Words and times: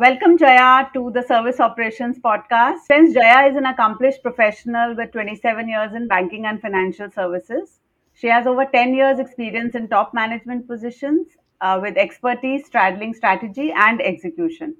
Welcome, 0.00 0.38
Jaya, 0.38 0.88
to 0.94 1.10
the 1.10 1.22
Service 1.22 1.58
Operations 1.60 2.18
Podcast. 2.20 2.78
Since 2.86 3.14
Jaya 3.14 3.50
is 3.50 3.56
an 3.56 3.66
accomplished 3.66 4.22
professional 4.22 4.94
with 4.94 5.10
27 5.10 5.68
years 5.68 5.92
in 5.92 6.06
banking 6.06 6.46
and 6.46 6.60
financial 6.60 7.10
services, 7.10 7.80
she 8.14 8.28
has 8.28 8.46
over 8.46 8.64
10 8.64 8.94
years' 8.94 9.18
experience 9.18 9.74
in 9.74 9.88
top 9.88 10.14
management 10.14 10.68
positions 10.68 11.26
uh, 11.60 11.80
with 11.82 11.96
expertise 11.96 12.66
straddling 12.66 13.12
strategy 13.12 13.72
and 13.72 14.00
execution. 14.00 14.76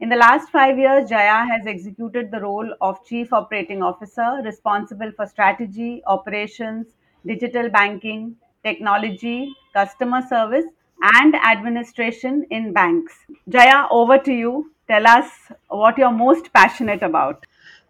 In 0.00 0.08
the 0.08 0.16
last 0.16 0.48
five 0.50 0.78
years, 0.78 1.08
Jaya 1.08 1.44
has 1.46 1.66
executed 1.66 2.30
the 2.30 2.40
role 2.40 2.74
of 2.80 3.04
Chief 3.04 3.32
Operating 3.34 3.82
Officer, 3.82 4.40
responsible 4.42 5.12
for 5.12 5.26
strategy, 5.26 6.02
operations, 6.06 6.86
digital 7.26 7.68
banking, 7.68 8.36
technology, 8.64 9.54
customer 9.74 10.22
service, 10.22 10.64
and 11.02 11.34
administration 11.34 12.46
in 12.50 12.72
banks. 12.72 13.14
Jaya, 13.48 13.86
over 13.90 14.18
to 14.18 14.32
you. 14.32 14.72
Tell 14.88 15.06
us 15.06 15.30
what 15.68 15.98
you're 15.98 16.12
most 16.12 16.52
passionate 16.52 17.02
about. 17.02 17.44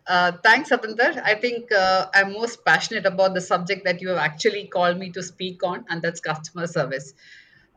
Uh, 0.06 0.32
thanks, 0.42 0.70
Satinder. 0.70 1.20
I 1.24 1.34
think 1.34 1.72
uh, 1.72 2.06
I'm 2.14 2.32
most 2.32 2.64
passionate 2.64 3.06
about 3.06 3.34
the 3.34 3.40
subject 3.40 3.84
that 3.84 4.00
you 4.00 4.08
have 4.08 4.18
actually 4.18 4.66
called 4.68 4.98
me 4.98 5.10
to 5.10 5.22
speak 5.22 5.64
on, 5.64 5.84
and 5.88 6.00
that's 6.00 6.20
customer 6.20 6.66
service. 6.66 7.12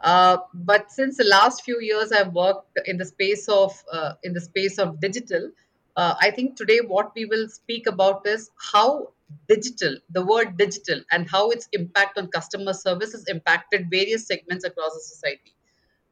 Uh, 0.03 0.37
but 0.53 0.91
since 0.91 1.17
the 1.17 1.23
last 1.23 1.63
few 1.63 1.81
years, 1.81 2.11
I've 2.11 2.34
worked 2.34 2.79
in 2.85 2.98
the 2.98 3.05
space 3.05 3.49
of 3.49 3.73
uh, 3.91 4.13
in 4.23 4.34
the 4.34 4.41
space 4.41 4.77
of 4.77 4.99
digital. 4.99 5.51
Uh, 5.95 6.15
I 6.21 6.31
think 6.31 6.55
today 6.55 6.79
what 6.85 7.11
we 7.15 7.25
will 7.25 7.49
speak 7.49 7.87
about 7.87 8.25
is 8.25 8.51
how 8.71 9.11
digital, 9.47 9.97
the 10.09 10.25
word 10.25 10.57
digital, 10.57 11.01
and 11.11 11.29
how 11.29 11.49
its 11.49 11.67
impact 11.73 12.17
on 12.17 12.27
customer 12.27 12.73
service 12.73 13.11
has 13.13 13.25
impacted 13.27 13.89
various 13.89 14.27
segments 14.27 14.65
across 14.65 14.93
the 14.93 15.01
society. 15.01 15.55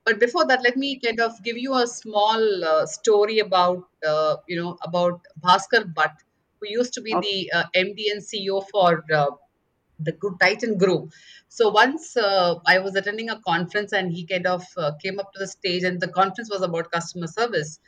But 0.05 0.19
before 0.19 0.45
that, 0.47 0.63
let 0.63 0.77
me 0.77 0.99
kind 0.99 1.19
of 1.19 1.31
give 1.43 1.57
you 1.57 1.73
a 1.75 1.85
small 1.85 2.63
uh, 2.63 2.85
story 2.85 3.39
about 3.39 3.83
uh, 4.07 4.37
you 4.47 4.61
know 4.61 4.77
about 4.81 5.21
Bhaskar 5.43 5.93
Bhatt, 5.93 6.15
who 6.59 6.69
used 6.69 6.93
to 6.93 7.01
be 7.01 7.13
Okay. 7.13 7.49
the 7.51 7.51
uh, 7.59 7.63
MD 7.75 8.11
and 8.11 8.21
CEO 8.21 8.63
for 8.71 9.03
uh, 9.13 9.31
the 9.99 10.11
Group 10.13 10.39
Titan 10.39 10.77
Group. 10.77 11.11
So 11.49 11.69
once 11.69 12.15
uh, 12.15 12.55
I 12.65 12.79
was 12.79 12.95
attending 12.95 13.29
a 13.29 13.39
conference 13.41 13.91
and 13.93 14.11
he 14.11 14.25
kind 14.25 14.47
of 14.47 14.63
uh, 14.77 14.91
came 15.03 15.19
up 15.19 15.33
to 15.33 15.39
the 15.39 15.47
stage, 15.47 15.83
and 15.83 15.99
the 15.99 16.07
conference 16.07 16.49
was 16.49 16.61
about 16.61 16.91
customer 16.91 17.27
service. 17.27 17.79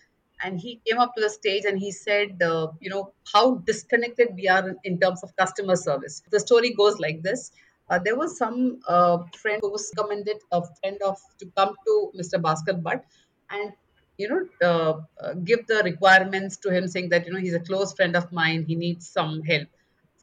And 0.43 0.59
he 0.59 0.81
came 0.85 0.99
up 0.99 1.15
to 1.15 1.21
the 1.21 1.29
stage 1.29 1.65
and 1.65 1.77
he 1.77 1.91
said, 1.91 2.41
uh, 2.41 2.67
you 2.79 2.89
know, 2.89 3.13
how 3.33 3.55
disconnected 3.55 4.29
we 4.35 4.47
are 4.47 4.75
in, 4.83 4.99
terms 4.99 5.21
of 5.23 5.35
customer 5.35 5.75
service. 5.75 6.21
The 6.31 6.39
story 6.39 6.73
goes 6.73 6.99
like 6.99 7.21
this. 7.21 7.51
Uh, 7.89 7.99
there 7.99 8.15
was 8.15 8.37
some 8.37 8.79
uh, 8.87 9.19
friend 9.37 9.59
who 9.61 9.71
was 9.71 9.91
recommended 9.97 10.37
a 10.51 10.61
friend 10.79 10.97
of 11.03 11.17
to 11.39 11.45
come 11.57 11.75
to 11.85 12.11
Mr. 12.17 12.41
Bhaskar 12.41 12.81
Bhatt 12.81 13.01
and 13.49 13.73
you 14.17 14.29
know 14.29 14.45
uh, 14.61 15.23
uh, 15.23 15.33
give 15.33 15.65
the 15.65 15.81
requirements 15.83 16.57
to 16.57 16.69
him 16.69 16.87
saying 16.87 17.09
that 17.09 17.25
you 17.25 17.33
know 17.33 17.39
he's 17.39 17.55
a 17.55 17.59
close 17.59 17.93
friend 17.93 18.15
of 18.15 18.31
mine 18.31 18.63
he 18.67 18.75
needs 18.75 19.09
some 19.09 19.41
help 19.41 19.67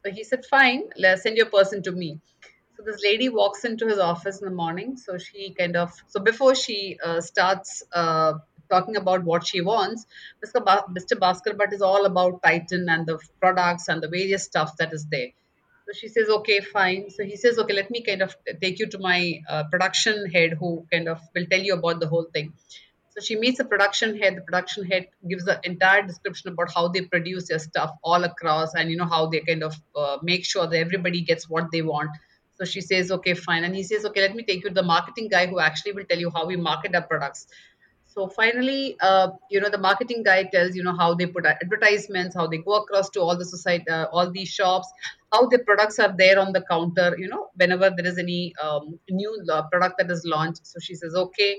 so 0.07 0.13
he 0.13 0.23
said, 0.23 0.45
Fine, 0.45 0.83
let's 0.97 1.23
send 1.23 1.35
your 1.37 1.47
person 1.47 1.83
to 1.83 1.91
me. 1.91 2.19
So 2.77 2.83
this 2.85 3.01
lady 3.03 3.29
walks 3.29 3.65
into 3.65 3.87
his 3.87 3.97
office 3.99 4.39
in 4.39 4.45
the 4.45 4.55
morning. 4.55 4.95
So 4.95 5.17
she 5.17 5.53
kind 5.53 5.75
of, 5.75 5.91
so 6.07 6.21
before 6.21 6.55
she 6.55 6.97
uh, 7.03 7.19
starts 7.19 7.83
talking 8.69 8.95
about 8.95 9.23
what 9.23 9.45
she 9.45 9.61
wants, 9.61 10.05
Mr. 10.45 10.63
Ba- 10.63 10.85
Mr. 10.89 11.19
Bhaskar 11.19 11.55
Bhatt 11.57 11.73
is 11.73 11.81
all 11.81 12.05
about 12.05 12.41
Titan 12.43 12.87
and 12.89 13.05
the 13.05 13.19
products 13.39 13.87
and 13.87 14.01
the 14.01 14.07
various 14.07 14.43
stuff 14.43 14.75
that 14.77 14.93
is 14.93 15.05
there. 15.11 15.29
So 15.87 15.93
she 15.93 16.09
says, 16.09 16.27
okay, 16.29 16.59
fine. 16.59 17.09
So 17.09 17.23
he 17.23 17.37
says, 17.37 17.57
okay, 17.59 17.73
let 17.73 17.89
me 17.89 18.03
kind 18.03 18.21
of 18.21 18.35
take 18.61 18.79
you 18.79 18.87
to 18.87 18.99
my 18.99 19.41
uh, 19.49 19.63
production 19.71 20.29
head 20.29 20.57
who 20.59 20.85
kind 20.91 21.07
of 21.07 21.21
will 21.33 21.45
tell 21.45 21.61
you 21.61 21.75
about 21.75 22.01
the 22.01 22.07
whole 22.07 22.27
thing. 22.33 22.53
So 23.17 23.21
she 23.23 23.35
meets 23.35 23.57
the 23.57 23.65
production 23.65 24.17
head. 24.17 24.35
The 24.37 24.41
production 24.41 24.85
head 24.85 25.07
gives 25.27 25.45
the 25.45 25.59
entire 25.63 26.05
description 26.05 26.51
about 26.51 26.71
how 26.73 26.89
they 26.89 27.01
produce 27.01 27.47
their 27.47 27.57
stuff 27.57 27.91
all 28.03 28.23
across, 28.23 28.75
and 28.75 28.91
you 28.91 28.97
know 28.97 29.07
how 29.07 29.25
they 29.27 29.39
kind 29.39 29.63
of 29.63 29.75
uh, 29.95 30.17
make 30.21 30.45
sure 30.45 30.67
that 30.67 30.77
everybody 30.77 31.21
gets 31.21 31.49
what 31.49 31.71
they 31.71 31.81
want. 31.81 32.11
So 32.59 32.65
she 32.65 32.79
says, 32.81 33.09
"Okay, 33.11 33.33
fine," 33.33 33.63
and 33.63 33.75
he 33.75 33.83
says, 33.83 34.05
"Okay, 34.05 34.21
let 34.21 34.35
me 34.35 34.43
take 34.43 34.63
you 34.63 34.69
to 34.69 34.73
the 34.75 34.83
marketing 34.83 35.29
guy 35.29 35.47
who 35.47 35.59
actually 35.59 35.93
will 35.93 36.05
tell 36.05 36.19
you 36.19 36.29
how 36.29 36.45
we 36.45 36.57
market 36.57 36.93
our 36.93 37.01
products." 37.01 37.47
So 38.17 38.27
finally, 38.27 38.97
uh, 38.99 39.29
you 39.51 39.61
know, 39.61 39.69
the 39.69 39.77
marketing 39.77 40.23
guy 40.23 40.45
tells 40.45 40.75
you 40.75 40.81
know 40.81 40.95
how 40.97 41.13
they 41.13 41.27
put 41.27 41.45
advertisements, 41.45 42.35
how 42.35 42.47
they 42.47 42.57
go 42.57 42.77
across 42.77 43.11
to 43.11 43.21
all 43.21 43.37
the 43.37 43.45
society, 43.45 43.87
uh, 43.91 44.05
all 44.11 44.31
these 44.31 44.49
shops, 44.49 44.91
how 45.31 45.45
the 45.45 45.59
products 45.59 45.99
are 45.99 46.11
there 46.17 46.39
on 46.39 46.51
the 46.51 46.61
counter. 46.61 47.15
You 47.15 47.27
know, 47.27 47.49
whenever 47.57 47.91
there 47.95 48.07
is 48.07 48.17
any 48.17 48.55
um, 48.59 48.99
new 49.07 49.31
uh, 49.51 49.61
product 49.67 49.99
that 49.99 50.09
is 50.09 50.25
launched. 50.25 50.65
So 50.65 50.79
she 50.79 50.95
says, 50.95 51.13
"Okay." 51.25 51.57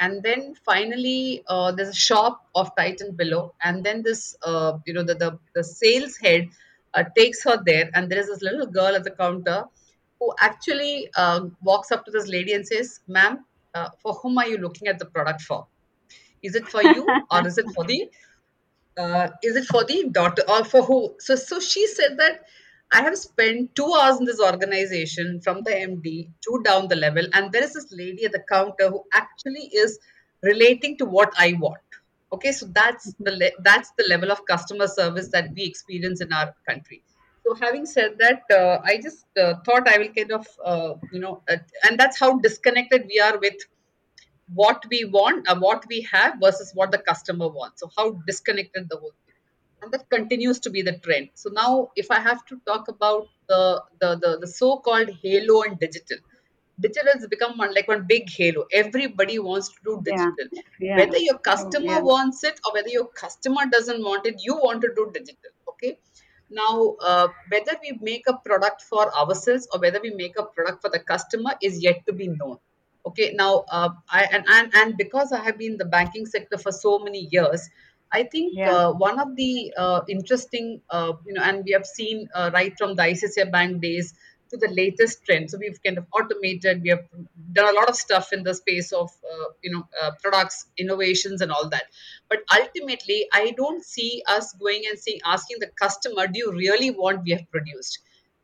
and 0.00 0.22
then 0.22 0.54
finally 0.64 1.42
uh, 1.48 1.72
there's 1.72 1.88
a 1.88 2.00
shop 2.08 2.42
of 2.54 2.68
titan 2.76 3.16
below 3.20 3.52
and 3.64 3.82
then 3.86 4.00
this 4.00 4.20
uh, 4.50 4.74
you 4.86 4.94
know 4.94 5.02
the, 5.02 5.16
the 5.22 5.30
the 5.56 5.64
sales 5.64 6.16
head 6.24 6.46
uh, 6.94 7.02
takes 7.16 7.42
her 7.42 7.56
there 7.70 7.90
and 7.94 8.08
there 8.08 8.20
is 8.20 8.28
this 8.28 8.42
little 8.48 8.68
girl 8.76 8.94
at 8.98 9.02
the 9.08 9.14
counter 9.22 9.64
who 10.20 10.32
actually 10.40 11.10
walks 11.70 11.90
up 11.90 12.04
to 12.04 12.12
this 12.12 12.28
lady 12.28 12.52
and 12.52 12.64
says 12.64 13.00
ma'am 13.08 13.44
for 14.04 14.14
whom 14.22 14.38
are 14.38 14.46
you 14.46 14.58
looking 14.58 14.86
at 14.86 15.00
the 15.00 15.10
product 15.16 15.42
for 15.50 15.66
is 16.42 16.54
it 16.54 16.68
for 16.68 16.82
you 16.82 17.06
or 17.30 17.46
is 17.46 17.58
it 17.58 17.66
for 17.74 17.84
the 17.84 18.08
uh, 18.98 19.28
is 19.42 19.56
it 19.56 19.64
for 19.66 19.84
the 19.84 20.08
daughter 20.10 20.42
or 20.48 20.64
for 20.64 20.82
who? 20.82 21.14
So, 21.20 21.36
so 21.36 21.60
she 21.60 21.86
said 21.86 22.18
that 22.18 22.40
I 22.90 23.02
have 23.02 23.16
spent 23.16 23.74
two 23.74 23.92
hours 23.94 24.18
in 24.18 24.24
this 24.24 24.40
organization 24.40 25.40
from 25.40 25.62
the 25.62 25.70
MD 25.70 26.30
to 26.46 26.62
down 26.64 26.88
the 26.88 26.96
level, 26.96 27.26
and 27.32 27.52
there 27.52 27.62
is 27.62 27.74
this 27.74 27.92
lady 27.92 28.24
at 28.24 28.32
the 28.32 28.42
counter 28.50 28.88
who 28.88 29.04
actually 29.14 29.70
is 29.72 29.98
relating 30.42 30.96
to 30.98 31.04
what 31.04 31.32
I 31.38 31.54
want. 31.60 31.78
Okay, 32.32 32.52
so 32.52 32.66
that's 32.66 33.14
the 33.20 33.32
le- 33.32 33.62
that's 33.62 33.92
the 33.96 34.04
level 34.08 34.32
of 34.32 34.44
customer 34.46 34.86
service 34.86 35.28
that 35.28 35.50
we 35.54 35.64
experience 35.64 36.20
in 36.20 36.32
our 36.32 36.54
country. 36.68 37.02
So, 37.46 37.54
having 37.54 37.86
said 37.86 38.18
that, 38.18 38.42
uh, 38.50 38.80
I 38.84 38.98
just 39.02 39.26
uh, 39.38 39.54
thought 39.64 39.88
I 39.88 39.98
will 39.98 40.08
kind 40.08 40.32
of 40.32 40.46
uh, 40.64 40.94
you 41.12 41.20
know, 41.20 41.42
uh, 41.48 41.56
and 41.84 41.98
that's 41.98 42.18
how 42.18 42.38
disconnected 42.38 43.06
we 43.08 43.20
are 43.20 43.38
with 43.38 43.56
what 44.54 44.84
we 44.90 45.04
want, 45.04 45.48
uh, 45.48 45.56
what 45.58 45.84
we 45.88 46.06
have 46.12 46.34
versus 46.40 46.72
what 46.74 46.90
the 46.90 46.98
customer 46.98 47.48
wants. 47.48 47.80
So 47.80 47.90
how 47.96 48.12
disconnected 48.26 48.88
the 48.88 48.96
whole 48.96 49.12
thing, 49.26 49.34
and 49.82 49.92
that 49.92 50.08
continues 50.10 50.60
to 50.60 50.70
be 50.70 50.82
the 50.82 50.98
trend. 50.98 51.30
So 51.34 51.50
now, 51.50 51.90
if 51.96 52.10
I 52.10 52.20
have 52.20 52.44
to 52.46 52.60
talk 52.66 52.88
about 52.88 53.28
the 53.48 53.82
the 54.00 54.16
the, 54.16 54.38
the 54.40 54.46
so-called 54.46 55.10
halo 55.22 55.62
and 55.62 55.78
digital, 55.78 56.18
digital 56.80 57.12
has 57.12 57.26
become 57.26 57.58
one 57.58 57.74
like 57.74 57.88
one 57.88 58.06
big 58.06 58.30
halo. 58.30 58.66
Everybody 58.72 59.38
wants 59.38 59.68
to 59.68 59.76
do 59.84 60.02
Yeah, 60.06 60.16
digital, 60.16 60.64
yeah, 60.80 60.96
whether 60.96 61.18
your 61.18 61.38
customer 61.38 61.86
yeah. 61.86 62.00
wants 62.00 62.44
it 62.44 62.60
or 62.64 62.72
whether 62.74 62.88
your 62.88 63.08
customer 63.08 63.66
doesn't 63.70 64.02
want 64.02 64.26
it. 64.26 64.40
You 64.44 64.56
want 64.56 64.80
to 64.82 64.88
do 64.94 65.10
digital, 65.12 65.50
okay? 65.68 65.98
Now, 66.50 66.96
uh, 67.02 67.28
whether 67.50 67.72
we 67.82 67.98
make 68.00 68.24
a 68.26 68.34
product 68.34 68.82
for 68.82 69.14
ourselves 69.14 69.68
or 69.72 69.80
whether 69.80 70.00
we 70.00 70.10
make 70.14 70.38
a 70.38 70.44
product 70.44 70.80
for 70.80 70.88
the 70.88 70.98
customer 71.00 71.52
is 71.62 71.82
yet 71.82 72.06
to 72.06 72.12
be 72.14 72.28
known. 72.28 72.58
Okay, 73.06 73.32
now 73.34 73.64
uh, 73.70 73.90
I 74.10 74.24
and, 74.32 74.44
and 74.48 74.72
and 74.74 74.96
because 74.96 75.32
I 75.32 75.42
have 75.42 75.58
been 75.58 75.72
in 75.72 75.78
the 75.78 75.84
banking 75.86 76.26
sector 76.26 76.58
for 76.58 76.72
so 76.72 76.98
many 76.98 77.28
years, 77.30 77.68
I 78.12 78.24
think 78.24 78.52
Yeah. 78.56 78.72
uh, 78.74 78.92
one 78.92 79.18
of 79.18 79.36
the 79.36 79.72
uh, 79.76 80.00
interesting, 80.08 80.82
uh, 80.90 81.12
you 81.26 81.34
know, 81.34 81.42
and 81.42 81.64
we 81.64 81.72
have 81.72 81.86
seen 81.86 82.28
uh, 82.34 82.50
right 82.52 82.74
from 82.76 82.96
the 82.96 83.02
ICICI 83.02 83.50
Bank 83.52 83.80
days 83.82 84.14
to 84.50 84.56
the 84.56 84.68
latest 84.68 85.24
trend. 85.24 85.50
So 85.50 85.58
we've 85.58 85.80
kind 85.82 85.98
of 85.98 86.06
automated, 86.18 86.82
we 86.82 86.88
have 86.88 87.04
done 87.52 87.68
a 87.68 87.78
lot 87.78 87.88
of 87.88 87.96
stuff 87.96 88.32
in 88.32 88.42
the 88.44 88.54
space 88.54 88.92
of, 88.92 89.10
uh, 89.30 89.44
you 89.62 89.70
know, 89.70 89.86
uh, 90.02 90.12
products, 90.22 90.66
innovations, 90.78 91.42
and 91.42 91.52
all 91.52 91.68
that. 91.68 91.84
But 92.30 92.40
ultimately, 92.58 93.26
I 93.32 93.52
don't 93.56 93.84
see 93.84 94.22
us 94.26 94.52
going 94.54 94.84
and 94.88 94.98
see 94.98 95.20
asking 95.24 95.58
the 95.60 95.68
customer, 95.78 96.26
"Do 96.26 96.38
you 96.38 96.52
really 96.52 96.90
want 96.90 97.24
we 97.24 97.32
have 97.32 97.50
produced?" 97.50 97.98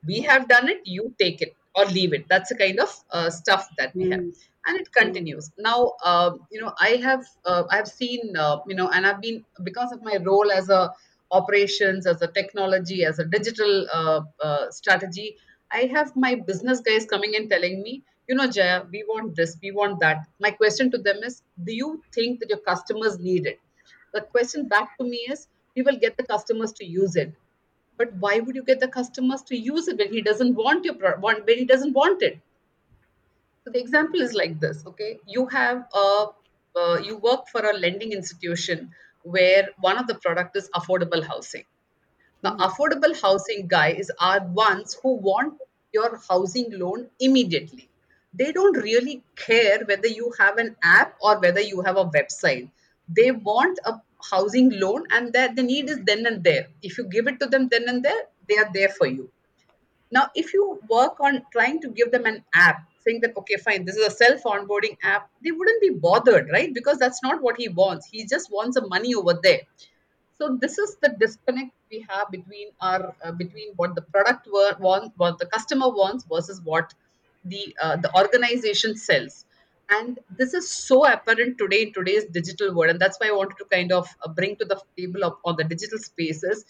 We 0.07 0.21
have 0.21 0.49
done 0.49 0.69
it. 0.69 0.81
You 0.85 1.15
take 1.19 1.43
it 1.43 1.57
or 1.75 1.85
leave 1.87 2.13
it. 2.13 2.27
That's 2.29 2.51
the 2.51 2.57
kind 2.57 2.79
of 2.81 2.91
uh, 3.11 3.31
stuff 3.31 3.69
that 3.79 3.95
we 3.95 4.11
have. 4.11 4.21
Mm, 4.21 4.35
and 4.67 4.81
it 4.81 4.89
mm, 4.89 4.93
continues. 4.93 5.51
Now 5.59 5.93
um, 6.05 6.41
you 6.51 6.61
know 6.61 6.73
i 6.81 6.91
have 7.07 7.25
uh, 7.45 7.65
i 7.71 7.77
have 7.77 7.89
seen 7.89 8.37
uh, 8.37 8.59
you 8.67 8.75
know 8.75 8.89
and 8.91 9.07
i've 9.07 9.21
been 9.21 9.45
because 9.63 9.93
of 9.93 10.03
my 10.03 10.17
role 10.31 10.51
as 10.53 10.69
a 10.69 10.93
operations 11.31 12.07
as 12.07 12.23
a 12.23 12.29
technology 12.29 13.05
as 13.05 13.19
a 13.19 13.25
digital 13.25 13.87
uh, 13.93 14.21
uh, 14.47 14.71
strategy 14.71 15.37
i 15.73 15.81
have 15.95 16.15
my 16.15 16.35
business 16.35 16.81
guys 16.81 17.07
coming 17.07 17.35
and 17.37 17.51
telling 17.51 17.83
me 17.83 18.03
you 18.29 18.35
know 18.35 18.47
jaya 18.57 18.83
we 18.93 19.05
want 19.09 19.35
this 19.37 19.57
we 19.63 19.71
want 19.71 20.01
that. 20.01 20.27
My 20.41 20.51
question 20.51 20.91
to 20.93 20.99
them 20.99 21.23
is 21.25 21.43
do 21.65 21.75
you 21.75 22.03
think 22.15 22.41
that 22.41 22.51
your 22.51 22.61
customers 22.61 23.19
need 23.19 23.47
it? 23.47 23.61
The 24.13 24.23
question 24.23 24.69
back 24.69 24.97
to 24.99 25.05
me 25.05 25.19
is 25.31 25.49
we 25.77 25.83
will 25.83 25.97
get 25.97 26.17
the 26.17 26.23
customers 26.23 26.73
to 26.75 26.85
use 26.85 27.17
it 27.17 27.33
but 27.97 28.13
why 28.15 28.41
would 28.41 28.55
you 28.55 28.63
get 28.63 28.81
the 28.81 28.89
customers 28.89 29.43
to 29.43 29.57
use 29.57 29.89
it 29.89 29.99
when 29.99 30.13
he 30.13 30.23
doesn't 30.23 30.55
want 30.55 30.85
your 30.85 30.95
product 30.95 31.23
when 31.23 31.59
he 31.59 31.65
doesn't 31.65 31.93
want 31.93 32.23
it 32.23 32.41
so 33.65 33.71
the 33.71 33.81
example 33.81 34.21
is 34.21 34.35
like 34.35 34.61
this, 34.61 34.85
okay? 34.87 35.19
You 35.27 35.47
have 35.47 35.87
a 35.95 36.27
uh, 36.77 36.99
you 37.03 37.17
work 37.17 37.49
for 37.49 37.63
a 37.65 37.73
lending 37.73 38.13
institution 38.13 38.91
where 39.23 39.69
one 39.81 39.97
of 39.97 40.07
the 40.07 40.17
product 40.17 40.57
is 40.57 40.69
affordable 40.75 41.25
housing. 41.27 41.65
Now, 42.43 42.57
mm. 42.57 42.59
affordable 42.59 43.19
housing 43.19 43.67
guys 43.67 44.11
are 44.21 44.45
ones 44.49 44.99
who 45.03 45.15
want 45.15 45.55
your 45.93 46.21
housing 46.29 46.79
loan 46.79 47.09
immediately. 47.21 47.89
They 48.35 48.53
don't 48.53 48.77
really 48.77 49.23
care 49.37 49.83
whether 49.87 50.09
you 50.09 50.33
have 50.39 50.59
an 50.59 50.77
app 50.83 51.15
or 51.21 51.41
whether 51.41 51.61
you 51.61 51.81
have 51.83 51.97
a 51.97 52.05
website. 52.05 52.71
they 53.17 53.31
want 53.47 53.79
a 53.85 53.93
housing 54.31 54.71
loan 54.81 55.05
and 55.11 55.33
that 55.33 55.57
the 55.57 55.63
need 55.63 55.89
is 55.91 55.99
then 56.05 56.27
and 56.27 56.43
there. 56.45 56.69
If 56.83 56.99
you 56.99 57.05
give 57.05 57.27
it 57.27 57.41
to 57.41 57.47
them 57.47 57.69
then 57.69 57.89
and 57.89 58.03
there 58.05 58.23
they 58.49 58.57
are 58.57 58.71
there 58.73 58.89
for 58.91 59.07
you. 59.07 59.31
Now 60.11 60.29
if 60.35 60.55
you 60.55 60.81
work 60.89 61.21
on 61.21 61.43
trying 61.53 61.81
to 61.83 61.89
give 61.89 62.11
them 62.13 62.27
an 62.27 62.45
app 62.55 62.89
saying 63.05 63.21
that 63.23 63.37
okay 63.37 63.57
fine 63.57 63.85
this 63.85 63.97
is 63.97 64.07
a 64.07 64.11
self 64.11 64.43
onboarding 64.45 64.97
app 65.03 65.31
they 65.45 65.51
wouldn't 65.53 65.81
be 65.83 65.91
bothered 65.91 66.49
right? 66.53 66.73
Because 66.73 66.99
that's 66.99 67.23
not 67.23 67.43
what 67.43 67.57
he 67.59 67.69
wants. 67.69 68.09
He 68.11 68.27
just 68.27 68.51
wants 68.53 68.77
the 68.81 68.87
money 68.89 69.15
over 69.15 69.39
there. 69.43 69.63
So 70.39 70.57
this 70.61 70.79
is 70.79 70.97
the 71.01 71.11
disconnect 71.19 71.73
we 71.91 72.05
have 72.09 72.31
between 72.31 72.69
our 72.81 73.15
uh, 73.25 73.33
between 73.33 73.73
what 73.77 73.95
the 73.95 74.03
product 74.03 74.49
wa- 74.51 74.77
wants 74.79 75.15
what 75.17 75.39
the 75.39 75.47
customer 75.47 75.89
wants 75.89 76.25
versus 76.31 76.61
what 76.63 76.93
the 77.45 77.75
uh, 77.81 77.97
the 77.97 78.15
organization 78.17 78.97
sells 78.97 79.45
and 79.91 80.19
this 80.39 80.55
is 80.55 80.69
so 80.69 81.07
apparent 81.07 81.59
today 81.59 81.83
in 81.83 81.93
today's 81.93 82.25
digital 82.27 82.75
world 82.75 82.91
and 82.91 83.01
that's 83.01 83.19
why 83.21 83.29
i 83.29 83.33
wanted 83.33 83.57
to 83.59 83.65
kind 83.67 83.93
of 83.93 84.09
uh, 84.25 84.29
bring 84.29 84.57
to 84.57 84.65
the 84.65 84.81
table 84.97 85.25
of 85.25 85.37
on 85.45 85.57
the 85.57 85.65
digital 85.65 85.99
spaces 85.99 86.65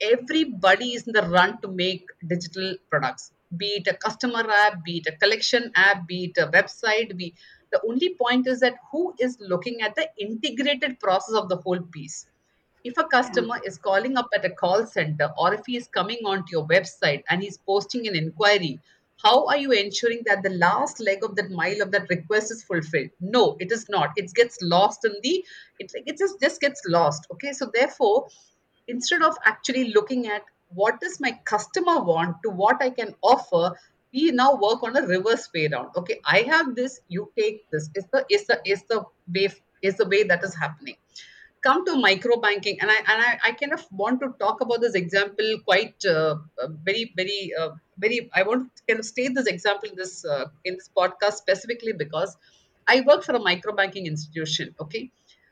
everybody 0.00 0.92
is 0.94 1.06
in 1.06 1.12
the 1.12 1.22
run 1.22 1.60
to 1.60 1.68
make 1.68 2.06
digital 2.26 2.74
products 2.90 3.32
be 3.56 3.66
it 3.78 3.86
a 3.86 3.94
customer 3.94 4.44
app 4.64 4.84
be 4.84 4.98
it 4.98 5.06
a 5.06 5.16
collection 5.18 5.70
app 5.74 6.06
be 6.06 6.24
it 6.24 6.38
a 6.38 6.48
website 6.48 7.16
be 7.16 7.34
the 7.70 7.80
only 7.86 8.14
point 8.14 8.46
is 8.46 8.60
that 8.60 8.76
who 8.90 9.14
is 9.18 9.36
looking 9.40 9.82
at 9.82 9.94
the 9.94 10.08
integrated 10.18 10.98
process 11.00 11.34
of 11.34 11.48
the 11.48 11.56
whole 11.56 11.80
piece. 11.80 12.26
If 12.84 12.96
a 12.96 13.04
customer 13.04 13.60
is 13.64 13.76
calling 13.76 14.16
up 14.16 14.28
at 14.34 14.44
a 14.44 14.50
call 14.50 14.86
center 14.86 15.30
or 15.36 15.52
if 15.52 15.66
he 15.66 15.76
is 15.76 15.88
coming 15.88 16.18
onto 16.24 16.52
your 16.52 16.66
website 16.66 17.24
and 17.28 17.42
he's 17.42 17.58
posting 17.58 18.06
an 18.06 18.16
inquiry 18.16 18.80
how 19.22 19.46
are 19.46 19.56
you 19.56 19.72
ensuring 19.72 20.22
that 20.26 20.42
the 20.42 20.50
last 20.50 21.00
leg 21.00 21.24
of 21.24 21.34
that 21.36 21.50
mile 21.50 21.80
of 21.82 21.90
that 21.92 22.08
request 22.08 22.52
is 22.52 22.62
fulfilled? 22.62 23.10
No 23.20 23.56
it 23.60 23.72
is 23.72 23.88
not. 23.88 24.10
It 24.16 24.32
gets 24.34 24.58
lost 24.62 25.04
in 25.04 25.14
the 25.22 25.44
like 25.94 26.04
it 26.06 26.18
just 26.18 26.40
just 26.40 26.60
gets 26.60 26.82
lost 26.86 27.26
okay? 27.32 27.52
So 27.52 27.70
therefore 27.72 28.28
instead 28.86 29.22
of 29.22 29.36
actually 29.44 29.92
looking 29.92 30.26
at 30.28 30.42
what 30.70 31.00
does 31.00 31.20
my 31.20 31.32
customer 31.44 32.02
want 32.02 32.36
to 32.44 32.50
what 32.50 32.82
i 32.82 32.90
can 32.90 33.14
offer 33.22 33.74
we 34.12 34.30
now 34.30 34.54
work 34.54 34.82
on 34.82 34.96
a 34.96 35.02
reverse 35.06 35.48
way 35.54 35.68
round 35.68 35.88
okay? 35.96 36.20
I 36.24 36.42
have 36.42 36.74
this 36.74 37.00
you 37.08 37.30
take 37.38 37.70
this. 37.70 37.90
Is 37.94 38.06
the 38.12 38.24
is 38.30 38.46
the 38.46 38.60
is 38.64 38.82
the 38.84 39.04
way 39.34 39.48
is 39.82 39.96
the 39.96 40.06
way 40.08 40.22
that 40.24 40.42
is 40.42 40.54
happening 40.54 40.96
come 41.62 41.84
to 41.86 41.96
micro 41.96 42.36
banking 42.40 42.78
and 42.80 42.90
i 42.90 42.96
and 42.96 43.22
i, 43.28 43.38
I 43.48 43.52
kind 43.52 43.72
of 43.72 43.84
want 43.90 44.20
to 44.20 44.28
talk 44.38 44.60
about 44.60 44.80
this 44.80 44.94
example 44.94 45.58
quite 45.64 46.04
uh, 46.04 46.36
uh, 46.62 46.68
very 46.88 47.12
very 47.16 47.52
uh, 47.60 47.70
very 47.98 48.30
i 48.34 48.42
want 48.42 48.74
to 48.76 48.82
kind 48.88 49.00
of 49.00 49.06
state 49.06 49.34
this 49.34 49.46
example 49.46 49.88
in 49.90 49.96
this 49.96 50.24
uh, 50.24 50.46
in 50.64 50.74
this 50.74 50.90
podcast 50.96 51.34
specifically 51.44 51.92
because 51.92 52.36
i 52.86 53.00
work 53.02 53.22
for 53.24 53.34
a 53.34 53.40
micro 53.50 53.74
banking 53.74 54.06
institution 54.06 54.74
okay? 54.80 55.10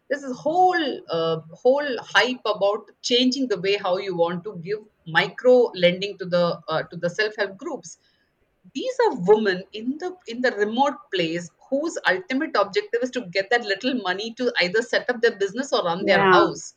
This 0.08 0.22
is 0.22 0.36
whole 0.38 1.00
uh, 1.10 1.40
whole 1.60 1.88
hype 2.00 2.44
about 2.46 2.90
changing 3.02 3.48
the 3.48 3.60
way 3.60 3.76
how 3.76 3.96
you 3.98 4.16
want 4.16 4.44
to 4.44 4.52
give 4.66 4.78
micro 5.04 5.54
lending 5.74 6.16
to 6.18 6.26
the 6.26 6.60
uh, 6.68 6.82
to 6.84 6.96
the 6.96 7.10
self 7.10 7.34
help 7.36 7.56
groups 7.56 7.98
these 8.74 8.94
are 9.06 9.14
women 9.20 9.62
in 9.72 9.96
the 9.98 10.14
in 10.28 10.40
the 10.40 10.52
remote 10.52 10.96
place 11.14 11.50
whose 11.70 11.98
ultimate 12.08 12.56
objective 12.56 13.02
is 13.02 13.10
to 13.10 13.22
get 13.26 13.50
that 13.50 13.64
little 13.64 13.94
money 13.94 14.32
to 14.34 14.52
either 14.62 14.82
set 14.82 15.08
up 15.10 15.20
their 15.20 15.36
business 15.36 15.72
or 15.72 15.82
run 15.84 16.04
their 16.04 16.18
Yeah. 16.18 16.32
house. 16.32 16.74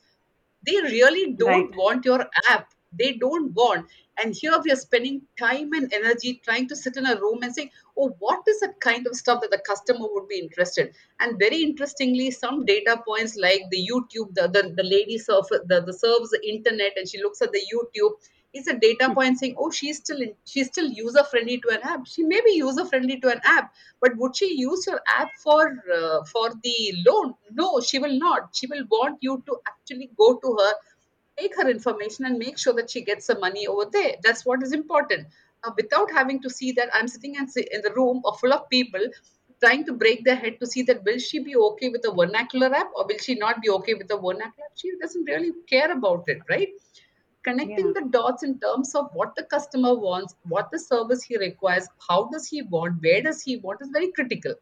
They 0.66 0.82
really 0.82 1.34
don't 1.34 1.76
want 1.76 2.06
your 2.06 2.28
app. 2.50 2.74
They 2.98 3.14
don't 3.14 3.54
want. 3.54 3.88
And 4.22 4.36
here 4.36 4.60
we 4.64 4.72
are 4.72 4.76
spending 4.76 5.22
time 5.38 5.74
and 5.74 5.94
energy 5.94 6.42
trying 6.44 6.68
to 6.70 6.76
sit 6.76 6.98
in 6.98 7.06
a 7.06 7.16
room 7.20 7.44
and 7.44 7.54
say 7.54 7.72
oh 7.98 8.10
what 8.20 8.42
is 8.48 8.60
the 8.60 8.74
kind 8.80 9.08
of 9.08 9.16
stuff 9.16 9.42
that 9.42 9.52
the 9.52 9.62
customer 9.66 10.08
would 10.12 10.28
be 10.28 10.40
interested? 10.40 10.94
And 11.20 11.40
very 11.40 11.62
interestingly 11.62 12.32
some 12.32 12.66
data 12.66 13.02
points 13.08 13.36
like 13.38 13.62
the 13.72 13.88
youtube 13.92 14.34
the, 14.36 14.48
the, 14.48 14.74
the 14.76 14.84
lady 14.84 15.18
surf, 15.18 15.46
the, 15.50 15.82
the 15.86 15.94
serves 15.94 16.32
the 16.32 16.42
internet 16.48 16.98
and 16.98 17.08
she 17.08 17.22
looks 17.22 17.42
at 17.42 17.52
the 17.52 17.62
youtube 17.74 18.14
is 18.54 18.68
a 18.68 18.78
data 18.78 19.14
point 19.14 19.38
saying 19.38 19.56
oh 19.58 19.70
she's 19.70 19.98
still 19.98 20.22
in, 20.22 20.34
she's 20.46 20.68
still 20.68 20.90
user 20.90 21.24
friendly 21.24 21.60
to 21.60 21.70
an 21.70 21.82
app. 21.84 22.08
She 22.08 22.24
may 22.24 22.42
be 22.42 22.52
user 22.52 22.86
friendly 22.86 23.20
to 23.20 23.30
an 23.30 23.42
app 23.44 23.74
but 24.02 24.16
would 24.18 24.36
she 24.36 24.58
use 24.58 24.86
your 24.88 25.02
app 25.18 25.30
for 25.44 25.62
uh, 25.94 26.24
for 26.26 26.50
the 26.64 26.94
loan? 27.06 27.34
No 27.52 27.80
she 27.80 28.00
will 28.00 28.18
not. 28.18 28.50
She 28.54 28.68
will 28.68 28.86
want 28.90 29.20
you 29.22 29.44
to 29.46 29.58
actually 29.68 30.10
go 30.18 30.38
to 30.38 30.58
her 30.60 30.74
take 31.38 31.56
her 31.56 31.70
information 31.70 32.26
and 32.26 32.38
make 32.38 32.58
sure 32.58 32.74
that 32.74 32.90
she 32.90 33.02
gets 33.02 33.28
the 33.28 33.40
money 33.40 33.66
over 33.68 33.86
there. 33.90 34.16
That's 34.24 34.46
what 34.46 34.62
is 34.62 34.74
important. 34.74 35.28
Uh, 35.64 35.72
without 35.76 36.10
having 36.10 36.42
to 36.42 36.50
see 36.50 36.72
that 36.72 36.88
i'm 36.94 37.06
sitting 37.06 37.36
and 37.36 37.50
in 37.74 37.82
the 37.82 37.92
room 37.94 38.22
or 38.24 38.34
full 38.38 38.54
of 38.54 38.70
people 38.70 39.02
trying 39.62 39.86
to 39.86 39.92
break 39.92 40.24
their 40.24 40.36
head 40.36 40.58
to 40.58 40.66
see 40.66 40.84
that 40.84 41.04
will 41.04 41.18
she 41.18 41.40
be 41.40 41.54
okay 41.54 41.90
with 41.90 42.06
a 42.08 42.12
vernacular 42.14 42.74
app 42.74 42.90
or 42.96 43.06
will 43.06 43.18
she 43.18 43.36
not 43.36 43.62
be 43.62 43.70
okay 43.70 43.94
with 43.94 44.10
a 44.12 44.16
vernacular 44.16 44.66
app? 44.66 44.76
She 44.76 44.92
doesn't 45.02 45.26
really 45.26 45.52
care 45.68 45.92
about 45.92 46.24
it 46.28 46.40
right 46.50 46.70
connecting 47.44 47.88
Yeah. 47.88 47.94
the 47.98 48.06
dots 48.18 48.44
in 48.44 48.60
terms 48.60 48.96
of 48.96 49.10
what 49.14 49.36
the 49.36 49.44
customer 49.44 49.94
wants 50.08 50.36
what 50.44 50.72
the 50.72 50.80
service 50.80 51.24
he 51.24 51.38
requires 51.38 51.88
how 52.08 52.24
does 52.34 52.48
he 52.48 52.62
want 52.64 53.02
where 53.02 53.22
does 53.22 53.42
he 53.42 53.58
want 53.58 53.82
is 53.82 53.90
very 54.00 54.12
critical 54.12 54.56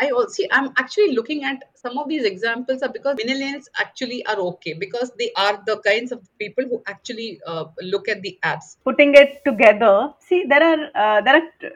I 0.00 0.10
also 0.10 0.28
see, 0.28 0.48
I'm 0.52 0.72
actually 0.78 1.12
looking 1.12 1.44
at 1.44 1.64
some 1.74 1.98
of 1.98 2.08
these 2.08 2.24
examples 2.24 2.82
are 2.82 2.88
because 2.88 3.16
millennials 3.16 3.64
actually 3.80 4.24
are 4.26 4.36
okay 4.36 4.72
because 4.72 5.10
they 5.18 5.32
are 5.36 5.60
the 5.66 5.80
kinds 5.80 6.12
of 6.12 6.20
people 6.38 6.64
who 6.64 6.82
actually 6.86 7.40
uh, 7.46 7.64
look 7.80 8.08
at 8.08 8.22
the 8.22 8.38
apps. 8.44 8.76
Putting 8.84 9.14
it 9.14 9.44
together, 9.44 10.10
see, 10.20 10.44
there 10.48 10.62
are 10.62 10.90
uh, 10.94 11.20
there 11.22 11.36
are 11.36 11.46
t- 11.60 11.74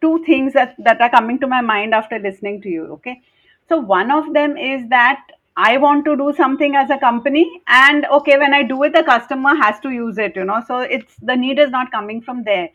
two 0.00 0.22
things 0.24 0.52
that 0.52 0.76
that 0.84 1.00
are 1.00 1.10
coming 1.10 1.40
to 1.40 1.48
my 1.48 1.60
mind 1.60 1.94
after 1.94 2.18
listening 2.20 2.62
to 2.62 2.68
you. 2.68 2.84
Okay, 2.98 3.20
so 3.68 3.78
one 3.78 4.12
of 4.12 4.32
them 4.34 4.56
is 4.56 4.88
that 4.90 5.20
I 5.60 5.76
want 5.76 6.04
to 6.04 6.16
do 6.16 6.32
something 6.36 6.76
as 6.76 6.88
a 6.88 6.98
company, 6.98 7.44
and 7.66 8.06
okay, 8.16 8.38
when 8.38 8.54
I 8.54 8.62
do 8.62 8.82
it, 8.84 8.92
the 8.94 9.02
customer 9.02 9.56
has 9.56 9.80
to 9.80 9.90
use 9.90 10.16
it. 10.16 10.36
You 10.36 10.44
know, 10.44 10.62
so 10.66 10.78
it's 10.78 11.16
the 11.20 11.34
need 11.34 11.58
is 11.58 11.70
not 11.70 11.90
coming 11.90 12.22
from 12.22 12.44
there. 12.44 12.68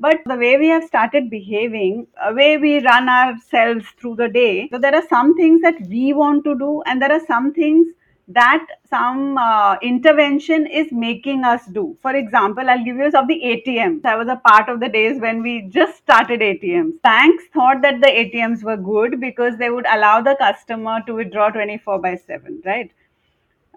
But 0.00 0.22
the 0.26 0.36
way 0.36 0.56
we 0.56 0.68
have 0.68 0.84
started 0.84 1.28
behaving, 1.30 2.06
the 2.26 2.34
way 2.34 2.56
we 2.56 2.70
run 2.84 3.08
ourselves 3.08 3.84
through 4.00 4.16
the 4.16 4.28
day, 4.28 4.68
so 4.72 4.78
there 4.78 4.94
are 4.94 5.06
some 5.08 5.36
things 5.36 5.60
that 5.60 5.74
we 5.88 6.14
want 6.14 6.44
to 6.44 6.58
do, 6.58 6.82
and 6.86 7.02
there 7.02 7.12
are 7.12 7.26
some 7.26 7.52
things 7.52 7.86
that 8.34 8.66
some 8.88 9.38
uh, 9.38 9.76
intervention 9.82 10.66
is 10.66 10.92
making 10.92 11.44
us 11.44 11.66
do. 11.66 11.96
For 12.02 12.14
example, 12.14 12.68
I'll 12.68 12.84
give 12.84 12.96
you 12.96 13.10
some 13.10 13.24
of 13.24 13.28
the 13.28 13.40
ATMs. 13.44 14.04
I 14.04 14.16
was 14.16 14.28
a 14.28 14.36
part 14.36 14.68
of 14.68 14.80
the 14.80 14.88
days 14.88 15.20
when 15.20 15.42
we 15.42 15.62
just 15.62 15.98
started 15.98 16.40
ATMs. 16.40 17.00
Banks 17.02 17.44
thought 17.52 17.82
that 17.82 18.00
the 18.00 18.08
ATMs 18.08 18.62
were 18.62 18.76
good 18.76 19.20
because 19.20 19.56
they 19.58 19.70
would 19.70 19.86
allow 19.86 20.20
the 20.20 20.36
customer 20.36 21.00
to 21.06 21.14
withdraw 21.14 21.50
24 21.50 21.98
by 22.00 22.16
7, 22.16 22.62
right? 22.64 22.90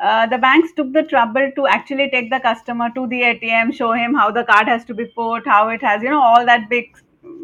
uh, 0.02 0.28
the 0.28 0.38
banks 0.38 0.74
took 0.76 0.92
the 0.94 1.04
trouble 1.04 1.52
to 1.56 1.68
actually 1.68 2.10
take 2.10 2.30
the 2.30 2.40
customer 2.40 2.90
to 2.96 3.08
the 3.08 3.22
ATM, 3.22 3.74
show 3.74 3.94
him 3.94 4.14
how 4.14 4.30
the 4.32 4.44
card 4.44 4.68
has 4.68 4.84
to 4.86 4.94
be 4.94 5.06
put, 5.06 5.48
how 5.48 5.70
it 5.70 5.82
has, 5.82 6.04
you 6.04 6.10
know, 6.10 6.22
all 6.22 6.46
that 6.46 6.70
big 6.70 6.98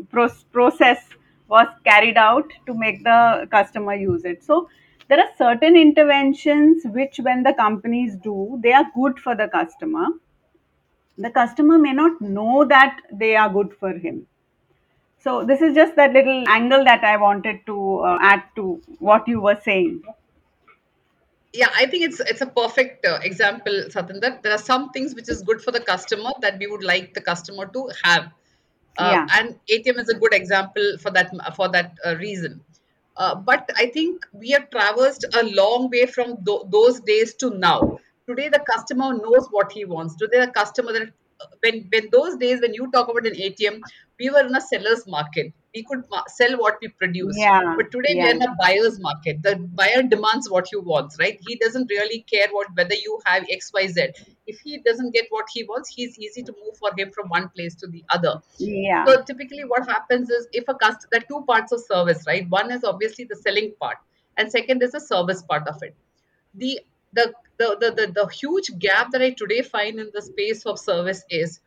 pro- 0.09 0.29
process 0.51 0.99
was 1.47 1.67
carried 1.85 2.17
out 2.17 2.51
to 2.65 2.73
make 2.73 3.03
the 3.03 3.47
customer 3.51 3.95
use 3.95 4.25
it. 4.25 4.43
So 4.43 4.69
there 5.11 5.19
are 5.19 5.31
certain 5.37 5.77
interventions 5.77 6.83
which, 6.85 7.19
when 7.19 7.43
the 7.43 7.53
companies 7.53 8.15
do, 8.17 8.59
they 8.63 8.73
are 8.73 8.87
good 8.95 9.19
for 9.19 9.35
the 9.35 9.49
customer. 9.49 10.07
The 11.17 11.29
customer 11.29 11.77
may 11.79 11.93
not 11.93 12.19
know 12.21 12.65
that 12.65 12.99
they 13.13 13.35
are 13.37 13.49
good 13.49 13.73
for 13.73 13.93
him. 13.93 14.27
So 15.19 15.45
this 15.45 15.61
is 15.61 15.75
just 15.75 15.95
that 15.97 16.13
little 16.13 16.47
angle 16.49 16.83
that 16.85 17.03
I 17.03 17.17
wanted 17.17 17.65
to 17.67 17.99
uh, 17.99 18.19
add 18.21 18.43
to 18.55 18.81
what 18.99 19.27
you 19.27 19.41
were 19.41 19.59
saying. 19.63 20.03
Yeah, 21.53 21.69
I 21.75 21.85
think 21.85 22.03
it's 22.05 22.19
it's 22.21 22.41
a 22.41 22.45
perfect 22.47 23.05
uh, 23.05 23.19
example, 23.23 23.73
Satinder. 23.89 24.41
There 24.41 24.53
are 24.53 24.57
some 24.57 24.89
things 24.91 25.15
which 25.15 25.29
is 25.29 25.41
good 25.41 25.61
for 25.61 25.71
the 25.71 25.81
customer 25.81 26.31
that 26.41 26.57
we 26.59 26.67
would 26.67 26.83
like 26.83 27.13
the 27.13 27.21
customer 27.21 27.65
to 27.73 27.89
have, 28.03 28.31
uh, 28.97 29.09
Yeah. 29.11 29.27
and 29.37 29.59
ATM 29.69 29.99
is 29.99 30.09
a 30.09 30.15
good 30.15 30.33
example 30.33 30.97
for 31.01 31.11
that 31.11 31.31
for 31.55 31.67
that 31.69 31.93
uh, 32.05 32.15
reason. 32.17 32.63
Uh, 33.17 33.35
but 33.35 33.69
I 33.75 33.87
think 33.87 34.25
we 34.33 34.49
have 34.51 34.69
traversed 34.69 35.25
a 35.33 35.43
long 35.43 35.89
way 35.89 36.05
from 36.05 36.37
tho- 36.43 36.67
those 36.71 36.99
days 37.01 37.35
to 37.35 37.49
now. 37.51 37.99
Today, 38.27 38.49
the 38.49 38.63
customer 38.71 39.13
knows 39.13 39.47
what 39.51 39.71
he 39.71 39.85
wants. 39.85 40.15
Today, 40.15 40.39
the 40.45 40.51
customer 40.51 40.93
that 40.93 41.09
when 41.63 41.87
when 41.91 42.09
those 42.11 42.37
days 42.37 42.61
when 42.61 42.73
you 42.73 42.89
talk 42.91 43.09
about 43.09 43.25
an 43.25 43.33
ATM, 43.33 43.81
we 44.19 44.29
were 44.29 44.45
in 44.45 44.55
a 44.55 44.61
seller's 44.61 45.07
market. 45.07 45.53
We 45.73 45.83
could 45.83 46.03
sell 46.27 46.57
what 46.57 46.77
we 46.81 46.89
produce. 46.89 47.37
Yeah. 47.37 47.75
But 47.77 47.91
today 47.91 48.15
we 48.15 48.21
are 48.21 48.31
in 48.31 48.41
a 48.41 48.55
buyer's 48.59 48.99
market. 48.99 49.41
The 49.41 49.55
buyer 49.55 50.03
demands 50.03 50.49
what 50.49 50.67
he 50.69 50.75
wants, 50.75 51.15
right? 51.17 51.39
He 51.47 51.55
doesn't 51.55 51.89
really 51.89 52.25
care 52.29 52.47
what 52.51 52.67
whether 52.75 52.93
you 52.93 53.19
have 53.25 53.45
X, 53.49 53.71
Y, 53.73 53.87
Z. 53.87 54.07
If 54.47 54.59
he 54.59 54.79
doesn't 54.79 55.13
get 55.13 55.27
what 55.29 55.45
he 55.53 55.63
wants, 55.63 55.89
he's 55.89 56.19
easy 56.19 56.43
to 56.43 56.53
move 56.63 56.77
for 56.77 56.91
him 56.97 57.11
from 57.11 57.29
one 57.29 57.49
place 57.49 57.75
to 57.75 57.87
the 57.87 58.03
other. 58.09 58.41
Yeah. 58.57 59.05
So 59.05 59.23
typically, 59.23 59.63
what 59.63 59.87
happens 59.87 60.29
is 60.29 60.47
if 60.51 60.65
a 60.67 60.75
customer, 60.75 61.09
there 61.11 61.21
are 61.21 61.29
two 61.29 61.45
parts 61.45 61.71
of 61.71 61.81
service, 61.81 62.23
right? 62.27 62.49
One 62.49 62.71
is 62.71 62.83
obviously 62.83 63.25
the 63.25 63.35
selling 63.35 63.73
part, 63.79 63.97
and 64.37 64.51
second 64.51 64.83
is 64.83 64.91
the 64.91 64.99
service 64.99 65.41
part 65.41 65.67
of 65.67 65.81
it. 65.81 65.95
The 66.55 66.81
the 67.13 67.33
the 67.57 67.77
the, 67.79 67.91
the, 67.91 68.11
the 68.13 68.27
huge 68.27 68.71
gap 68.79 69.11
that 69.11 69.21
I 69.21 69.31
today 69.31 69.61
find 69.61 69.99
in 69.99 70.09
the 70.13 70.21
space 70.21 70.65
of 70.65 70.79
service 70.79 71.23
is 71.29 71.59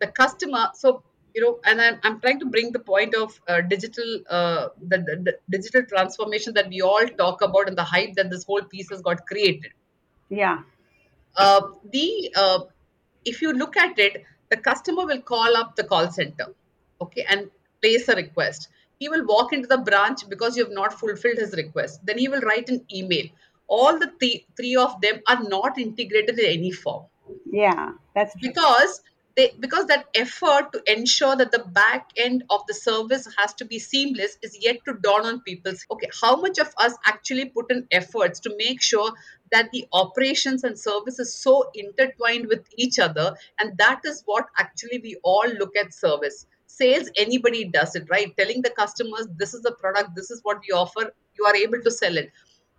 the 0.00 0.08
customer. 0.08 0.70
So 0.74 1.02
you 1.34 1.42
know 1.44 1.58
and 1.64 1.80
i'm, 1.80 1.98
I'm 2.02 2.20
trying 2.20 2.40
to 2.40 2.46
bring 2.46 2.72
the 2.72 2.78
point 2.78 3.14
of 3.14 3.40
uh, 3.48 3.60
digital 3.60 4.20
uh, 4.28 4.68
the, 4.90 4.98
the, 5.08 5.16
the 5.26 5.34
digital 5.50 5.82
transformation 5.92 6.54
that 6.54 6.68
we 6.68 6.80
all 6.80 7.06
talk 7.22 7.42
about 7.42 7.68
and 7.68 7.76
the 7.76 7.84
hype 7.84 8.14
that 8.14 8.30
this 8.30 8.44
whole 8.44 8.62
piece 8.62 8.90
has 8.90 9.02
got 9.02 9.26
created 9.26 9.72
Yeah. 10.28 10.62
uh, 11.36 11.60
the 11.92 12.32
uh, 12.36 12.60
if 13.24 13.42
you 13.42 13.52
look 13.52 13.76
at 13.76 13.98
it 13.98 14.24
the 14.50 14.56
customer 14.56 15.06
will 15.06 15.20
call 15.20 15.56
up 15.56 15.76
the 15.76 15.84
call 15.84 16.10
center 16.10 16.48
okay 17.00 17.26
and 17.28 17.50
place 17.82 18.08
a 18.08 18.16
request 18.16 18.68
he 18.98 19.08
will 19.08 19.24
walk 19.26 19.52
into 19.52 19.68
the 19.68 19.78
branch 19.78 20.28
because 20.28 20.56
you 20.56 20.64
have 20.64 20.72
not 20.72 20.98
fulfilled 21.02 21.38
his 21.38 21.52
request 21.62 22.04
then 22.04 22.18
he 22.18 22.28
will 22.28 22.40
write 22.40 22.68
an 22.68 22.80
email 22.92 23.26
all 23.68 23.98
the 23.98 24.10
th- 24.20 24.46
three 24.56 24.76
of 24.76 25.00
them 25.00 25.20
are 25.28 25.42
not 25.42 25.78
integrated 25.78 26.38
in 26.38 26.46
any 26.46 26.72
form. 26.72 27.04
Yeah. 27.50 27.92
That's 28.14 28.34
because 28.40 29.02
they 29.36 29.54
because 29.60 29.86
that 29.86 30.06
effort 30.14 30.72
to 30.72 30.82
ensure 30.92 31.36
that 31.36 31.52
the 31.52 31.64
back 31.80 32.10
end 32.16 32.42
of 32.50 32.60
the 32.66 32.74
service 32.74 33.28
has 33.38 33.54
to 33.54 33.64
be 33.64 33.78
seamless 33.78 34.36
is 34.42 34.56
yet 34.60 34.78
to 34.86 34.94
dawn 34.94 35.26
on 35.26 35.40
people. 35.42 35.72
Okay 35.92 36.08
how 36.20 36.34
much 36.36 36.58
of 36.58 36.72
us 36.78 36.94
actually 37.06 37.44
put 37.44 37.70
in 37.70 37.86
efforts 37.92 38.40
to 38.40 38.54
make 38.58 38.82
sure 38.82 39.12
that 39.52 39.70
the 39.72 39.86
operations 39.92 40.64
and 40.64 40.78
service 40.78 41.18
is 41.18 41.34
so 41.34 41.70
intertwined 41.74 42.48
with 42.48 42.66
each 42.76 42.98
other? 42.98 43.34
And 43.60 43.78
that 43.78 44.00
is 44.04 44.22
what 44.26 44.46
actually 44.58 44.98
we 44.98 45.16
all 45.22 45.48
look 45.58 45.76
at 45.76 45.94
service. 45.94 46.46
Sales 46.66 47.10
anybody 47.16 47.64
does 47.64 47.94
it 47.94 48.08
right? 48.10 48.36
Telling 48.36 48.62
the 48.62 48.70
customers 48.70 49.28
this 49.36 49.54
is 49.54 49.62
the 49.62 49.72
product 49.72 50.16
this 50.16 50.30
is 50.30 50.40
what 50.42 50.60
we 50.66 50.74
offer 50.74 51.12
you 51.38 51.44
are 51.44 51.56
able 51.56 51.80
to 51.82 51.90
sell 51.90 52.16
it 52.16 52.32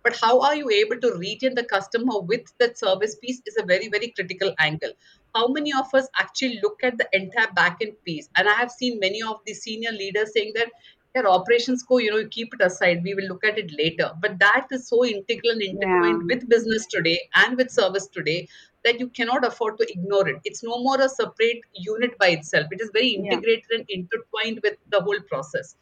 but 0.04 0.16
how 0.16 0.40
are 0.40 0.54
you 0.56 0.70
able 0.70 1.00
to 1.00 1.12
retain 1.18 1.54
the 1.54 1.64
customer 1.64 2.20
with 2.20 2.42
that 2.58 2.78
service 2.78 3.16
piece 3.16 3.40
is 3.46 3.56
a 3.58 3.64
very 3.66 3.88
very 3.88 4.12
critical 4.16 4.54
angle. 4.58 4.92
How 5.34 5.48
many 5.48 5.72
of 5.72 5.92
us 5.94 6.08
actually 6.18 6.58
look 6.62 6.78
at 6.82 6.98
the 6.98 7.08
entire 7.12 7.52
back 7.54 7.78
end 7.82 7.92
piece? 8.04 8.28
And 8.36 8.48
i 8.48 8.54
have 8.54 8.70
seen 8.70 8.98
many 9.00 9.22
of 9.22 9.36
the 9.46 9.54
senior 9.54 9.92
leaders 9.92 10.32
saying 10.32 10.52
that 10.56 10.70
your 11.14 11.28
operations 11.28 11.82
go 11.82 11.98
you 11.98 12.10
know 12.10 12.18
you 12.18 12.28
keep 12.28 12.54
it 12.54 12.64
aside. 12.64 13.02
We 13.02 13.14
will 13.14 13.24
look 13.28 13.44
at 13.44 13.58
it 13.58 13.72
later. 13.76 14.10
But 14.20 14.38
that 14.38 14.66
is 14.70 14.88
so 14.88 15.04
integral 15.04 15.52
and 15.52 15.62
Yeah. 15.72 15.78
intertwined 15.82 16.22
with 16.28 16.48
business 16.48 16.86
today 16.86 17.20
and 17.34 17.56
with 17.56 17.70
service 17.70 18.06
today 18.08 18.48
that 18.84 18.98
you 19.00 19.08
cannot 19.08 19.44
afford 19.44 19.78
to 19.78 19.86
ignore 19.90 20.28
it. 20.28 20.36
It's 20.44 20.62
no 20.62 20.78
more 20.82 21.00
a 21.00 21.08
separate 21.08 21.60
unit 21.74 22.16
by 22.18 22.28
itself. 22.28 22.66
It 22.70 22.80
is 22.80 22.90
very 22.92 23.10
Yeah. 23.16 23.32
integrated 23.32 23.70
and 23.70 23.84
intertwined 23.88 24.60
with 24.62 24.76
the 24.90 25.00
whole 25.00 25.20
process. 25.28 25.76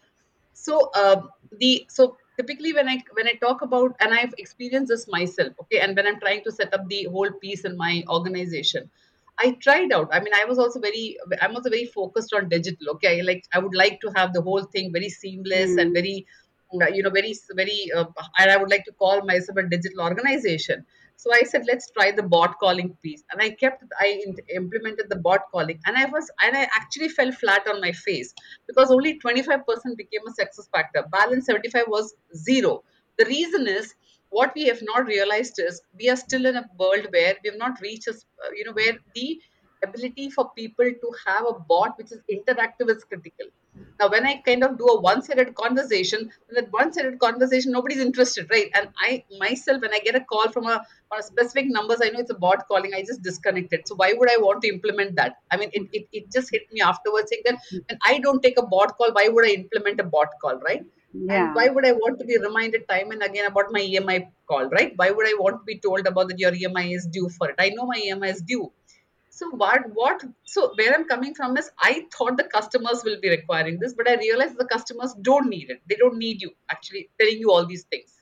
So 0.53 0.91
um, 0.95 1.31
the 1.59 1.87
so 1.89 2.17
typically 2.39 2.73
when 2.79 2.89
i 2.89 2.97
when 3.19 3.29
i 3.29 3.35
talk 3.45 3.63
about 3.67 3.95
and 4.01 4.15
i've 4.15 4.35
experienced 4.45 4.89
this 4.95 5.07
myself 5.17 5.53
okay 5.63 5.81
and 5.81 5.97
when 5.97 6.07
i'm 6.07 6.21
trying 6.21 6.43
to 6.45 6.53
set 6.53 6.73
up 6.79 6.89
the 6.89 7.05
whole 7.17 7.31
piece 7.45 7.65
in 7.65 7.77
my 7.77 8.05
organization 8.09 8.91
i 9.39 9.53
tried 9.65 9.93
out. 9.93 10.09
I 10.13 10.21
mean 10.21 10.35
i 10.35 10.45
was 10.45 10.59
also 10.59 10.81
very 10.81 11.17
i'm 11.43 11.55
also 11.57 11.71
very 11.71 11.87
focused 11.87 12.35
on 12.35 12.49
digital 12.49 12.91
okay? 12.95 13.23
Like 13.23 13.45
i 13.55 13.59
would 13.59 13.75
like 13.75 14.01
to 14.03 14.13
have 14.17 14.33
the 14.33 14.43
whole 14.43 14.65
thing 14.65 14.93
very 14.93 15.09
seamless 15.09 15.77
and 15.77 15.93
Mm. 15.93 15.95
very 15.95 16.27
you 16.95 17.03
know 17.03 17.11
very 17.11 17.35
very 17.55 17.91
uh, 17.97 18.05
and 18.39 18.51
i 18.51 18.57
would 18.57 18.71
like 18.71 18.85
to 18.85 18.93
call 18.93 19.23
myself 19.23 19.59
a 19.59 19.63
digital 19.75 20.03
organization 20.03 20.85
so 21.23 21.33
i 21.39 21.41
said 21.51 21.65
let's 21.71 21.91
try 21.97 22.11
the 22.19 22.27
bot 22.35 22.59
calling 22.63 22.91
piece 23.03 23.25
and 23.33 23.43
i 23.47 23.51
kept 23.63 23.83
i 24.01 24.09
implemented 24.61 25.09
the 25.11 25.21
bot 25.27 25.43
calling 25.53 25.79
and 25.87 25.97
i 26.03 26.05
was 26.17 26.31
and 26.45 26.57
i 26.57 26.65
actually 26.81 27.09
fell 27.09 27.33
flat 27.43 27.69
on 27.73 27.81
my 27.81 27.93
face 27.93 28.35
because 28.67 28.91
only 28.91 29.19
25% 29.19 29.97
became 29.97 30.27
a 30.29 30.33
success 30.33 30.69
factor. 30.73 31.05
Balance 31.11 31.47
75 31.47 31.85
was 31.89 32.15
zero. 32.37 32.83
The 33.19 33.25
reason 33.27 33.67
is 33.67 33.95
what 34.31 34.53
we 34.55 34.67
have 34.67 34.81
not 34.83 35.07
realized 35.07 35.59
is 35.59 35.81
we 35.99 36.09
are 36.11 36.17
still 36.17 36.47
in 36.47 36.57
a 36.57 36.65
world 36.79 37.07
where 37.11 37.35
we 37.43 37.51
have 37.51 37.59
not 37.59 37.81
reached, 37.81 38.09
a, 38.09 38.13
uh, 38.13 38.51
you 38.55 38.65
know, 38.65 38.73
where 38.73 38.99
the 39.15 39.41
ability 39.83 40.31
for 40.31 40.51
people 40.57 40.85
to 40.85 41.13
have 41.27 41.47
a 41.47 41.59
bot 41.59 41.97
which 41.99 42.13
is 42.13 42.21
interactive 42.31 42.89
is 42.95 43.05
critical. 43.05 43.47
Now, 44.01 44.09
when 44.09 44.27
I 44.27 44.43
kind 44.45 44.65
of 44.65 44.79
do 44.79 44.87
a 44.87 45.01
one-sided 45.01 45.55
conversation, 45.55 46.31
that 46.51 46.71
one-sided 46.73 47.19
conversation, 47.19 47.73
nobody's 47.73 47.99
interested, 47.99 48.49
right? 48.51 48.71
And 48.75 48.89
I 49.01 49.25
myself, 49.39 49.83
when 49.83 49.93
I 49.93 50.01
get 50.01 50.15
a 50.15 50.21
call 50.21 50.51
from 50.51 50.67
a, 50.67 50.85
on 51.13 51.19
a 51.19 51.23
specific 51.23 51.67
numbers, 51.69 52.01
I 52.03 52.09
know 52.09 52.21
it's 52.21 52.31
a 52.31 52.35
bot 52.35 52.67
calling, 52.69 52.93
I 52.95 53.03
just 53.03 53.23
disconnect 53.23 53.73
it. 53.73 53.89
So 53.89 53.95
why 53.97 54.15
would 54.15 54.31
I 54.31 54.37
want 54.39 54.63
to 54.63 54.69
implement 54.69 55.17
that? 55.17 55.37
I 55.51 55.57
mean, 55.57 55.71
it, 55.73 55.89
it, 55.93 56.09
it 56.13 56.33
just 56.33 56.51
hit 56.51 56.63
me 56.73 56.81
afterwards 56.81 57.31
saying 57.31 57.43
that 57.47 57.59
when 57.71 57.99
I 58.05 58.19
don't 58.19 58.43
take 58.43 58.59
a 58.59 58.67
bot 58.67 58.97
call, 58.97 59.13
why 59.13 59.29
would 59.29 59.45
I 59.45 59.51
implement 59.51 60.01
a 60.01 60.05
bot 60.05 60.29
call, 60.41 60.59
right? 60.59 60.85
And 61.29 61.55
why 61.55 61.69
would 61.69 61.87
I 61.87 61.93
want 61.93 62.19
to 62.19 62.25
be 62.25 62.39
reminded 62.39 62.89
time 62.89 63.11
and 63.11 63.23
again 63.23 63.47
about 63.47 63.73
my 63.73 63.81
EMI 63.81 64.31
call, 64.47 64.69
right? 64.69 64.93
Why 64.97 65.11
would 65.11 65.27
I 65.27 65.35
want 65.39 65.61
to 65.61 65.65
be 65.65 65.79
told 65.79 66.07
about 66.07 66.29
that 66.29 66.39
your 66.39 66.53
EMI 66.53 66.95
is 66.95 67.07
due 67.07 67.29
for 67.31 67.49
it? 67.51 67.57
I 67.59 67.71
know 67.71 67.87
my 67.87 67.99
EMI 67.99 68.29
is 68.31 68.43
due. 68.43 68.73
So 69.39 69.49
what 69.63 69.83
what 69.99 70.23
so 70.53 70.63
where 70.79 70.93
I'm 70.95 71.05
coming 71.11 71.35
from 71.35 71.57
is 71.63 71.71
I 71.79 72.07
thought 72.13 72.37
the 72.39 72.45
customers 72.55 73.03
will 73.05 73.21
be 73.21 73.31
requiring 73.31 73.79
this, 73.79 73.95
but 73.95 74.09
I 74.13 74.15
realized 74.17 74.59
the 74.59 74.65
customers 74.73 75.15
don't 75.29 75.49
need 75.49 75.71
it. 75.71 75.81
They 75.89 75.95
don't 75.97 76.19
need 76.19 76.43
you 76.43 76.51
actually 76.73 77.09
telling 77.21 77.39
you 77.45 77.53
all 77.53 77.67
these 77.67 77.85
things. 77.85 78.15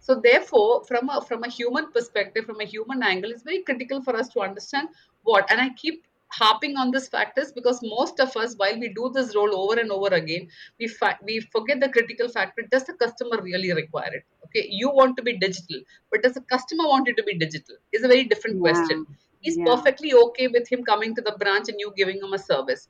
So 0.00 0.16
therefore, 0.24 0.84
from 0.84 1.08
a 1.08 1.20
from 1.22 1.44
a 1.44 1.48
human 1.48 1.90
perspective, 1.92 2.46
from 2.46 2.60
a 2.60 2.64
human 2.64 3.02
angle, 3.02 3.30
it's 3.30 3.44
very 3.50 3.62
critical 3.62 4.02
for 4.02 4.16
us 4.16 4.28
to 4.30 4.40
understand 4.40 4.88
what. 5.22 5.50
And 5.50 5.60
I 5.60 5.68
keep 5.84 6.04
harping 6.40 6.76
on 6.76 6.90
this 6.90 7.08
factors 7.08 7.52
because 7.52 7.80
most 7.82 8.20
of 8.20 8.36
us, 8.36 8.54
while 8.56 8.78
we 8.78 8.88
do 9.00 9.10
this 9.14 9.34
role 9.36 9.54
over 9.62 9.80
and 9.80 9.92
over 9.92 10.12
again, 10.20 10.48
we 10.80 10.88
fa- 10.88 11.18
we 11.30 11.40
forget 11.56 11.80
the 11.80 11.90
critical 11.98 12.28
factor. 12.28 12.66
Does 12.76 12.84
the 12.92 12.94
customer 13.06 13.42
really 13.42 13.72
require 13.82 14.14
it? 14.20 14.24
Okay, 14.46 14.66
you 14.82 14.90
want 15.00 15.16
to 15.18 15.22
be 15.22 15.38
digital, 15.38 15.82
but 16.10 16.22
does 16.22 16.34
the 16.34 16.46
customer 16.56 16.88
want 16.94 17.08
it 17.08 17.16
to 17.18 17.22
be 17.32 17.38
digital? 17.46 17.76
Is 17.92 18.04
a 18.04 18.08
very 18.16 18.24
different 18.34 18.58
Yeah. 18.64 18.70
question. 18.70 19.06
He's 19.40 19.56
Yeah. 19.56 19.64
perfectly 19.64 20.12
okay 20.14 20.48
with 20.48 20.68
him 20.70 20.84
coming 20.84 21.14
to 21.14 21.22
the 21.22 21.32
branch 21.38 21.68
and 21.68 21.78
you 21.78 21.92
giving 21.96 22.18
him 22.18 22.32
a 22.32 22.38
service. 22.38 22.88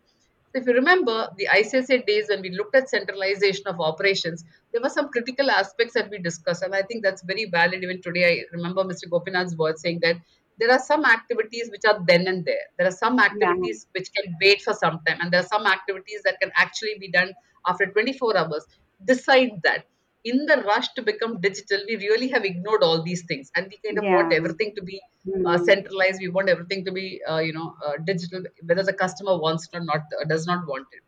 So 0.53 0.61
if 0.61 0.67
you 0.67 0.73
remember 0.73 1.31
the 1.37 1.47
ICICI 1.47 2.07
days 2.07 2.29
when 2.29 2.43
we 2.43 2.51
looked 2.51 2.75
at 2.75 2.89
centralization 2.91 3.69
of 3.69 3.81
operations, 3.81 4.45
there 4.73 4.83
were 4.83 4.89
some 4.89 5.09
critical 5.11 5.49
aspects 5.51 5.95
that 5.95 6.11
we 6.11 6.19
discussed, 6.19 6.63
and 6.65 6.75
I 6.75 6.83
think 6.83 7.05
that's 7.05 7.23
very 7.23 7.45
valid 7.45 7.85
even 7.85 8.03
today. 8.03 8.25
I 8.41 8.45
remember 8.53 8.83
Mr. 8.83 9.09
Gopinath's 9.09 9.57
words 9.57 9.81
saying 9.81 10.01
that 10.03 10.17
there 10.59 10.71
are 10.73 10.81
some 10.81 11.05
activities 11.05 11.71
which 11.71 11.83
are 11.87 12.01
then 12.07 12.27
and 12.27 12.45
there. 12.45 12.67
There 12.79 12.89
are 12.89 12.91
some 12.91 13.21
Yeah. 13.33 13.55
activities 13.55 13.87
which 13.93 14.09
can 14.13 14.35
wait 14.43 14.61
for 14.63 14.75
some 14.75 15.01
time, 15.07 15.19
and 15.21 15.31
there 15.33 15.41
are 15.41 15.47
some 15.47 15.67
activities 15.67 16.23
that 16.25 16.41
can 16.41 16.51
actually 16.57 16.99
be 16.99 17.11
done 17.11 17.33
after 17.67 17.87
24 17.87 18.37
hours. 18.37 18.67
Decide 19.05 19.61
that. 19.63 19.87
In 20.25 20.47
the 20.47 20.59
rush 20.63 20.89
to 20.95 21.03
become 21.03 21.41
digital, 21.41 21.81
we 21.89 21.97
really 21.97 22.29
have 22.29 22.45
ignored 22.45 22.83
all 22.83 23.03
these 23.03 23.23
things, 23.27 23.51
and 23.57 23.69
we 23.71 23.79
kind 23.87 23.99
of 23.99 24.09
want 24.11 24.33
everything 24.33 24.75
to 24.77 24.83
be 24.83 25.01
uh, 25.45 25.59
Mm. 25.59 25.65
centralized. 25.65 26.21
We 26.21 26.29
want 26.29 26.49
everything 26.49 26.85
to 26.87 26.93
be, 26.93 27.23
uh, 27.31 27.39
you 27.39 27.53
know, 27.53 27.75
uh, 27.85 27.95
digital, 28.05 28.45
whether 28.65 28.83
the 28.83 28.93
customer 28.93 29.39
wants 29.39 29.69
it 29.69 29.77
or 29.77 29.85
not, 29.85 30.03
uh, 30.21 30.25
does 30.25 30.47
not 30.47 30.67
want 30.67 30.87
it 30.93 31.03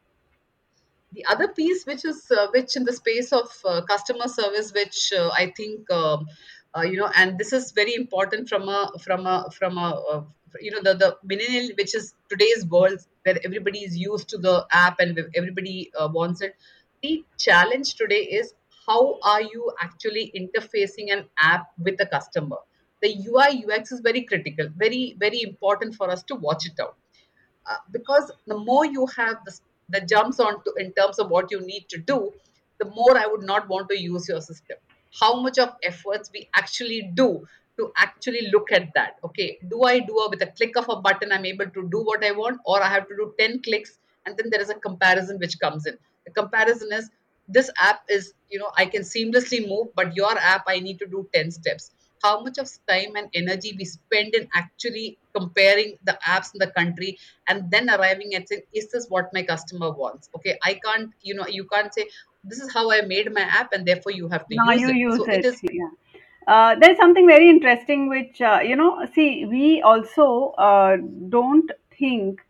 the 1.12 1.24
other 1.26 1.48
piece 1.48 1.84
which 1.86 2.04
is 2.04 2.30
uh, 2.30 2.46
which 2.54 2.76
in 2.76 2.84
the 2.84 2.92
space 2.92 3.32
of 3.32 3.48
uh, 3.64 3.82
customer 3.82 4.28
service 4.28 4.72
which 4.78 5.12
uh, 5.12 5.30
i 5.42 5.52
think 5.56 5.90
um, 5.90 6.26
uh, 6.76 6.82
you 6.82 6.96
know 7.00 7.10
and 7.16 7.38
this 7.38 7.52
is 7.52 7.72
very 7.72 7.94
important 7.94 8.48
from 8.48 8.68
a 8.68 8.80
from 9.06 9.26
a 9.26 9.36
from 9.58 9.76
a 9.78 9.88
uh, 10.12 10.22
you 10.60 10.70
know 10.70 10.82
the 10.88 10.94
the 11.02 11.10
millennial 11.32 11.68
which 11.80 11.94
is 12.00 12.14
today's 12.28 12.64
world 12.76 12.98
where 13.24 13.38
everybody 13.44 13.80
is 13.88 13.96
used 13.96 14.28
to 14.28 14.38
the 14.38 14.56
app 14.72 14.96
and 15.00 15.18
everybody 15.40 15.90
uh, 15.98 16.08
wants 16.18 16.40
it 16.40 16.54
the 17.02 17.14
challenge 17.46 17.94
today 18.02 18.22
is 18.40 18.54
how 18.86 19.18
are 19.22 19.42
you 19.42 19.72
actually 19.80 20.32
interfacing 20.36 21.12
an 21.12 21.24
app 21.38 21.66
with 21.78 21.96
the 21.98 22.06
customer? 22.06 22.56
The 23.02 23.14
ui 23.28 23.64
ux 23.64 23.92
is 23.92 24.00
very 24.00 24.22
critical 24.22 24.68
very 24.76 25.16
very 25.18 25.42
important 25.42 25.94
for 25.94 26.10
us 26.10 26.22
to 26.24 26.34
watch 26.36 26.66
it 26.66 26.78
out. 26.80 26.96
Uh, 27.66 27.76
because 27.92 28.30
the 28.46 28.58
more 28.58 28.84
you 28.86 29.06
have 29.16 29.36
the, 29.44 29.58
the 29.88 30.00
jumps 30.00 30.40
on 30.40 30.62
to 30.64 30.72
in 30.78 30.92
terms 30.92 31.18
of 31.18 31.30
what 31.30 31.50
you 31.50 31.60
need 31.60 31.88
to 31.88 31.98
do 31.98 32.32
the 32.78 32.86
more 32.86 33.16
i 33.16 33.26
would 33.26 33.42
not 33.42 33.68
want 33.68 33.88
to 33.88 33.98
use 34.00 34.28
your 34.28 34.40
system. 34.40 34.76
How 35.20 35.40
much 35.40 35.58
of 35.58 35.74
efforts 35.82 36.30
we 36.32 36.48
actually 36.54 37.10
do 37.14 37.46
to 37.78 37.92
actually 37.96 38.48
look 38.52 38.72
at 38.72 38.92
that 38.94 39.16
okay? 39.24 39.58
Do 39.68 39.82
i 39.84 39.98
do 39.98 40.16
a, 40.18 40.30
with 40.30 40.42
a 40.42 40.46
click 40.46 40.76
of 40.76 40.88
a 40.88 40.96
button 40.96 41.32
i'm 41.32 41.44
able 41.44 41.66
to 41.66 41.88
do 41.88 42.02
what 42.02 42.24
i 42.24 42.32
want 42.32 42.60
or 42.64 42.82
i 42.82 42.88
have 42.88 43.08
to 43.08 43.16
do 43.16 43.34
10 43.38 43.62
clicks 43.62 43.98
and 44.26 44.36
then 44.36 44.50
there 44.50 44.60
is 44.60 44.70
a 44.70 44.74
comparison 44.74 45.38
which 45.38 45.58
comes 45.58 45.86
in. 45.86 45.98
The 46.26 46.32
comparison 46.32 46.92
is 46.92 47.10
this 47.48 47.70
app 47.80 48.02
is 48.08 48.34
you 48.50 48.58
know 48.58 48.70
i 48.76 48.84
can 48.84 49.02
seamlessly 49.02 49.66
move 49.68 49.88
but 49.94 50.14
your 50.16 50.36
app 50.38 50.64
i 50.66 50.78
need 50.78 50.98
to 50.98 51.06
do 51.06 51.28
10 51.34 51.50
steps 51.50 51.90
how 52.22 52.40
much 52.40 52.58
of 52.58 52.68
time 52.88 53.16
and 53.16 53.28
energy 53.34 53.74
we 53.76 53.84
spend 53.84 54.34
in 54.34 54.48
actually 54.54 55.18
comparing 55.34 55.96
the 56.04 56.16
apps 56.26 56.54
in 56.54 56.58
the 56.58 56.68
country 56.68 57.18
and 57.48 57.68
then 57.70 57.90
arriving 57.90 58.34
at 58.34 58.48
saying 58.48 58.62
is 58.72 58.90
this 58.92 59.08
what 59.08 59.32
my 59.32 59.42
customer 59.42 59.90
wants 59.90 60.30
okay 60.36 60.58
i 60.62 60.74
can't 60.84 61.10
you 61.22 61.34
know 61.34 61.46
you 61.46 61.64
can't 61.64 61.92
say 61.92 62.06
this 62.44 62.60
is 62.60 62.72
how 62.72 62.90
i 62.90 63.00
made 63.02 63.32
my 63.32 63.42
app 63.42 63.72
and 63.72 63.86
therefore 63.86 64.12
you 64.12 64.28
have 64.28 64.46
to 64.46 64.56
Now 64.56 64.70
use 64.70 64.80
you 64.82 64.88
it 64.90 64.96
use 64.96 65.16
so 65.16 65.24
it 65.24 65.44
it. 65.44 65.44
is 65.46 65.60
Yeah. 65.62 65.90
Uh, 66.46 66.74
there's 66.80 66.96
something 66.96 67.26
very 67.26 67.48
interesting 67.48 68.08
which, 68.08 68.40
uh, 68.40 68.58
you 68.62 68.74
know, 68.74 69.06
see, 69.14 69.46
we 69.46 69.80
also 69.82 70.48
uh, 70.58 70.96
don't 71.28 71.70
think 71.98 72.40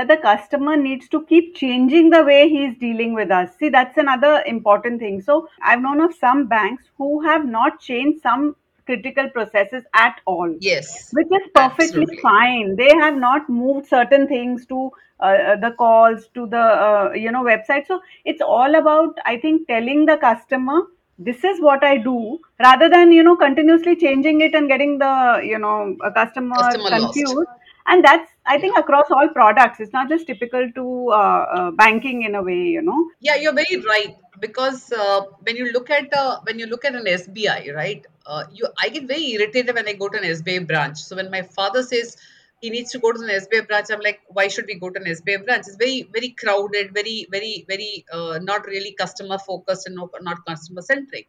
that 0.00 0.08
the 0.08 0.16
customer 0.16 0.76
needs 0.76 1.08
to 1.08 1.24
keep 1.26 1.54
changing 1.54 2.10
the 2.10 2.24
way 2.24 2.48
he's 2.48 2.76
dealing 2.78 3.14
with 3.14 3.30
us. 3.30 3.50
See, 3.58 3.68
that's 3.68 3.98
another 3.98 4.42
important 4.46 5.00
thing. 5.00 5.20
So, 5.20 5.48
I've 5.62 5.80
known 5.82 6.00
of 6.00 6.14
some 6.14 6.46
banks 6.46 6.84
who 6.98 7.22
have 7.22 7.46
not 7.46 7.80
changed 7.80 8.22
some 8.22 8.56
critical 8.86 9.28
processes 9.30 9.84
at 9.94 10.20
all 10.26 10.54
Yes, 10.60 11.10
which 11.12 11.26
is 11.38 11.48
perfectly 11.54 12.06
absolutely. 12.06 12.18
fine 12.22 12.76
they 12.76 12.90
have 13.00 13.16
not 13.16 13.48
moved 13.48 13.86
certain 13.86 14.26
things 14.26 14.66
to 14.66 14.90
uh, 15.20 15.26
uh, 15.26 15.56
the 15.56 15.70
calls 15.78 16.28
to 16.34 16.46
the 16.46 16.64
uh, 16.86 17.12
you 17.14 17.30
know 17.30 17.42
website 17.42 17.86
so 17.86 18.00
it's 18.24 18.40
all 18.40 18.74
about 18.74 19.18
i 19.26 19.36
think 19.36 19.68
telling 19.68 20.06
the 20.06 20.16
customer 20.16 20.78
this 21.18 21.44
is 21.44 21.60
what 21.60 21.84
i 21.84 21.96
do 21.98 22.38
rather 22.58 22.88
than 22.88 23.12
you 23.12 23.22
know 23.22 23.36
continuously 23.36 23.94
changing 23.94 24.40
it 24.40 24.54
and 24.54 24.68
getting 24.68 24.98
the 24.98 25.40
you 25.44 25.58
know 25.58 25.96
a 26.02 26.10
customer 26.10 26.56
Customer 26.56 26.90
lost. 26.98 27.59
And 27.90 28.04
that's 28.04 28.30
i 28.46 28.58
think 28.58 28.78
across 28.78 29.10
all 29.10 29.28
products 29.34 29.80
it's 29.80 29.92
not 29.92 30.08
just 30.08 30.26
typical 30.26 30.66
to 30.74 30.84
uh, 31.20 31.44
uh, 31.58 31.70
banking 31.82 32.22
in 32.22 32.34
a 32.34 32.42
way 32.42 32.62
you 32.78 32.82
know 32.82 33.00
Yeah, 33.20 33.36
you're 33.36 33.54
very 33.54 33.76
right 33.86 34.16
because 34.40 34.92
uh, 34.92 35.20
when 35.46 35.56
you 35.56 35.72
look 35.72 35.90
at 35.90 36.12
uh, 36.14 36.40
when 36.44 36.58
you 36.58 36.66
look 36.66 36.84
at 36.84 36.94
an 36.94 37.04
SBI, 37.04 37.74
right? 37.74 38.06
Uh, 38.26 38.44
you 38.52 38.68
I 38.82 38.88
get 38.88 39.06
very 39.06 39.26
irritated 39.32 39.74
when 39.74 39.88
I 39.88 39.92
go 39.92 40.08
to 40.08 40.18
an 40.18 40.24
SBI 40.24 40.66
branch. 40.66 40.98
So 40.98 41.16
when 41.16 41.30
my 41.30 41.42
father 41.42 41.82
says 41.82 42.16
he 42.60 42.70
needs 42.70 42.90
to 42.92 42.98
go 42.98 43.12
to 43.12 43.20
an 43.20 43.28
SBI 43.28 43.66
branch, 43.68 43.86
I'm 43.90 44.00
like, 44.00 44.20
why 44.28 44.48
should 44.48 44.66
we 44.66 44.78
go 44.78 44.90
to 44.90 45.00
an 45.00 45.06
SBI 45.06 45.44
branch? 45.44 45.66
It's 45.66 45.76
very 45.76 46.08
very 46.12 46.30
crowded, 46.30 46.94
very 46.94 47.26
very 47.30 47.64
very 47.68 48.04
uh, 48.12 48.38
not 48.42 48.66
really 48.66 48.92
customer 48.92 49.38
focused 49.38 49.86
and 49.86 49.96
no, 49.96 50.10
not 50.20 50.44
customer 50.46 50.82
centric. 50.82 51.28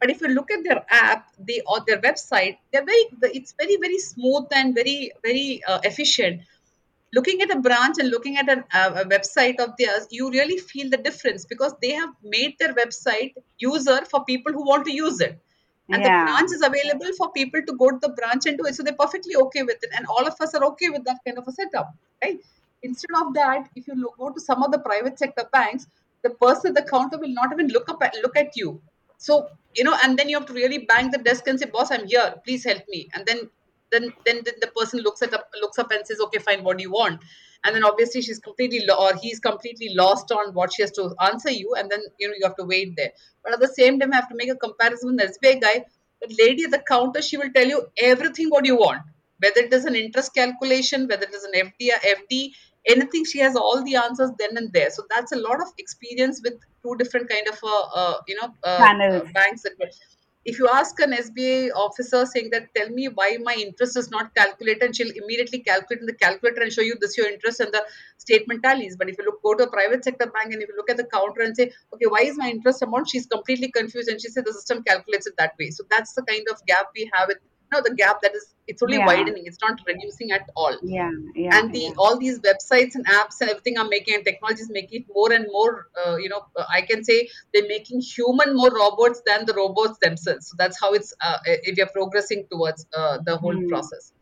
But 0.00 0.10
if 0.10 0.20
you 0.20 0.28
look 0.28 0.50
at 0.50 0.64
their 0.64 0.84
app, 0.90 1.28
they 1.38 1.60
or 1.66 1.80
their 1.86 2.00
website, 2.00 2.58
they're 2.72 2.84
very 2.84 3.04
it's 3.22 3.54
very 3.58 3.76
very 3.76 3.98
smooth 3.98 4.46
and 4.52 4.74
very 4.74 5.12
very 5.22 5.62
uh, 5.66 5.80
efficient 5.84 6.42
looking 7.14 7.40
at 7.42 7.50
a 7.50 7.58
branch 7.58 7.96
and 7.98 8.10
looking 8.10 8.36
at 8.36 8.48
an, 8.48 8.64
uh, 8.72 8.92
a 8.96 9.04
website 9.04 9.58
of 9.60 9.70
theirs, 9.78 10.06
you 10.10 10.30
really 10.30 10.58
feel 10.58 10.90
the 10.90 10.96
difference 10.96 11.44
because 11.44 11.74
they 11.80 11.92
have 11.92 12.10
made 12.22 12.56
their 12.58 12.74
website 12.74 13.34
user 13.58 14.04
for 14.10 14.24
people 14.24 14.52
who 14.52 14.64
want 14.64 14.84
to 14.84 14.92
use 14.92 15.20
it. 15.20 15.38
And 15.90 16.04
the 16.04 16.08
branch 16.08 16.50
is 16.52 16.60
available 16.60 17.10
for 17.16 17.32
people 17.32 17.62
to 17.66 17.72
go 17.78 17.90
to 17.90 17.98
the 18.02 18.10
branch 18.10 18.44
and 18.44 18.58
do 18.58 18.66
it. 18.66 18.74
So 18.74 18.82
they're 18.82 18.92
perfectly 18.92 19.36
okay 19.36 19.62
with 19.62 19.78
it. 19.82 19.88
And 19.96 20.04
all 20.06 20.26
of 20.26 20.34
us 20.38 20.54
are 20.54 20.62
okay 20.64 20.90
with 20.90 21.04
that 21.04 21.20
kind 21.24 21.38
of 21.38 21.48
a 21.48 21.52
setup, 21.52 21.94
right? 22.22 22.38
Instead 22.82 23.10
of 23.16 23.32
that, 23.32 23.70
if 23.74 23.88
you 23.88 23.94
look, 23.94 24.18
go 24.18 24.28
to 24.28 24.38
some 24.38 24.62
of 24.62 24.70
the 24.70 24.80
private 24.80 25.18
sector 25.18 25.48
banks, 25.50 25.86
the 26.22 26.30
person 26.30 26.76
at 26.76 26.84
the 26.84 26.90
counter 26.90 27.16
will 27.16 27.32
not 27.32 27.52
even 27.54 27.68
look 27.68 27.88
up 27.88 28.02
at, 28.02 28.14
look 28.22 28.36
at 28.36 28.54
you. 28.54 28.82
So, 29.18 29.48
you 29.74 29.84
know, 29.84 29.96
and 30.02 30.18
then 30.18 30.28
you 30.28 30.38
have 30.38 30.46
to 30.46 30.52
really 30.52 30.78
bang 30.78 31.10
the 31.10 31.18
desk 31.18 31.46
and 31.46 31.58
say, 31.58 31.66
boss, 31.66 31.90
I'm 31.90 32.06
here, 32.06 32.34
please 32.44 32.64
help 32.64 32.82
me. 32.88 33.08
And 33.14 33.26
then 33.26 33.50
then 33.90 34.12
then, 34.24 34.42
then 34.44 34.54
the 34.60 34.68
person 34.76 35.00
looks 35.00 35.22
at 35.22 35.34
up 35.34 35.48
looks 35.60 35.78
up 35.78 35.90
and 35.90 36.06
says 36.06 36.20
okay 36.20 36.38
fine. 36.38 36.64
What 36.64 36.78
do 36.78 36.82
you 36.82 36.90
want? 36.92 37.22
And 37.64 37.74
then 37.74 37.84
obviously 37.84 38.22
she's 38.22 38.38
completely 38.38 38.84
lo- 38.86 38.96
or 39.00 39.16
he's 39.16 39.40
completely 39.40 39.88
lost 39.94 40.30
on 40.30 40.54
what 40.54 40.72
she 40.72 40.82
has 40.82 40.92
to 40.92 41.14
answer 41.22 41.50
you 41.50 41.74
and 41.76 41.90
then 41.90 42.00
you 42.18 42.28
know 42.28 42.34
you 42.38 42.46
have 42.46 42.56
to 42.56 42.64
wait 42.64 42.96
there. 42.96 43.12
But 43.42 43.54
at 43.54 43.60
the 43.60 43.68
same 43.68 43.98
time 43.98 44.12
I 44.12 44.16
have 44.16 44.28
to 44.28 44.36
make 44.36 44.50
a 44.50 44.56
comparison 44.56 45.16
with 45.16 45.18
the 45.18 45.48
SBI 45.48 45.60
guy. 45.60 45.84
The 46.22 46.36
lady 46.38 46.64
at 46.64 46.70
the 46.70 46.82
counter 46.86 47.22
she 47.22 47.36
will 47.36 47.50
tell 47.54 47.66
you 47.66 47.86
everything 48.00 48.50
what 48.50 48.66
you 48.66 48.76
want 48.76 49.02
whether 49.40 49.60
it 49.60 49.72
is 49.72 49.84
an 49.84 49.94
interest 49.94 50.34
calculation 50.34 51.06
whether 51.08 51.24
it 51.24 51.34
is 51.34 51.44
an 51.44 51.52
FD 51.52 51.90
FD 52.14 52.52
anything 52.86 53.24
she 53.24 53.38
has 53.38 53.56
all 53.56 53.82
the 53.84 53.96
answers 53.96 54.30
then 54.38 54.56
and 54.56 54.72
there. 54.72 54.90
So 54.90 55.02
that's 55.10 55.32
a 55.32 55.36
lot 55.36 55.60
of 55.60 55.68
experience 55.78 56.40
with 56.42 56.54
two 56.82 56.94
different 56.96 57.28
kind 57.28 57.48
of 57.48 57.58
uh, 57.62 57.86
uh, 57.94 58.16
you 58.26 58.36
know 58.40 58.54
uh, 58.64 58.94
uh, 59.02 59.24
banks 59.32 59.62
that 59.62 59.72
were 59.78 59.90
if 60.44 60.58
you 60.58 60.68
ask 60.72 60.98
an 61.00 61.12
SBI 61.12 61.70
officer 61.74 62.24
saying 62.24 62.48
that, 62.52 62.68
tell 62.74 62.88
me 62.88 63.08
why 63.08 63.36
my 63.42 63.54
interest 63.54 63.98
is 63.98 64.10
not 64.10 64.34
calculated, 64.34 64.82
and 64.82 64.96
she'll 64.96 65.10
immediately 65.22 65.58
calculate 65.58 66.00
in 66.00 66.06
the 66.06 66.14
calculator 66.14 66.62
and 66.62 66.72
show 66.72 66.80
you 66.80 66.96
this 67.00 67.18
your 67.18 67.28
interest 67.30 67.60
and 67.60 67.72
the 67.72 67.84
statement 68.16 68.62
tallies. 68.62 68.96
But 68.96 69.10
if 69.10 69.18
you 69.18 69.24
look 69.24 69.42
go 69.42 69.54
to 69.54 69.64
a 69.64 69.70
private 69.70 70.04
sector 70.04 70.26
bank 70.26 70.54
and 70.54 70.62
if 70.62 70.68
you 70.68 70.76
look 70.76 70.88
at 70.88 70.96
the 70.96 71.04
counter 71.04 71.42
and 71.42 71.54
say, 71.54 71.70
okay, 71.92 72.06
why 72.06 72.20
is 72.22 72.38
my 72.38 72.48
interest 72.48 72.80
amount? 72.82 73.10
She's 73.10 73.26
completely 73.26 73.70
confused 73.70 74.08
and 74.08 74.20
she 74.20 74.28
said 74.28 74.46
the 74.46 74.54
system 74.54 74.82
calculates 74.84 75.26
it 75.26 75.34
that 75.38 75.52
way. 75.60 75.70
So 75.70 75.84
that's 75.90 76.14
the 76.14 76.22
kind 76.22 76.46
of 76.50 76.64
gap 76.66 76.86
we 76.96 77.10
have 77.12 77.28
with 77.28 77.38
know 77.72 77.82
the 77.84 77.94
gap 77.94 78.20
that 78.22 78.34
is 78.34 78.54
it's 78.66 78.82
only 78.82 78.98
yeah. 78.98 79.06
widening, 79.06 79.44
it's 79.46 79.58
not 79.62 79.80
reducing 79.86 80.30
at 80.32 80.48
all. 80.54 80.76
Yeah 80.82 81.10
yeah 81.34 81.56
and 81.56 81.72
the 81.72 81.80
yeah. 81.80 81.90
all 81.98 82.18
these 82.18 82.38
websites 82.40 82.94
and 82.94 83.06
apps 83.06 83.40
and 83.40 83.50
everything 83.50 83.78
are 83.78 83.88
making 83.88 84.14
and 84.14 84.24
technology 84.24 84.62
is 84.62 84.70
making 84.70 85.02
it 85.02 85.06
more 85.14 85.32
and 85.32 85.46
more 85.50 85.86
uh, 86.00 86.16
you 86.16 86.28
know 86.28 86.42
uh, 86.56 86.64
i 86.72 86.80
can 86.80 87.04
say 87.04 87.28
they're 87.52 87.68
making 87.68 88.00
human 88.00 88.54
more 88.54 88.70
robots 88.74 89.22
than 89.26 89.46
the 89.46 89.54
robots 89.54 89.98
themselves. 90.02 90.48
So 90.48 90.54
that's 90.58 90.80
how 90.80 90.92
it's 90.94 91.12
uh, 91.24 91.38
if 91.46 91.76
you're 91.76 91.94
progressing 91.98 92.46
towards 92.50 92.86
uh, 92.96 93.18
the 93.24 93.36
whole 93.36 93.54
Hmm. 93.54 93.68
process. 93.68 94.12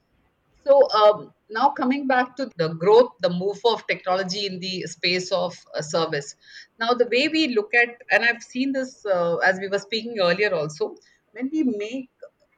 So 0.65 0.88
um, 0.91 1.33
now 1.49 1.69
coming 1.71 2.07
back 2.09 2.37
to 2.37 2.50
the 2.57 2.69
growth 2.69 3.13
the 3.21 3.30
move 3.30 3.61
of 3.65 3.87
technology 3.87 4.47
in 4.47 4.59
the 4.61 4.82
space 4.82 5.30
of 5.32 5.56
uh, 5.75 5.82
service. 5.82 6.35
Now 6.78 6.93
the 6.93 7.06
way 7.06 7.28
we 7.28 7.49
look 7.54 7.75
at 7.75 8.02
and 8.11 8.25
i've 8.25 8.43
seen 8.43 8.73
this 8.73 9.04
uh, 9.06 9.37
as 9.37 9.61
we 9.61 9.69
were 9.69 9.78
speaking 9.78 10.19
earlier 10.21 10.52
also 10.54 10.95
when 11.32 11.50
we 11.52 11.63
make 11.63 12.11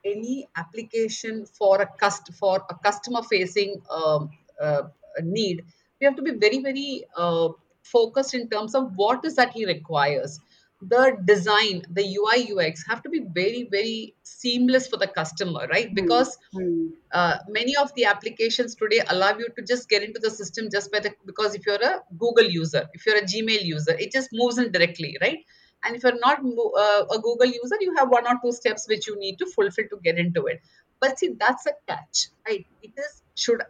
any 0.04 0.48
application 0.56 1.46
for 1.46 1.80
a 1.82 1.87
cust 1.87 2.32
for 2.34 2.64
a 2.70 2.74
customer 2.74 3.22
facing 3.22 3.80
um, 3.90 4.30
uh, 4.61 4.82
need 5.22 5.64
we 6.00 6.04
have 6.04 6.16
to 6.16 6.22
be 6.22 6.32
very 6.32 6.61
very 6.62 7.04
uh, 7.16 7.48
focused 7.82 8.34
in 8.34 8.48
terms 8.48 8.74
of 8.74 8.92
what 8.96 9.24
is 9.24 9.34
that 9.37 9.50
he 9.52 9.66
requires 9.66 10.40
the 10.80 11.16
design 11.24 11.82
the 11.90 12.04
ui 12.16 12.52
ux 12.52 12.84
have 12.87 13.02
to 13.02 13.08
be 13.08 13.20
very 13.34 13.68
very 13.70 14.14
seamless 14.22 14.87
for 14.87 14.96
the 14.96 15.08
customer 15.08 15.66
right 15.72 15.94
Hmm. 15.94 15.94
because 15.94 16.38
Hmm. 16.52 16.88
uh, 17.12 17.38
many 17.48 17.74
of 17.76 17.92
the 17.94 18.04
applications 18.04 18.74
today 18.74 19.00
allow 19.08 19.37
you 19.37 19.48
to 19.56 19.62
just 19.62 19.88
get 19.88 20.02
into 20.02 20.20
the 20.20 20.30
system 20.30 20.68
just 20.70 20.92
by 20.92 21.00
the 21.00 21.12
because 21.26 21.54
if 21.54 21.66
you're 21.66 21.82
a 21.92 22.00
google 22.16 22.44
user 22.44 22.88
if 22.94 23.06
you're 23.06 23.16
a 23.16 23.22
gmail 23.32 23.64
user 23.64 23.96
it 23.98 24.12
just 24.12 24.30
moves 24.32 24.58
in 24.58 24.70
directly 24.70 25.16
right 25.20 25.44
and 25.85 25.97
if 25.97 26.03
you're 26.03 26.19
not 26.19 26.38
uh, 26.41 27.05
a 27.17 27.19
google 27.21 27.47
user 27.47 27.77
you 27.81 27.95
have 27.97 28.09
one 28.11 28.27
or 28.27 28.37
two 28.45 28.53
steps 28.53 28.87
which 28.88 29.07
you 29.07 29.19
need 29.19 29.38
to 29.38 29.47
fulfill 29.47 29.85
to 29.91 29.99
get 30.03 30.19
into 30.19 30.47
it. 30.47 30.61
But 31.01 31.19
see 31.19 31.35
that's 31.38 31.67
a 31.67 31.73
catch 31.88 32.29
right? 32.49 32.67
It 32.83 32.93
is 32.97 33.23
should 33.35 33.62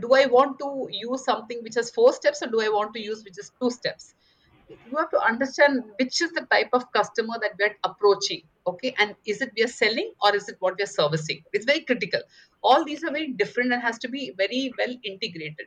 do 0.00 0.12
i 0.14 0.26
want 0.26 0.58
to 0.58 0.88
use 0.90 1.24
something 1.24 1.60
which 1.62 1.74
has 1.76 1.90
four 1.90 2.12
steps 2.12 2.42
or 2.42 2.48
do 2.48 2.60
i 2.60 2.68
want 2.68 2.94
to 2.94 3.00
use 3.00 3.22
which 3.24 3.38
is 3.38 3.52
two 3.60 3.70
steps? 3.70 4.14
You 4.68 4.96
have 4.98 5.10
to 5.10 5.20
understand 5.20 5.84
which 6.00 6.20
is 6.22 6.32
the 6.32 6.46
type 6.50 6.70
of 6.72 6.90
customer 6.92 7.34
that 7.40 7.52
we're 7.58 7.76
approaching 7.84 8.42
okay? 8.66 8.94
And 8.98 9.14
is 9.26 9.42
it 9.42 9.52
we 9.56 9.62
are 9.64 9.68
selling 9.68 10.12
or 10.22 10.34
is 10.34 10.48
it 10.48 10.56
what 10.60 10.76
we're 10.78 10.86
servicing? 10.86 11.42
It's 11.52 11.66
very 11.66 11.82
critical. 11.84 12.20
All 12.62 12.84
these 12.84 13.04
are 13.04 13.10
very 13.10 13.32
different 13.32 13.72
and 13.74 13.82
has 13.82 13.98
to 14.00 14.08
be 14.08 14.32
very 14.38 14.72
well 14.78 14.94
integrated. 15.04 15.66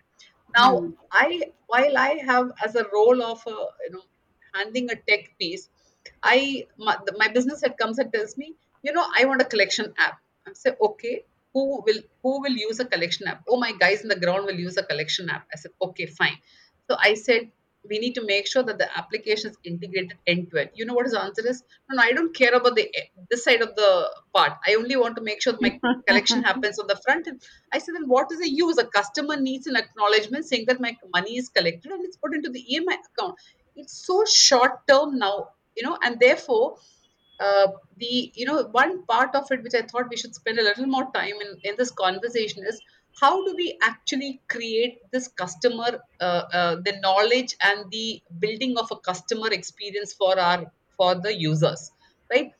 Now 0.55 0.71
Hmm. 0.79 0.91
i 1.11 1.43
while 1.67 1.97
i 1.97 2.09
have 2.29 2.51
as 2.65 2.75
a 2.75 2.85
role 2.93 3.21
of 3.23 3.41
a, 3.47 3.57
you 3.85 3.91
know 3.91 4.03
handling 4.53 4.89
a 4.91 4.95
tech 5.09 5.37
piece 5.39 5.69
i 6.23 6.65
my, 6.77 6.97
my 7.17 7.27
business 7.29 7.61
head 7.61 7.77
comes 7.77 7.99
and 7.99 8.11
tells 8.13 8.37
me 8.37 8.53
you 8.83 8.93
know 8.93 9.05
i 9.19 9.25
want 9.25 9.41
a 9.41 9.45
collection 9.45 9.93
app 9.97 10.19
i'm 10.45 10.55
say 10.55 10.71
okay 10.81 11.23
who 11.53 11.81
will 11.85 12.01
who 12.23 12.41
will 12.41 12.57
use 12.67 12.79
a 12.79 12.85
collection 12.85 13.27
app 13.27 13.43
oh 13.47 13.57
my 13.57 13.71
guys 13.83 14.01
in 14.01 14.07
the 14.07 14.19
ground 14.19 14.45
will 14.45 14.61
use 14.67 14.77
a 14.77 14.83
collection 14.83 15.29
app 15.29 15.45
i 15.53 15.57
said 15.57 15.71
okay 15.81 16.05
fine 16.05 16.37
so 16.89 16.95
I 16.99 17.15
said, 17.15 17.51
we 17.89 17.99
need 17.99 18.15
to 18.15 18.25
make 18.25 18.47
sure 18.47 18.63
that 18.63 18.77
the 18.77 18.97
application 18.97 19.51
is 19.51 19.57
integrated 19.63 20.17
end 20.25 20.49
to 20.51 20.59
end. 20.59 20.71
You 20.73 20.85
know 20.85 20.93
what 20.93 21.05
his 21.05 21.13
answer 21.13 21.47
is? 21.47 21.63
No, 21.89 21.95
no, 21.95 22.03
I 22.03 22.11
don't 22.11 22.35
care 22.35 22.53
about 22.53 22.75
the 22.75 22.89
this 23.29 23.43
side 23.45 23.61
of 23.61 23.75
the 23.75 24.09
part. 24.33 24.53
I 24.65 24.75
only 24.75 24.97
want 24.97 25.15
to 25.17 25.21
make 25.21 25.41
sure 25.41 25.53
that 25.53 25.61
my 25.61 25.79
collection 26.07 26.43
happens 26.43 26.79
on 26.79 26.87
the 26.87 26.97
front 26.97 27.27
end. 27.27 27.41
I 27.71 27.77
said, 27.77 27.95
then 27.95 28.07
what 28.07 28.31
is 28.31 28.39
the 28.39 28.49
use? 28.49 28.77
A 28.77 28.85
customer 28.85 29.37
needs 29.39 29.67
an 29.67 29.77
acknowledgement 29.77 30.45
saying 30.45 30.65
that 30.67 30.81
my 30.81 30.97
money 31.13 31.37
is 31.37 31.49
collected 31.49 31.91
and 31.91 32.03
it's 32.03 32.17
put 32.17 32.35
into 32.35 32.49
the 32.49 32.63
EMI 32.73 32.97
account. 33.15 33.35
It's 33.75 33.93
so 33.93 34.25
short 34.25 34.85
term 34.87 35.17
now, 35.17 35.49
you 35.77 35.83
know, 35.83 35.97
and 36.03 36.19
therefore 36.19 36.77
uh, 37.39 37.67
the 37.97 38.31
you 38.33 38.45
know 38.45 38.63
one 38.71 39.03
part 39.05 39.35
of 39.35 39.51
it 39.51 39.63
which 39.63 39.75
I 39.75 39.81
thought 39.83 40.09
we 40.09 40.17
should 40.17 40.35
spend 40.35 40.59
a 40.59 40.63
little 40.63 40.87
more 40.87 41.09
time 41.13 41.35
in 41.45 41.57
in 41.63 41.75
this 41.77 41.91
conversation 41.91 42.63
is 42.67 42.81
how 43.21 43.43
do 43.45 43.53
we 43.55 43.77
actually 43.83 44.41
create 44.47 44.99
this 45.11 45.27
customer 45.27 45.99
uh, 46.21 46.43
uh, 46.53 46.75
the 46.85 46.99
knowledge 47.01 47.55
and 47.61 47.89
the 47.91 48.21
building 48.39 48.77
of 48.77 48.91
a 48.91 48.97
customer 48.97 49.51
experience 49.51 50.13
for 50.13 50.39
our 50.39 50.65
for 50.97 51.15
the 51.15 51.33
users 51.33 51.91
right? 52.31 52.51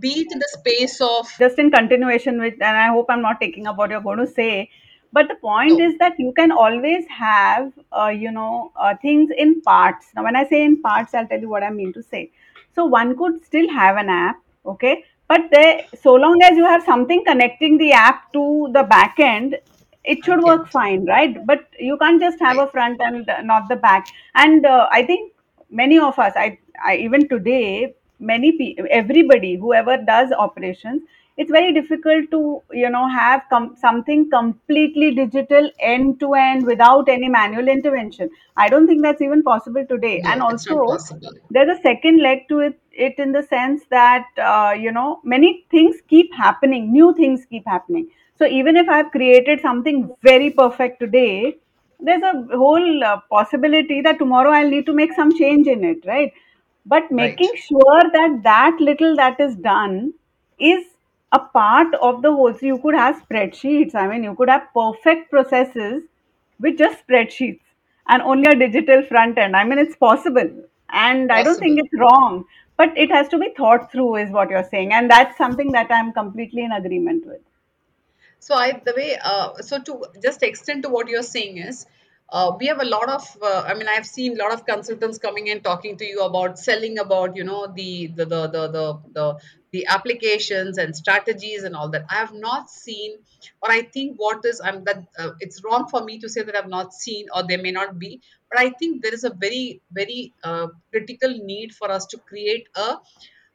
Be 0.00 0.08
it 0.20 0.32
in 0.32 0.40
the 0.40 0.48
space 0.58 1.00
of 1.00 1.28
just 1.38 1.58
in 1.58 1.70
continuation 1.70 2.40
with 2.40 2.54
and 2.54 2.76
i 2.76 2.88
hope 2.88 3.06
i'm 3.08 3.22
not 3.22 3.40
taking 3.40 3.68
up 3.68 3.76
what 3.76 3.90
you're 3.90 4.00
going 4.00 4.18
to 4.18 4.26
say 4.26 4.68
but 5.12 5.28
the 5.28 5.36
point 5.36 5.78
no. 5.78 5.84
is 5.86 5.94
that 5.98 6.18
you 6.18 6.32
can 6.32 6.50
always 6.50 7.04
have 7.06 7.72
uh, 7.92 8.08
you 8.08 8.32
know 8.32 8.72
uh, 8.74 8.94
things 9.00 9.30
in 9.36 9.60
parts. 9.60 10.08
Now 10.16 10.24
when 10.24 10.34
i 10.34 10.44
say 10.48 10.64
in 10.64 10.82
parts 10.82 11.14
i'll 11.14 11.28
tell 11.28 11.40
you 11.40 11.48
what 11.48 11.62
i 11.62 11.70
mean 11.70 11.92
to 11.92 12.02
say 12.02 12.30
so 12.74 12.84
one 12.84 13.16
could 13.16 13.44
still 13.44 13.68
have 13.68 13.96
an 13.96 14.08
app 14.08 14.36
okay? 14.66 15.04
But 15.28 15.42
there 15.50 15.82
so 16.00 16.14
long 16.14 16.38
as 16.42 16.56
you 16.56 16.64
have 16.64 16.82
something 16.82 17.24
connecting 17.26 17.78
the 17.78 17.92
app 17.92 18.32
to 18.34 18.68
the 18.72 18.82
back 18.82 19.18
end 19.18 19.56
it 20.04 20.24
should 20.24 20.42
work 20.42 20.68
fine 20.68 21.06
right? 21.06 21.44
But 21.46 21.66
you 21.78 21.96
can't 21.98 22.20
just 22.20 22.38
have 22.40 22.58
a 22.58 22.66
front 22.66 23.00
and 23.00 23.28
not 23.44 23.68
the 23.68 23.76
back. 23.76 24.06
And 24.34 24.66
uh, 24.66 24.88
i 24.92 25.02
think 25.02 25.32
many 25.70 25.98
of 25.98 26.18
us 26.18 26.32
I, 26.36 26.58
I 26.84 26.96
even 26.96 27.28
today 27.28 27.94
many 28.18 28.52
pe- 28.58 28.76
everybody 28.90 29.56
whoever 29.56 29.96
does 29.96 30.32
operations 30.32 31.02
it's 31.36 31.50
very 31.50 31.72
difficult 31.72 32.30
to 32.30 32.62
you 32.72 32.90
know 32.90 33.08
have 33.08 33.42
com- 33.50 33.74
something 33.76 34.30
completely 34.30 35.14
digital 35.14 35.70
end 35.80 36.20
to 36.20 36.34
end 36.34 36.66
without 36.66 37.08
any 37.08 37.28
manual 37.28 37.68
intervention. 37.68 38.30
I 38.56 38.68
don't 38.68 38.86
think 38.86 39.02
that's 39.02 39.22
even 39.22 39.42
possible 39.42 39.84
today. 39.88 40.22
And 40.24 40.42
it's 40.48 40.66
not 40.66 40.80
also 40.82 41.14
there's 41.50 41.78
a 41.78 41.82
second 41.82 42.20
leg 42.22 42.48
to 42.48 42.60
it, 42.60 42.80
it 42.92 43.18
in 43.18 43.32
the 43.32 43.42
sense 43.42 43.82
that 43.90 44.26
uh, 44.38 44.72
you 44.78 44.92
know 44.92 45.20
many 45.24 45.66
things 45.70 45.96
keep 46.08 46.32
happening 46.34 46.92
new 46.92 47.14
things 47.14 47.44
keep 47.48 47.64
happening. 47.66 48.08
So 48.38 48.46
even 48.46 48.76
if 48.76 48.88
i've 48.88 49.10
created 49.12 49.60
something 49.60 49.98
very 50.22 50.50
perfect 50.50 51.00
today 51.00 51.56
there's 52.00 52.22
a 52.22 52.32
whole 52.56 53.04
uh, 53.04 53.20
possibility 53.30 54.00
that 54.02 54.18
tomorrow 54.18 54.50
i'll 54.50 54.68
need 54.70 54.86
to 54.86 54.92
make 54.92 55.12
some 55.14 55.32
change 55.36 55.66
in 55.68 55.84
it 55.84 55.98
right? 56.06 56.32
But 56.86 57.10
Right. 57.18 57.40
making 57.40 57.52
sure 57.56 58.02
that 58.12 58.40
that 58.44 58.76
little 58.80 59.16
that 59.16 59.40
is 59.40 59.54
done 59.56 60.12
is 60.58 60.84
a 61.36 61.38
part 61.58 61.94
of 62.10 62.20
the 62.22 62.32
whole 62.32 62.52
so 62.52 62.66
you 62.72 62.78
could 62.78 62.94
have 62.94 63.22
spreadsheets. 63.22 63.94
I 63.94 64.06
mean 64.08 64.24
you 64.24 64.34
could 64.34 64.50
have 64.56 64.68
perfect 64.74 65.30
processes 65.30 66.02
with 66.60 66.78
just 66.78 67.06
spreadsheets 67.06 67.60
and 68.08 68.22
only 68.22 68.50
a 68.50 68.60
digital 68.66 69.02
front 69.10 69.38
end. 69.38 69.56
I 69.56 69.64
mean 69.64 69.78
it's 69.78 69.96
possible 69.96 70.54
and 70.90 71.32
i 71.32 71.42
don't 71.42 71.58
think 71.58 71.80
it's 71.82 71.98
wrong 72.02 72.44
but 72.76 72.96
it 73.04 73.10
has 73.10 73.28
to 73.28 73.38
be 73.38 73.50
thought 73.56 73.90
through 73.90 74.16
is 74.16 74.30
what 74.30 74.50
you're 74.50 74.68
saying 74.70 74.92
and 74.92 75.10
that's 75.10 75.36
something 75.38 75.72
that 75.72 75.90
i'm 75.90 76.12
completely 76.12 76.64
in 76.64 76.72
agreement 76.72 77.26
with. 77.26 77.40
So 78.44 78.54
I 78.54 78.78
the 78.86 78.92
way 78.94 79.16
uh, 79.24 79.54
so 79.62 79.78
to 79.80 80.04
just 80.22 80.42
extend 80.42 80.82
to 80.82 80.90
what 80.90 81.08
you're 81.08 81.22
saying 81.22 81.56
is 81.66 81.86
uh, 82.28 82.52
we 82.58 82.66
have 82.66 82.80
a 82.82 82.84
lot 82.84 83.08
of 83.08 83.38
uh, 83.40 83.62
I 83.66 83.72
mean 83.72 83.88
I've 83.88 84.04
seen 84.04 84.38
a 84.38 84.42
lot 84.42 84.52
of 84.52 84.66
consultants 84.66 85.16
coming 85.16 85.46
in 85.46 85.62
talking 85.62 85.96
to 86.02 86.04
you 86.04 86.20
about 86.20 86.58
selling 86.58 86.98
about 86.98 87.36
you 87.36 87.44
know 87.44 87.60
the 87.78 88.08
the 88.08 88.26
the 88.26 88.42
the 88.48 88.68
the, 88.76 88.84
the, 89.14 89.26
the 89.74 89.86
applications 89.94 90.78
and 90.78 90.96
strategies 90.96 91.64
and 91.64 91.74
all 91.74 91.88
that. 91.90 92.04
I 92.08 92.14
have 92.14 92.32
not 92.32 92.70
seen 92.70 93.16
or 93.60 93.70
I 93.72 93.82
think 93.82 94.16
what 94.16 94.44
is 94.44 94.60
I'm 94.64 94.84
that 94.84 95.02
uh, 95.18 95.30
it's 95.40 95.62
wrong 95.64 95.88
for 95.88 96.04
me 96.04 96.18
to 96.20 96.28
say 96.28 96.42
that 96.42 96.56
I've 96.56 96.68
not 96.68 96.94
seen 96.94 97.26
or 97.34 97.42
there 97.48 97.62
may 97.66 97.72
not 97.72 97.98
be 97.98 98.20
but 98.50 98.60
I 98.60 98.70
think 98.70 99.02
there 99.02 99.12
is 99.12 99.24
a 99.24 99.30
very 99.30 99.80
very 99.90 100.32
uh, 100.44 100.68
critical 100.92 101.34
need 101.50 101.74
for 101.74 101.90
us 101.90 102.06
to 102.12 102.18
create 102.18 102.68
a 102.76 102.88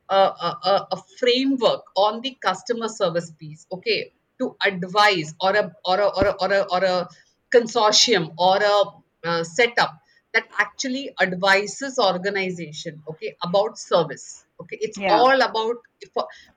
a, 0.09 0.15
a, 0.15 0.87
a 0.91 0.97
framework 1.19 1.83
on 1.95 2.19
the 2.21 2.35
customer 2.47 2.89
service 2.89 3.31
piece 3.39 3.65
okay 3.71 4.11
to 4.39 4.55
advise 4.65 5.33
or 5.39 5.55
a 5.55 5.71
or 5.85 5.99
a 5.99 6.07
or 6.07 6.25
a, 6.25 6.31
or 6.31 6.51
a, 6.53 6.61
or 6.73 6.83
a 6.83 7.07
consortium 7.55 8.33
or 8.37 8.57
a 8.57 8.83
uh, 9.29 9.43
setup 9.43 9.97
that 10.33 10.45
actually 10.57 11.05
advises 11.21 11.97
organization 12.11 13.01
okay 13.07 13.35
about 13.41 13.79
service 13.87 14.45
okay 14.61 14.77
it's 14.81 14.97
yeah. 14.97 15.17
all 15.17 15.41
about 15.41 15.77
if, 16.01 16.09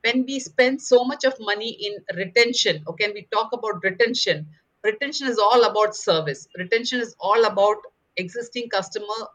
when 0.05 0.25
we 0.27 0.39
spend 0.39 0.81
so 0.81 1.05
much 1.05 1.25
of 1.25 1.35
money 1.41 1.71
in 1.71 2.17
retention 2.17 2.83
okay 2.87 3.05
and 3.05 3.15
we 3.15 3.27
talk 3.33 3.53
about 3.53 3.83
retention 3.83 4.47
retention 4.85 5.29
is 5.29 5.39
all 5.39 5.65
about 5.65 5.95
service. 5.95 6.49
Retention 6.59 7.01
is 7.01 7.15
all 7.21 7.45
about 7.45 7.77
existing 8.17 8.69
customer. 8.69 9.29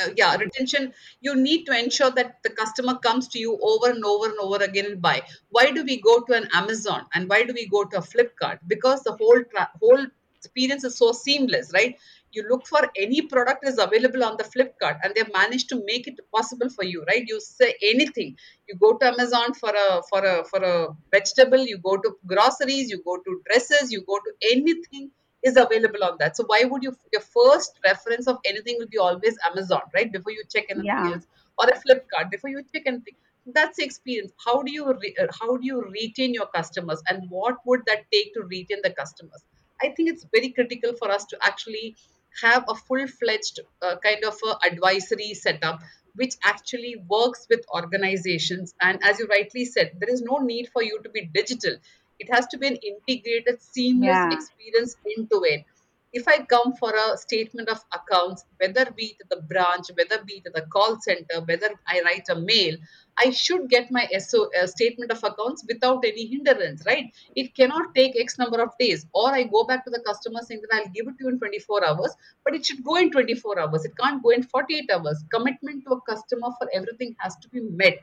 Uh, 0.00 0.10
yeah 0.16 0.36
retention 0.36 0.92
you 1.22 1.34
need 1.34 1.64
to 1.64 1.76
ensure 1.76 2.10
that 2.10 2.36
the 2.44 2.50
customer 2.50 2.94
comes 2.98 3.26
to 3.26 3.38
you 3.38 3.58
over 3.62 3.90
and 3.90 4.04
over 4.04 4.26
and 4.26 4.38
over 4.38 4.62
again 4.62 4.84
and 4.84 5.00
buy. 5.00 5.22
Why 5.48 5.70
do 5.70 5.82
we 5.82 6.00
go 6.00 6.20
to 6.20 6.34
an 6.34 6.46
amazon 6.52 7.06
and 7.14 7.28
why 7.28 7.44
do 7.44 7.54
we 7.54 7.66
go 7.66 7.84
to 7.84 7.98
a 7.98 8.02
flipkart? 8.02 8.58
Because 8.66 9.02
the 9.02 9.12
whole 9.12 9.42
tra- 9.50 9.70
whole 9.80 10.06
experience 10.36 10.84
is 10.84 10.96
so 10.98 11.12
seamless 11.12 11.72
right 11.72 11.96
you 12.32 12.44
look 12.48 12.66
for 12.66 12.80
any 12.96 13.22
product 13.22 13.66
is 13.66 13.78
available 13.78 14.24
on 14.24 14.36
the 14.36 14.44
flipkart 14.44 14.98
and 15.02 15.14
they've 15.14 15.32
managed 15.32 15.68
to 15.68 15.82
make 15.86 16.06
it 16.06 16.18
possible 16.34 16.68
for 16.70 16.84
you 16.84 17.04
right 17.08 17.24
you 17.26 17.40
say 17.40 17.74
anything 17.82 18.36
you 18.68 18.76
go 18.76 18.96
to 18.96 19.06
amazon 19.06 19.54
for 19.54 19.72
a 19.84 20.02
for 20.10 20.24
a 20.24 20.44
for 20.44 20.62
a 20.62 20.88
vegetable 21.10 21.64
you 21.72 21.78
go 21.78 21.96
to 21.96 22.16
groceries 22.26 22.90
you 22.90 23.02
go 23.04 23.16
to 23.16 23.40
dresses 23.46 23.90
you 23.90 24.02
go 24.02 24.18
to 24.18 24.32
anything 24.52 25.10
is 25.44 25.56
available 25.56 26.02
on 26.02 26.16
that. 26.18 26.36
So 26.36 26.44
why 26.46 26.64
would 26.64 26.82
you 26.82 26.96
your 27.12 27.22
first 27.22 27.78
reference 27.84 28.26
of 28.26 28.38
anything 28.44 28.76
will 28.78 28.88
be 28.88 28.98
always 28.98 29.36
Amazon, 29.50 29.82
right? 29.94 30.10
Before 30.10 30.32
you 30.32 30.42
check 30.52 30.66
anything 30.70 30.86
yeah 30.86 31.12
else, 31.12 31.26
or 31.58 31.68
a 31.68 31.74
Flipkart 31.74 32.30
before 32.30 32.50
you 32.50 32.62
check 32.74 32.82
anything. 32.86 33.14
That's 33.46 33.76
the 33.78 33.84
experience. 33.84 34.32
How 34.44 34.62
do 34.62 34.72
you 34.72 34.92
re- 34.92 35.14
uh, 35.20 35.26
how 35.40 35.56
do 35.56 35.66
you 35.66 35.80
retain 35.82 36.34
your 36.34 36.46
customers, 36.54 37.02
and 37.08 37.30
what 37.30 37.56
would 37.66 37.82
that 37.86 38.04
take 38.12 38.34
to 38.34 38.42
retain 38.42 38.78
the 38.82 38.90
customers? 38.90 39.44
I 39.80 39.90
think 39.90 40.10
it's 40.10 40.26
very 40.32 40.50
critical 40.50 40.94
for 40.98 41.10
us 41.10 41.24
to 41.26 41.38
actually 41.42 41.96
have 42.42 42.64
a 42.68 42.74
full 42.74 43.06
fledged 43.06 43.60
uh, 43.82 43.96
kind 44.02 44.24
of 44.24 44.34
advisory 44.64 45.34
setup 45.34 45.80
which 46.14 46.34
actually 46.44 46.96
works 47.08 47.46
with 47.48 47.64
organizations. 47.72 48.74
And 48.80 48.98
as 49.02 49.20
you 49.20 49.26
rightly 49.26 49.64
said 49.64 49.92
there 50.00 50.10
is 50.10 50.20
no 50.20 50.38
need 50.38 50.68
for 50.72 50.82
you 50.82 51.00
to 51.02 51.08
be 51.08 51.30
digital. 51.32 51.76
It 52.18 52.28
has 52.32 52.46
to 52.48 52.58
be 52.58 52.66
an 52.66 52.76
integrated, 52.76 53.62
seamless 53.62 54.08
yeah. 54.08 54.32
experience 54.32 54.96
end 55.16 55.30
to 55.30 55.44
end. 55.44 55.64
If 56.12 56.26
I 56.26 56.38
come 56.44 56.72
for 56.72 56.92
a 56.92 57.16
statement 57.16 57.68
of 57.68 57.84
accounts, 57.92 58.44
whether 58.58 58.90
be 58.90 59.16
it 59.20 59.28
the 59.28 59.42
branch, 59.42 59.86
whether 59.94 60.24
be 60.24 60.42
it 60.44 60.52
the 60.52 60.62
call 60.62 60.98
center, 61.00 61.44
whether 61.44 61.70
I 61.86 62.00
write 62.02 62.28
a 62.30 62.34
mail, 62.34 62.76
I 63.18 63.30
should 63.30 63.68
get 63.68 63.90
my 63.90 64.06
SO, 64.18 64.48
uh, 64.60 64.66
statement 64.66 65.10
of 65.10 65.22
accounts 65.24 65.64
without 65.68 66.04
any 66.04 66.26
hindrance, 66.26 66.82
right? 66.86 67.06
It 67.34 67.54
cannot 67.54 67.94
take 67.94 68.18
X 68.18 68.38
number 68.38 68.60
of 68.62 68.70
days. 68.78 69.06
Or 69.12 69.30
I 69.34 69.42
go 69.44 69.64
back 69.64 69.84
to 69.84 69.90
the 69.90 70.00
customer 70.06 70.40
saying 70.42 70.62
that 70.62 70.74
I'll 70.76 70.92
give 70.92 71.08
it 71.08 71.18
to 71.18 71.24
you 71.24 71.28
in 71.30 71.38
24 71.38 71.84
hours, 71.84 72.14
but 72.44 72.54
it 72.54 72.64
should 72.66 72.84
go 72.84 72.96
in 72.96 73.10
24 73.10 73.58
hours. 73.58 73.84
It 73.84 73.92
can't 74.00 74.22
go 74.22 74.30
in 74.30 74.42
48 74.42 74.90
hours. 74.90 75.24
Commitment 75.32 75.84
to 75.84 75.92
a 75.94 76.00
customer 76.02 76.48
for 76.58 76.68
everything 76.72 77.16
has 77.18 77.36
to 77.38 77.48
be 77.48 77.60
met 77.60 77.98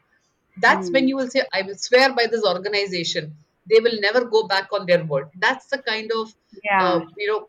that's 0.57 0.91
when 0.91 1.03
Hmm. 1.03 1.09
you 1.09 1.15
will 1.17 1.29
say 1.29 1.41
i 1.53 1.61
will 1.61 1.75
swear 1.75 2.13
by 2.13 2.25
this 2.27 2.43
organization 2.45 3.33
they 3.69 3.79
will 3.79 3.99
never 3.99 4.23
go 4.25 4.47
back 4.47 4.67
on 4.71 4.85
their 4.85 5.03
word 5.05 5.27
that's 5.39 5.67
the 5.67 5.77
kind 5.79 6.11
of 6.19 6.33
uh, 6.79 6.99
you 7.17 7.27
know 7.27 7.45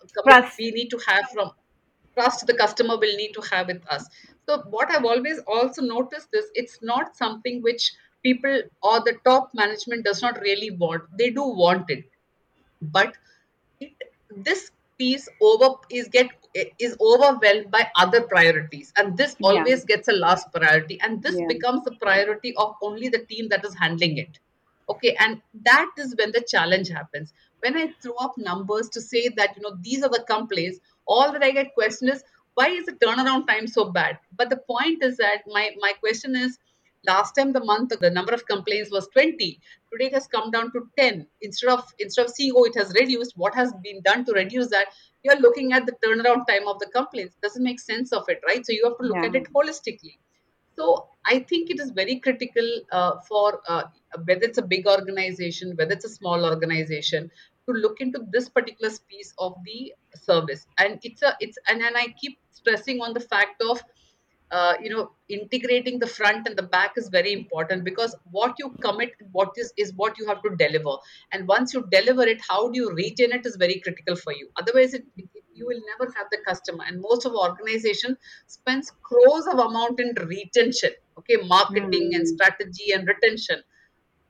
we 0.58 0.70
need 0.72 0.88
to 0.90 0.98
have 1.06 1.28
from 1.32 1.50
trust 2.16 2.46
the 2.46 2.54
customer 2.54 2.96
will 2.96 3.16
need 3.16 3.32
to 3.34 3.42
have 3.50 3.68
with 3.68 3.86
us. 3.90 4.08
So 4.48 4.62
what 4.70 4.90
i've 4.90 5.04
always 5.04 5.40
also 5.46 5.82
noticed 5.82 6.28
is 6.32 6.50
it's 6.54 6.78
not 6.82 7.16
something 7.16 7.62
which 7.62 7.92
people 8.22 8.62
or 8.82 9.00
the 9.00 9.14
top 9.24 9.50
management 9.54 10.04
does 10.04 10.22
not 10.22 10.40
really 10.40 10.70
want. 10.70 11.04
They 11.18 11.30
do 11.30 11.42
want 11.42 11.90
it. 11.90 12.04
But 12.82 13.14
it 13.80 13.92
this 14.48 14.70
piece 14.98 15.28
over 15.40 15.74
is 15.90 16.08
get 16.08 16.30
is 16.78 16.96
overwhelmed 17.00 17.70
by 17.70 17.88
other 17.96 18.22
priorities. 18.22 18.92
And 18.96 19.16
this 19.16 19.36
yeah. 19.38 19.48
always 19.48 19.84
gets 19.84 20.08
a 20.08 20.12
last 20.12 20.52
priority. 20.52 20.98
And 21.00 21.22
this 21.22 21.36
yeah. 21.38 21.46
becomes 21.46 21.84
the 21.84 21.96
priority 22.06 22.54
of 22.56 22.74
only 22.82 23.08
the 23.08 23.24
team 23.26 23.48
that 23.50 23.64
is 23.64 23.74
handling 23.74 24.18
it. 24.18 24.38
Okay. 24.88 25.16
And 25.20 25.42
that 25.64 25.90
is 25.98 26.14
when 26.18 26.32
the 26.32 26.44
challenge 26.54 26.88
happens. 26.88 27.32
When 27.60 27.76
i 27.76 27.92
throw 28.00 28.14
up 28.26 28.36
numbers 28.38 28.88
to 28.90 29.00
say 29.00 29.28
that 29.36 29.56
you 29.56 29.62
know 29.62 29.76
these 29.80 30.02
are 30.02 30.10
the 30.16 30.24
complaints 30.28 30.78
all 31.06 31.32
that 31.32 31.42
i 31.42 31.50
get 31.50 31.74
question 31.74 32.08
is 32.08 32.22
why 32.56 32.68
is 32.68 32.86
the 32.86 32.92
turnaround 32.92 33.46
time 33.46 33.66
so 33.66 33.84
bad? 33.84 34.18
But 34.36 34.48
the 34.50 34.56
point 34.56 35.04
is 35.04 35.16
that 35.18 35.42
my 35.46 35.70
my 35.78 35.92
question 36.00 36.34
is 36.34 36.58
last 37.06 37.34
time 37.38 37.52
the 37.52 37.64
month 37.64 37.92
the 38.00 38.10
number 38.10 38.32
of 38.34 38.46
complaints 38.46 38.90
was 38.90 39.06
20 39.08 39.60
today 39.92 40.06
it 40.06 40.14
has 40.14 40.26
come 40.26 40.50
down 40.50 40.72
to 40.72 40.80
10 40.98 41.26
instead 41.42 41.70
of 41.70 41.84
instead 42.00 42.24
of 42.26 42.32
seeing 42.32 42.54
oh 42.56 42.64
it 42.64 42.76
has 42.76 42.94
reduced. 43.00 43.36
What 43.36 43.54
has 43.54 43.72
been 43.82 44.00
done 44.02 44.24
to 44.24 44.32
reduce 44.32 44.68
that? 44.68 44.86
You're 45.22 45.40
looking 45.40 45.72
at 45.72 45.86
the 45.86 45.96
turnaround 46.04 46.46
time 46.48 46.66
of 46.66 46.78
the 46.78 46.88
complaints. 46.94 47.36
Doesn't 47.42 47.62
make 47.62 47.80
sense 47.80 48.12
of 48.12 48.24
it 48.28 48.40
right? 48.46 48.64
So 48.64 48.72
you 48.72 48.84
have 48.88 48.98
to 48.98 49.04
look 49.10 49.22
yeah. 49.22 49.28
at 49.28 49.36
it 49.36 49.52
holistically. 49.52 50.16
So 50.78 51.08
I 51.24 51.38
think 51.40 51.70
it 51.70 51.80
is 51.80 51.90
very 51.90 52.16
critical 52.20 52.68
uh, 52.92 53.12
for 53.28 53.60
uh, 53.68 53.84
whether 54.24 54.44
it's 54.44 54.58
a 54.58 54.66
big 54.74 54.86
organization, 54.86 55.74
whether 55.76 55.92
it's 55.92 56.04
a 56.04 56.14
small 56.20 56.44
organization, 56.44 57.30
to 57.66 57.72
look 57.72 58.00
into 58.00 58.20
this 58.30 58.48
particular 58.48 58.92
piece 59.08 59.32
of 59.38 59.54
the 59.64 59.92
service. 60.16 60.66
And 60.78 60.98
it's 61.02 61.22
a 61.22 61.36
it's 61.40 61.58
and, 61.68 61.82
and 61.82 61.96
I 61.96 62.14
keep 62.20 62.38
stressing 62.50 63.00
on 63.00 63.14
the 63.14 63.20
fact 63.20 63.62
of 63.62 63.82
uh, 64.50 64.74
you 64.80 64.90
know 64.90 65.10
integrating 65.28 65.98
the 65.98 66.06
front 66.06 66.46
and 66.46 66.56
the 66.56 66.62
back 66.62 66.92
is 66.96 67.08
very 67.08 67.32
important 67.32 67.84
because 67.84 68.14
what 68.30 68.54
you 68.58 68.76
commit 68.80 69.10
what 69.32 69.50
is 69.56 69.72
is 69.76 69.92
what 69.96 70.16
you 70.18 70.26
have 70.26 70.40
to 70.42 70.50
deliver 70.56 70.96
and 71.32 71.48
once 71.48 71.74
you 71.74 71.84
deliver 71.90 72.22
it 72.22 72.40
how 72.48 72.70
do 72.70 72.78
you 72.78 72.90
retain 72.92 73.32
it 73.32 73.44
is 73.44 73.56
very 73.56 73.80
critical 73.80 74.14
for 74.14 74.32
you 74.32 74.48
otherwise 74.56 74.94
it, 74.94 75.04
it, 75.16 75.28
you 75.52 75.66
will 75.66 75.82
never 75.90 76.12
have 76.16 76.28
the 76.30 76.38
customer 76.46 76.84
and 76.86 77.00
most 77.00 77.26
of 77.26 77.34
organization 77.34 78.16
spends 78.46 78.92
crores 79.02 79.46
of 79.48 79.58
amount 79.58 79.98
in 79.98 80.14
retention 80.28 80.90
okay 81.18 81.36
marketing 81.48 82.10
and 82.14 82.26
Hmm. 82.26 82.28
strategy 82.28 82.92
and 82.92 83.08
retention 83.08 83.62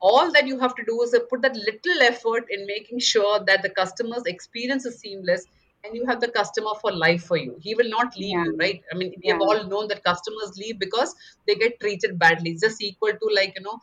all 0.00 0.30
that 0.32 0.46
you 0.46 0.58
have 0.58 0.74
to 0.74 0.84
do 0.84 1.02
is 1.02 1.14
put 1.30 1.42
that 1.42 1.56
little 1.56 2.02
effort 2.02 2.44
in 2.50 2.66
making 2.66 2.98
sure 2.98 3.44
that 3.44 3.62
the 3.62 3.70
customer's 3.70 4.22
experience 4.26 4.84
is 4.86 4.98
seamless 5.00 5.46
and 5.86 5.96
you 5.96 6.06
have 6.06 6.20
the 6.20 6.28
customer 6.28 6.72
for 6.80 6.92
life 6.92 7.24
for 7.24 7.36
you. 7.36 7.56
He 7.60 7.74
will 7.74 7.88
not 7.88 8.16
leave 8.16 8.30
yeah. 8.30 8.44
you 8.44 8.56
right? 8.56 8.82
I 8.92 8.96
mean 8.96 9.14
we 9.22 9.30
have 9.30 9.40
all 9.40 9.64
known 9.64 9.88
that 9.88 10.02
customers 10.04 10.56
leave 10.56 10.78
because 10.78 11.14
they 11.46 11.54
get 11.54 11.78
treated 11.80 12.18
badly. 12.18 12.50
It's 12.50 12.62
just 12.62 12.82
equal 12.82 13.12
to 13.12 13.30
like 13.34 13.54
you 13.56 13.62
know 13.62 13.78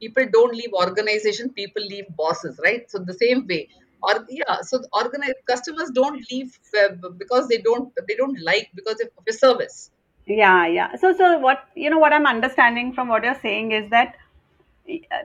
people 0.00 0.26
don't 0.32 0.54
leave 0.54 0.72
organization 0.72 1.50
people 1.50 1.82
leave 1.82 2.04
bosses 2.16 2.60
right? 2.62 2.90
So 2.90 2.98
the 2.98 3.14
same 3.14 3.46
way. 3.46 3.68
Or 4.02 4.26
yeah 4.28 4.60
so 4.62 4.78
the 4.78 4.88
organize 4.92 5.34
customers 5.46 5.90
don't 5.90 6.22
leave 6.30 6.58
uh, 6.78 7.08
because 7.16 7.48
they 7.48 7.58
don't 7.58 7.92
they 8.08 8.14
don't 8.14 8.40
like 8.42 8.70
because 8.74 9.00
of 9.00 9.08
your 9.26 9.36
service. 9.36 9.90
Yeah 10.26 10.66
yeah. 10.66 10.96
So 10.96 11.14
so 11.16 11.38
what 11.38 11.64
you 11.74 11.90
know 11.90 11.98
what 11.98 12.12
i'm 12.12 12.26
understanding 12.26 12.92
from 12.92 13.08
what 13.08 13.24
you're 13.24 13.40
saying 13.40 13.72
is 13.72 13.90
that 13.90 14.16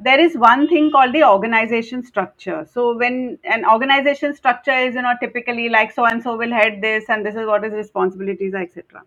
there 0.01 0.19
is 0.19 0.35
one 0.35 0.67
thing 0.67 0.91
called 0.91 1.13
the 1.13 1.23
organization 1.23 2.03
structure. 2.03 2.67
So 2.73 2.97
when 2.97 3.37
an 3.43 3.65
organization 3.65 4.35
structure 4.35 4.71
is, 4.71 4.95
you 4.95 5.01
know, 5.01 5.13
typically 5.19 5.69
like 5.69 5.91
so 5.91 6.05
and 6.05 6.21
so 6.21 6.37
will 6.37 6.51
head 6.51 6.79
this, 6.81 7.05
and 7.09 7.25
this 7.25 7.35
is 7.35 7.45
what 7.45 7.63
his 7.63 7.73
responsibilities 7.73 8.53
etc. 8.53 9.03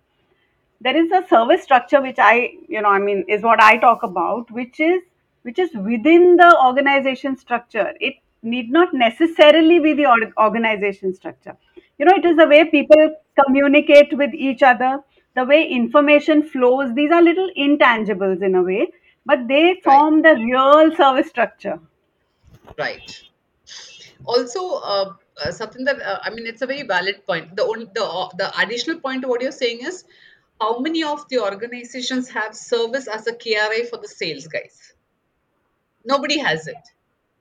There 0.81 0.97
is 0.97 1.11
a 1.13 1.27
service 1.29 1.63
structure 1.63 2.01
which 2.03 2.19
I, 2.19 2.53
you 2.69 2.83
know, 2.83 2.89
I 2.91 2.99
mean, 2.99 3.25
is 3.29 3.43
what 3.43 3.63
I 3.63 3.79
talk 3.79 4.03
about, 4.03 4.51
which 4.51 4.81
is 4.81 5.03
which 5.43 5.59
is 5.59 5.71
within 5.75 6.37
the 6.37 6.59
organization 6.65 7.37
structure. 7.37 7.93
It 8.01 8.15
need 8.43 8.71
not 8.71 8.93
necessarily 8.93 9.79
be 9.79 9.95
the 9.95 10.07
organization 10.39 11.15
structure. 11.15 11.57
You 11.99 12.07
know, 12.07 12.15
it 12.17 12.25
is 12.25 12.37
the 12.37 12.47
way 12.47 12.65
people 12.65 13.15
communicate 13.45 14.17
with 14.17 14.35
each 14.35 14.63
other, 14.63 15.01
the 15.35 15.45
way 15.45 15.67
information 15.67 16.43
flows. 16.43 16.95
These 16.95 17.13
are 17.13 17.23
little 17.23 17.51
intangibles 17.57 18.43
in 18.43 18.55
a 18.55 18.63
way, 18.63 18.89
but 19.27 19.49
they 19.49 19.81
Right. 19.87 20.05
form 20.05 20.23
the 20.23 20.35
real 20.37 20.95
service 20.97 21.29
structure. 21.29 21.81
Right. 22.79 23.23
Also, 24.25 24.75
uh, 24.77 25.15
uh, 25.45 25.51
something 25.51 25.85
that 25.85 26.01
uh, 26.01 26.21
I 26.23 26.31
mean, 26.31 26.47
it's 26.47 26.63
a 26.63 26.67
very 26.67 26.83
valid 26.83 27.27
point. 27.27 27.57
The 27.57 27.65
only 27.65 27.87
the 27.95 28.05
uh, 28.05 28.29
the 28.37 28.59
additional 28.61 29.01
point 29.01 29.23
to 29.23 29.29
what 29.29 29.43
you're 29.43 29.53
saying 29.53 29.81
is 29.85 30.05
how 30.61 30.79
many 30.79 31.03
of 31.05 31.29
the 31.29 31.41
organizations 31.41 32.29
have 32.31 32.55
service 32.55 33.09
as 33.09 33.27
a 33.27 33.33
KRA 33.33 33.89
for 33.89 33.99
the 33.99 34.09
sales 34.09 34.47
guys? 34.47 34.95
Nobody 36.05 36.39
has 36.39 36.67
it. 36.67 36.77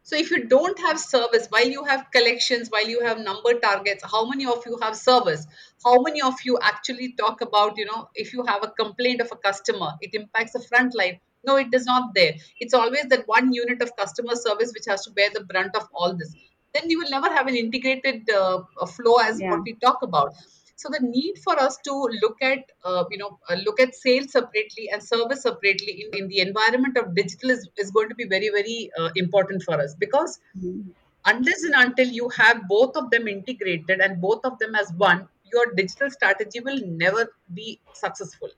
So 0.05 0.17
if 0.17 0.31
you 0.31 0.45
don't 0.45 0.77
have 0.79 0.99
service, 0.99 1.47
while 1.49 1.67
you 1.67 1.85
have 1.85 2.11
collections, 2.11 2.69
while 2.69 2.87
you 2.87 2.99
have 3.01 3.19
number 3.19 3.53
targets, 3.53 4.03
how 4.03 4.25
many 4.27 4.45
of 4.45 4.63
you 4.65 4.77
have 4.81 4.97
service? 4.97 5.47
How 5.83 6.01
many 6.01 6.21
of 6.21 6.35
you 6.43 6.59
actually 6.61 7.13
talk 7.13 7.39
about, 7.39 7.77
you 7.77 7.85
know, 7.85 8.09
if 8.13 8.33
you 8.33 8.43
have 8.45 8.63
a 8.63 8.67
complaint 8.67 9.21
of 9.21 9.31
a 9.31 9.37
customer, 9.37 9.93
it 10.01 10.13
impacts 10.13 10.51
the 10.53 10.59
front 10.59 10.93
line. 10.93 11.19
No, 11.45 11.55
it 11.57 11.73
is 11.73 11.85
not 11.85 12.13
there. 12.15 12.33
It's 12.59 12.73
always 12.73 13.05
that 13.07 13.27
one 13.27 13.53
unit 13.53 13.81
of 13.81 13.95
customer 13.97 14.35
service 14.35 14.71
which 14.73 14.85
has 14.87 15.03
to 15.05 15.11
bear 15.11 15.29
the 15.33 15.43
brunt 15.43 15.75
of 15.75 15.87
all 15.93 16.15
this. 16.15 16.35
Then 16.73 16.89
you 16.89 16.99
will 16.99 17.09
never 17.09 17.29
have 17.29 17.47
an 17.47 17.55
integrated 17.55 18.29
uh, 18.29 18.63
flow 18.87 19.17
as 19.17 19.39
Yeah. 19.39 19.51
what 19.51 19.61
we 19.63 19.73
talk 19.75 20.01
about 20.01 20.33
so 20.75 20.89
the 20.89 20.99
need 21.05 21.35
for 21.43 21.57
us 21.59 21.77
to 21.87 21.93
look 22.21 22.41
at 22.41 22.71
uh, 22.83 23.03
you 23.11 23.17
know 23.17 23.39
uh, 23.49 23.55
look 23.65 23.79
at 23.79 23.95
sales 23.95 24.31
separately 24.31 24.89
and 24.91 25.03
service 25.03 25.43
separately 25.43 25.93
in, 26.03 26.17
in 26.19 26.27
the 26.27 26.39
environment 26.39 26.97
of 26.97 27.15
digital 27.15 27.51
is, 27.51 27.69
is 27.77 27.91
going 27.91 28.09
to 28.09 28.15
be 28.15 28.25
very 28.25 28.49
very 28.49 28.89
uh, 28.99 29.09
important 29.15 29.63
for 29.63 29.79
us 29.85 29.95
because 30.05 30.39
Mhm. 30.57 30.93
unless 31.25 31.63
and 31.63 31.75
until 31.83 32.07
you 32.19 32.29
have 32.37 32.67
both 32.67 32.97
of 33.01 33.09
them 33.11 33.27
integrated 33.27 34.01
and 34.07 34.19
both 34.21 34.43
of 34.49 34.57
them 34.59 34.75
as 34.75 34.91
one 35.05 35.27
your 35.53 35.65
digital 35.75 36.09
strategy 36.09 36.59
will 36.59 36.81
never 37.03 37.23
be 37.53 37.79
successful 37.93 38.49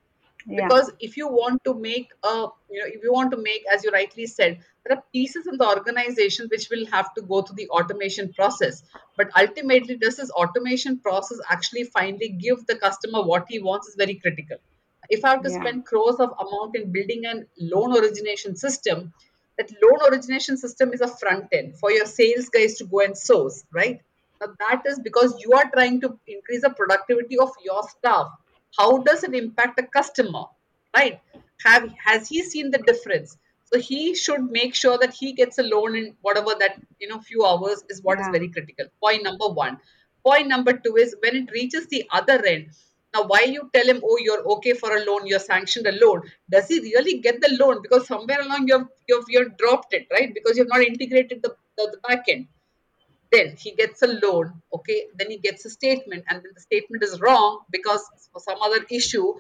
Yeah. 0.47 0.67
because 0.67 0.91
if 0.99 1.17
you 1.17 1.27
want 1.27 1.63
to 1.65 1.73
make 1.73 2.10
a 2.23 2.47
you 2.69 2.79
know 2.79 2.88
if 2.88 3.03
you 3.03 3.12
want 3.12 3.31
to 3.31 3.38
make 3.38 3.63
as 3.73 3.84
you 3.84 3.91
rightly 3.91 4.27
said 4.27 4.60
there 4.86 4.97
are 4.97 5.03
pieces 5.12 5.47
in 5.47 5.58
the 5.58 5.67
organization 5.67 6.47
which 6.51 6.69
will 6.69 6.86
have 6.91 7.13
to 7.15 7.21
go 7.23 7.41
through 7.41 7.55
the 7.55 7.67
automation 7.69 8.31
process 8.34 8.84
but 9.17 9.29
ultimately 9.41 9.95
does 9.97 10.17
this 10.17 10.29
automation 10.31 10.99
process 10.99 11.39
actually 11.49 11.84
finally 11.84 12.29
give 12.29 12.65
the 12.67 12.75
customer 12.75 13.23
what 13.23 13.45
he 13.49 13.60
wants 13.60 13.88
is 13.88 13.95
very 14.03 14.15
critical 14.25 14.58
if 15.10 15.25
i 15.25 15.31
have 15.31 15.41
to 15.47 15.51
Yeah. 15.51 15.60
spend 15.62 15.86
crores 15.86 16.19
of 16.27 16.36
amount 16.45 16.75
in 16.81 16.91
building 16.91 17.25
a 17.25 17.36
loan 17.73 17.97
origination 18.01 18.55
system 18.55 19.12
that 19.58 19.71
loan 19.81 20.08
origination 20.12 20.58
system 20.58 20.93
is 20.93 21.01
a 21.01 21.08
front 21.08 21.47
end 21.60 21.75
for 21.79 21.91
your 21.91 22.05
sales 22.05 22.49
guys 22.49 22.75
to 22.79 22.86
go 22.86 22.99
and 23.10 23.17
source 23.17 23.63
right 23.81 24.01
now 24.41 24.53
that 24.63 24.84
is 24.93 24.99
because 24.99 25.38
you 25.43 25.53
are 25.53 25.69
trying 25.73 26.01
to 26.01 26.17
increase 26.27 26.62
the 26.62 26.69
productivity 26.81 27.38
of 27.39 27.51
your 27.69 27.84
staff 27.97 28.27
how 28.77 28.99
does 28.99 29.23
it 29.23 29.33
impact 29.33 29.77
the 29.77 29.83
customer? 29.83 30.45
Right? 30.95 31.21
Have 31.63 31.89
has 32.05 32.27
he 32.29 32.41
seen 32.43 32.71
the 32.71 32.79
difference? 32.79 33.38
So 33.65 33.79
he 33.79 34.15
should 34.15 34.43
make 34.51 34.75
sure 34.75 34.97
that 34.97 35.13
he 35.13 35.33
gets 35.33 35.57
a 35.57 35.63
loan 35.63 35.95
in 35.95 36.15
whatever 36.21 36.55
that 36.59 36.79
you 36.99 37.07
know 37.07 37.19
few 37.19 37.45
hours 37.45 37.83
is 37.89 38.01
what 38.03 38.19
is 38.19 38.27
Yeah. 38.27 38.31
very 38.31 38.49
critical. 38.49 38.88
Point 39.01 39.23
number 39.23 39.47
one. 39.49 39.79
Point 40.23 40.47
number 40.47 40.73
two 40.73 40.95
is 40.97 41.15
when 41.21 41.35
it 41.35 41.51
reaches 41.51 41.88
the 41.88 42.03
other 42.11 42.43
end 42.45 42.69
now 43.13 43.23
while 43.27 43.47
you 43.47 43.69
tell 43.73 43.88
him 43.88 44.01
oh 44.03 44.17
you're 44.21 44.43
okay 44.55 44.73
for 44.73 44.95
a 44.95 45.03
loan 45.05 45.25
you're 45.27 45.39
sanctioned 45.47 45.88
a 45.88 45.93
loan. 46.05 46.23
Does 46.49 46.67
he 46.67 46.79
really 46.81 47.19
get 47.19 47.41
the 47.41 47.51
loan? 47.59 47.81
Because 47.81 48.07
somewhere 48.07 48.41
along 48.41 48.67
you've 48.67 48.88
you've, 49.07 49.25
you've 49.29 49.57
dropped 49.57 49.93
it 49.93 50.07
right? 50.11 50.33
Because 50.33 50.57
you've 50.57 50.67
not 50.75 50.81
integrated 50.81 51.41
the, 51.43 51.55
the, 51.77 51.89
the 51.93 51.99
back 52.07 52.25
end 52.29 52.47
then 53.36 53.56
he 53.58 53.71
gets 53.82 54.02
a 54.02 54.08
loan 54.08 54.62
okay? 54.74 55.06
Then 55.17 55.30
he 55.32 55.38
gets 55.38 55.65
a 55.65 55.69
statement 55.69 56.24
and 56.30 56.43
then 56.43 56.52
the 56.54 56.62
statement 56.62 57.04
is 57.04 57.19
wrong 57.19 57.62
because 57.71 58.04
for 58.32 58.39
some 58.39 58.62
other 58.62 58.86
issue 58.89 59.34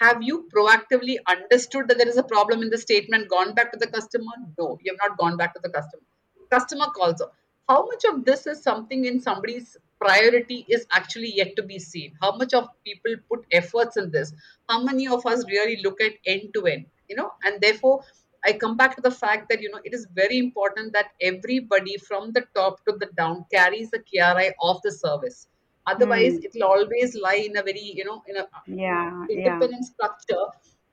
have 0.00 0.22
you 0.22 0.46
proactively 0.54 1.16
understood 1.34 1.88
that 1.88 1.98
there 1.98 2.08
is 2.08 2.18
a 2.18 2.22
problem 2.34 2.62
in 2.62 2.70
the 2.70 2.78
statement 2.78 3.28
gone 3.30 3.54
back 3.54 3.72
to 3.72 3.78
the 3.78 3.86
customer? 3.86 4.36
No 4.58 4.78
you 4.82 4.92
have 4.92 5.08
not 5.08 5.18
gone 5.18 5.36
back 5.36 5.54
to 5.54 5.60
the 5.62 5.70
customer. 5.70 6.02
Customer 6.50 6.86
calls 6.96 7.20
up. 7.20 7.34
How 7.68 7.84
much 7.86 8.04
of 8.04 8.24
this 8.24 8.46
is 8.46 8.62
something 8.62 9.04
in 9.04 9.20
somebody's 9.20 9.76
priority 10.00 10.64
is 10.68 10.86
actually 10.92 11.32
yet 11.34 11.56
to 11.56 11.62
be 11.62 11.78
seen? 11.78 12.12
How 12.20 12.36
much 12.36 12.54
of 12.54 12.68
people 12.84 13.14
put 13.28 13.46
efforts 13.50 13.96
in 13.96 14.10
this? 14.10 14.32
How 14.68 14.82
many 14.82 15.08
of 15.08 15.26
us 15.26 15.44
really 15.48 15.80
look 15.82 16.00
at 16.00 16.12
end 16.26 16.54
to 16.54 16.66
end 16.66 16.86
you 17.08 17.16
know? 17.16 17.30
And 17.44 17.60
therefore 17.60 18.02
I 18.46 18.52
come 18.52 18.76
back 18.76 18.94
to 18.96 19.02
the 19.02 19.10
fact 19.10 19.48
that 19.50 19.60
you 19.62 19.70
know 19.70 19.80
it 19.84 19.94
is 19.94 20.06
very 20.14 20.38
important 20.38 20.92
that 20.94 21.12
everybody 21.20 21.96
from 21.98 22.32
the 22.32 22.44
top 22.54 22.84
to 22.86 22.92
the 23.00 23.08
down 23.20 23.44
carries 23.52 23.90
the 23.90 24.00
KRI 24.00 24.52
of 24.70 24.80
the 24.82 24.92
service. 24.92 25.48
Otherwise, 25.86 26.34
Hmm. 26.34 26.44
it 26.44 26.52
will 26.54 26.64
always 26.68 27.14
lie 27.26 27.40
in 27.48 27.56
a 27.56 27.62
very 27.62 27.86
you 28.00 28.04
know 28.04 28.22
in 28.26 28.36
a 28.36 28.46
Yeah. 28.66 29.26
Yeah. 29.28 29.28
independent 29.36 29.84
structure 29.84 30.44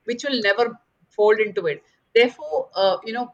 which 0.05 0.23
will 0.23 0.39
never 0.41 0.65
fold 1.09 1.39
into 1.39 1.67
it. 1.67 1.83
Therefore, 2.15 2.69
uh, 2.75 2.97
you 3.05 3.13
know, 3.13 3.33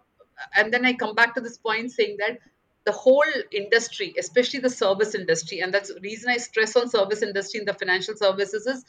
and 0.55 0.73
then 0.73 0.85
I 0.85 0.93
come 0.93 1.15
back 1.15 1.35
to 1.35 1.41
this 1.41 1.57
point 1.57 1.91
saying 1.91 2.17
that 2.19 2.39
the 2.85 2.91
whole 2.91 3.31
industry, 3.51 4.13
especially 4.17 4.59
the 4.59 4.69
service 4.69 5.13
industry, 5.15 5.59
and 5.59 5.73
that's 5.73 5.93
the 5.93 5.99
reason 6.01 6.29
I 6.31 6.37
stress 6.37 6.75
on 6.75 6.89
service 6.89 7.21
industry 7.21 7.59
in 7.59 7.65
the 7.65 7.73
financial 7.73 8.15
services 8.15 8.65
is 8.67 8.85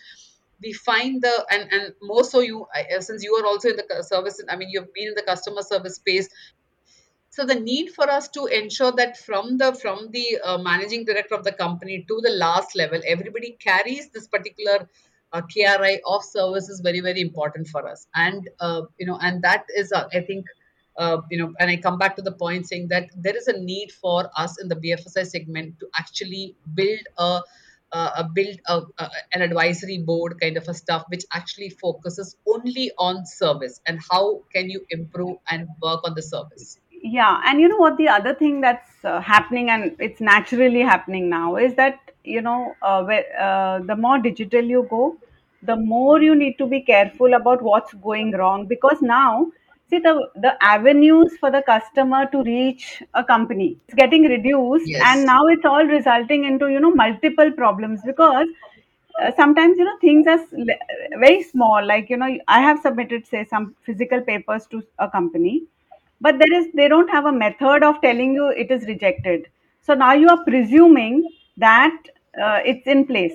we 0.62 0.72
find 0.72 1.22
the 1.22 1.46
and 1.50 1.72
and 1.72 1.94
more 2.02 2.24
so 2.24 2.40
you 2.40 2.66
since 3.00 3.22
you 3.24 3.34
are 3.34 3.46
also 3.46 3.68
in 3.70 3.76
the 3.76 4.02
service 4.02 4.40
i 4.48 4.56
mean 4.56 4.68
you've 4.70 4.92
been 4.94 5.08
in 5.08 5.14
the 5.14 5.22
customer 5.22 5.62
service 5.62 5.96
space. 5.96 6.28
So 7.32 7.46
the 7.46 7.54
need 7.54 7.90
for 7.94 8.10
us 8.10 8.26
to 8.30 8.46
ensure 8.46 8.90
that 8.92 9.16
from 9.16 9.56
the 9.56 9.72
from 9.72 10.10
the 10.10 10.38
uh, 10.44 10.58
managing 10.58 11.04
director 11.04 11.36
of 11.36 11.44
the 11.44 11.52
company 11.52 12.04
to 12.08 12.20
the 12.22 12.30
last 12.30 12.74
level 12.74 13.00
everybody 13.06 13.52
carries 13.60 14.10
this 14.10 14.26
particular 14.26 14.88
uh, 15.32 15.40
kri 15.42 16.00
of 16.06 16.24
service 16.24 16.68
is 16.68 16.80
very 16.80 17.00
very 17.00 17.20
important 17.20 17.68
for 17.68 17.86
us. 17.88 18.08
And 18.14 18.50
uh, 18.58 18.82
you 18.98 19.06
know 19.06 19.18
and 19.20 19.42
that 19.42 19.64
is 19.76 19.92
uh, 19.92 20.08
i 20.12 20.20
think 20.20 20.44
uh, 20.98 21.18
you 21.30 21.38
know 21.38 21.52
and 21.60 21.70
i 21.70 21.76
come 21.76 21.98
back 21.98 22.16
to 22.16 22.22
the 22.22 22.32
point 22.32 22.66
saying 22.66 22.88
that 22.88 23.10
there 23.16 23.36
is 23.36 23.46
a 23.48 23.58
need 23.58 23.92
for 23.92 24.28
us 24.36 24.60
in 24.60 24.68
the 24.68 24.76
bfsi 24.76 25.24
segment 25.26 25.78
to 25.78 25.88
actually 25.98 26.56
build 26.74 27.06
a 27.18 27.40
uh, 27.92 28.22
build 28.34 28.58
a, 28.66 28.80
a, 28.98 29.10
an 29.34 29.42
advisory 29.42 29.98
board 29.98 30.40
kind 30.40 30.56
of 30.56 30.68
a 30.68 30.74
stuff 30.74 31.04
which 31.08 31.24
actually 31.32 31.70
focuses 31.70 32.36
only 32.46 32.90
on 32.98 33.24
service 33.26 33.80
and 33.86 34.00
how 34.10 34.40
can 34.54 34.70
you 34.70 34.84
improve 34.90 35.36
and 35.50 35.68
work 35.82 36.00
on 36.04 36.14
the 36.14 36.22
service 36.22 36.78
Yeah, 37.02 37.40
and 37.46 37.60
you 37.60 37.68
know 37.68 37.78
what? 37.78 37.96
The 37.96 38.08
other 38.08 38.34
thing 38.38 38.60
that's 38.60 39.04
uh, 39.10 39.20
happening, 39.20 39.70
and 39.70 39.96
it's 40.06 40.20
naturally 40.20 40.80
happening 40.88 41.30
now, 41.30 41.56
is 41.56 41.74
that 41.76 42.10
you 42.24 42.42
know, 42.42 42.74
uh, 42.82 43.02
where, 43.04 43.24
uh, 43.40 43.78
the 43.80 43.96
more 43.96 44.18
digital 44.18 44.62
you 44.62 44.86
go, 44.90 45.16
the 45.62 45.76
more 45.76 46.22
you 46.22 46.34
need 46.34 46.56
to 46.58 46.66
be 46.66 46.80
careful 46.80 47.34
about 47.34 47.62
what's 47.62 47.92
going 47.94 48.32
wrong. 48.32 48.66
Because 48.66 49.00
now, 49.02 49.50
see 49.90 49.98
the 49.98 50.14
the 50.46 50.52
avenues 50.62 51.36
for 51.40 51.50
the 51.50 51.62
customer 51.62 52.26
to 52.32 52.42
reach 52.42 53.02
a 53.14 53.24
company 53.24 53.76
is 53.88 53.94
getting 53.94 54.22
reduced, 54.24 54.90
and 55.10 55.26
now 55.26 55.46
it's 55.46 55.64
all 55.64 55.84
resulting 55.84 56.44
into 56.44 56.68
you 56.68 56.80
know 56.80 56.94
multiple 56.94 57.50
problems 57.52 58.00
because 58.06 58.48
uh, 59.22 59.30
sometimes 59.36 59.78
you 59.78 59.84
know 59.84 59.98
things 60.00 60.26
are 60.26 60.40
very 61.18 61.42
small 61.42 61.84
like 61.84 62.08
you 62.10 62.16
know 62.16 62.30
i 62.48 62.60
have 62.60 62.80
submitted 62.80 63.26
say 63.26 63.44
some 63.50 63.74
physical 63.88 64.20
papers 64.20 64.66
to 64.66 64.82
a 64.98 65.08
company 65.10 65.62
but 66.20 66.38
there 66.38 66.54
is 66.60 66.66
they 66.74 66.88
don't 66.88 67.10
have 67.10 67.26
a 67.26 67.32
method 67.32 67.82
of 67.82 68.00
telling 68.02 68.34
you 68.34 68.48
it 68.48 68.70
is 68.70 68.84
rejected. 68.86 69.48
So 69.82 69.94
now 69.94 70.12
you 70.12 70.28
are 70.28 70.44
presuming 70.44 71.26
that 71.56 71.96
uh, 72.42 72.60
it's 72.64 72.86
in 72.86 73.06
place 73.06 73.32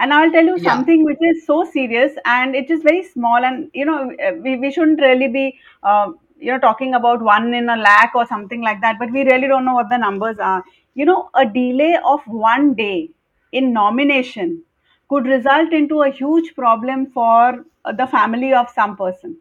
and 0.00 0.14
i'll 0.14 0.32
tell 0.36 0.44
you 0.50 0.56
yeah. 0.58 0.70
something 0.70 1.04
which 1.04 1.22
is 1.30 1.44
so 1.46 1.56
serious 1.72 2.12
and 2.24 2.56
it 2.60 2.70
is 2.70 2.82
very 2.82 3.02
small 3.02 3.44
and 3.50 3.70
you 3.74 3.84
know 3.84 3.98
uh, 4.26 4.32
we, 4.42 4.56
we 4.56 4.70
shouldn't 4.72 5.00
really 5.00 5.28
be 5.28 5.58
uh, 5.82 6.10
you 6.38 6.52
know 6.52 6.58
talking 6.58 6.94
about 6.94 7.22
one 7.22 7.52
in 7.54 7.68
a 7.68 7.76
lakh 7.76 8.12
or 8.14 8.26
something 8.26 8.62
like 8.62 8.80
that 8.80 8.98
but 8.98 9.10
we 9.12 9.24
really 9.30 9.48
don't 9.48 9.64
know 9.64 9.74
what 9.74 9.88
the 9.90 9.98
numbers 9.98 10.38
are. 10.38 10.64
You 10.94 11.04
know 11.04 11.30
a 11.34 11.44
delay 11.46 11.98
of 12.04 12.20
one 12.26 12.74
day 12.74 13.10
in 13.52 13.72
nomination 13.72 14.62
could 15.08 15.26
result 15.26 15.72
into 15.72 16.02
a 16.02 16.10
huge 16.10 16.54
problem 16.54 17.06
for 17.06 17.64
uh, 17.84 17.92
the 17.92 18.06
family 18.06 18.52
of 18.54 18.68
some 18.70 18.96
person. 18.96 19.36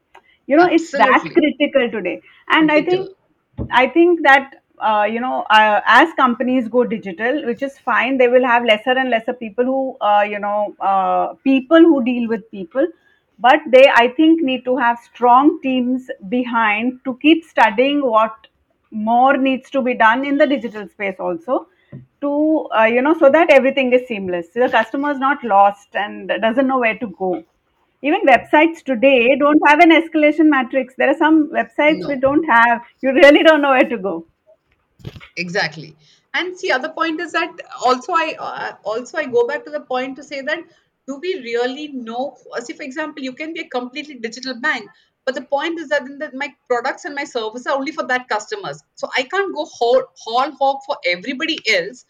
You 0.48 0.58
know 0.58 0.66
it's 0.66 0.92
that 0.92 1.22
critical 1.34 1.90
today. 1.92 2.22
And 2.50 2.72
i 2.72 2.82
think 2.82 3.10
i 3.72 3.88
think 3.88 4.22
that 4.24 4.59
uh, 4.80 5.06
you 5.10 5.20
know 5.20 5.42
uh, 5.50 5.82
as 5.86 6.14
companies 6.14 6.68
go 6.68 6.84
digital 6.84 7.46
which 7.46 7.62
is 7.62 7.78
fine 7.80 8.18
they 8.18 8.28
will 8.28 8.46
have 8.46 8.66
lesser 8.66 8.92
and 8.92 9.10
lesser 9.10 9.34
people 9.34 9.66
who 9.66 9.98
uh, 10.02 10.22
you 10.22 10.40
know 10.40 10.76
uh, 10.80 11.34
people 11.44 11.80
who 11.80 12.04
deal 12.04 12.28
with 12.30 12.50
people. 12.52 12.88
But 13.42 13.62
they 13.72 13.86
i 13.96 14.08
think 14.16 14.42
need 14.42 14.66
to 14.66 14.76
have 14.78 14.98
strong 15.00 15.60
teams 15.62 16.10
behind 16.30 17.00
to 17.06 17.18
keep 17.22 17.46
studying 17.46 18.02
what 18.02 18.48
more 18.92 19.38
needs 19.38 19.70
to 19.70 19.82
be 19.82 19.94
done 19.94 20.26
in 20.26 20.38
the 20.38 20.48
digital 20.48 20.88
space 20.90 21.16
also 21.20 21.68
to 22.22 22.32
uh, 22.78 22.84
you 22.84 23.02
know 23.02 23.18
so 23.18 23.30
that 23.30 23.50
everything 23.50 23.94
is 23.94 24.08
seamless. 24.08 24.54
So 24.54 24.60
the 24.62 24.70
customer 24.70 25.12
is 25.12 25.20
not 25.20 25.44
lost 25.44 25.96
and 25.96 26.32
doesn't 26.42 26.68
know 26.68 26.80
where 26.80 26.98
to 26.98 27.08
go. 27.08 27.44
Even 28.02 28.22
websites 28.26 28.84
today 28.84 29.36
don't 29.38 29.62
have 29.68 29.80
an 29.80 29.92
escalation 29.92 30.50
matrix. 30.50 30.96
There 30.98 31.10
are 31.10 31.18
some 31.18 31.50
websites 31.52 32.00
No. 32.02 32.08
which 32.10 32.22
don't 32.22 32.44
have. 32.50 32.82
You 33.02 33.14
really 33.14 33.44
don't 33.44 33.62
know 33.62 33.72
where 33.72 33.90
to 33.90 33.98
go 33.98 34.26
Exactly. 35.38 35.96
And 36.34 36.58
see, 36.58 36.72
other 36.72 36.90
point 36.90 37.20
is 37.22 37.32
that 37.32 37.52
also 37.84 38.14
I 38.14 38.36
uh, 38.40 38.74
also 38.84 39.18
I 39.18 39.26
go 39.26 39.48
back 39.48 39.66
to 39.66 39.72
the 39.72 39.82
point 39.82 40.16
to 40.18 40.24
say 40.24 40.42
that 40.42 40.60
do 41.08 41.20
we 41.22 41.36
really 41.44 41.88
know? 41.88 42.38
uh, 42.56 42.62
See, 42.62 42.74
for 42.74 42.84
example, 42.84 43.24
you 43.24 43.34
can 43.34 43.54
be 43.54 43.62
a 43.62 43.68
completely 43.68 44.16
digital 44.16 44.54
bank, 44.60 44.88
but 45.26 45.34
the 45.34 45.42
point 45.42 45.80
is 45.80 45.90
that 45.90 46.04
that 46.20 46.36
my 46.36 46.54
products 46.68 47.06
and 47.06 47.16
my 47.16 47.24
services 47.24 47.66
are 47.68 47.76
only 47.78 47.92
for 47.92 48.06
that 48.08 48.28
customers. 48.30 48.84
So 48.96 49.10
I 49.18 49.24
can't 49.24 49.54
go 49.56 49.66
haul, 49.66 50.04
haul 50.24 50.52
hog 50.52 50.78
for 50.86 50.98
everybody 51.06 51.58
else. 51.68 52.06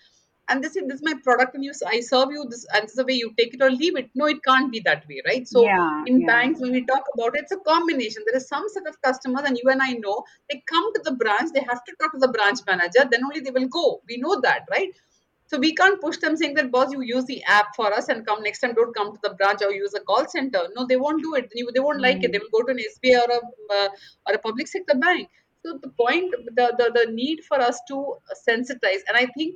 And 0.49 0.63
they 0.63 0.69
say 0.69 0.81
this 0.81 0.95
is 0.95 1.03
my 1.03 1.13
product, 1.23 1.55
and 1.55 1.63
you 1.63 1.71
I 1.87 1.99
serve 2.01 2.31
you 2.31 2.45
this, 2.49 2.65
and 2.73 2.83
this 2.83 2.91
is 2.91 2.97
the 2.97 3.05
way 3.05 3.13
you 3.13 3.33
take 3.37 3.53
it 3.53 3.61
or 3.61 3.69
leave 3.69 3.97
it. 3.97 4.09
No, 4.15 4.25
it 4.25 4.43
can't 4.43 4.71
be 4.71 4.79
that 4.81 5.07
way, 5.07 5.21
right? 5.25 5.47
So 5.47 5.63
yeah 5.63 6.03
in 6.05 6.21
yeah 6.21 6.27
banks, 6.27 6.59
when 6.59 6.71
we 6.71 6.85
talk 6.85 7.03
about 7.13 7.35
it, 7.35 7.43
it's 7.43 7.51
a 7.51 7.57
combination. 7.57 8.23
There 8.25 8.37
is 8.37 8.47
some 8.47 8.65
set 8.69 8.87
of 8.87 9.01
customers, 9.01 9.43
and 9.45 9.59
you 9.61 9.69
and 9.69 9.81
I 9.81 9.93
know 9.93 10.23
they 10.49 10.63
come 10.67 10.93
to 10.93 11.01
the 11.03 11.13
branch, 11.13 11.51
they 11.53 11.65
have 11.69 11.83
to 11.83 11.95
talk 12.01 12.13
to 12.13 12.19
the 12.19 12.33
branch 12.39 12.59
manager, 12.67 13.07
then 13.09 13.23
only 13.23 13.41
they 13.41 13.51
will 13.51 13.67
go. 13.67 14.01
We 14.07 14.17
know 14.17 14.41
that, 14.41 14.65
right? 14.71 14.91
So 15.49 15.57
we 15.57 15.73
can't 15.73 15.99
push 15.99 16.17
them 16.17 16.37
saying 16.37 16.53
that, 16.55 16.71
boss, 16.71 16.91
you 16.91 17.01
use 17.01 17.25
the 17.25 17.43
app 17.45 17.75
for 17.75 17.91
us 17.91 18.07
and 18.07 18.25
come 18.25 18.43
next 18.43 18.59
time, 18.59 18.75
don't 18.75 18.95
come 18.95 19.13
to 19.13 19.19
the 19.23 19.33
branch 19.33 19.61
or 19.63 19.71
use 19.71 19.95
a 19.95 19.99
call 19.99 20.27
center. 20.27 20.67
No, 20.75 20.85
they 20.85 20.95
won't 20.95 21.23
do 21.23 21.33
it. 21.33 21.49
They 21.55 21.79
won't 21.79 22.01
like 22.01 22.23
it. 22.23 22.31
They 22.31 22.37
will 22.37 22.53
go 22.53 22.61
to 22.67 22.71
an 22.71 22.77
SBI 22.77 23.17
or 23.17 23.31
a, 23.33 23.39
uh, 23.75 23.89
or 24.27 24.35
a 24.35 24.37
public 24.37 24.67
sector 24.67 24.93
bank. 24.95 25.27
So 25.65 25.79
the 25.81 25.89
point, 25.89 26.31
the, 26.55 26.75
the, 26.77 26.91
the 26.93 27.11
need 27.11 27.43
for 27.47 27.59
us 27.59 27.79
to 27.87 28.17
sensitize, 28.47 29.01
and 29.07 29.15
I 29.15 29.25
think 29.35 29.55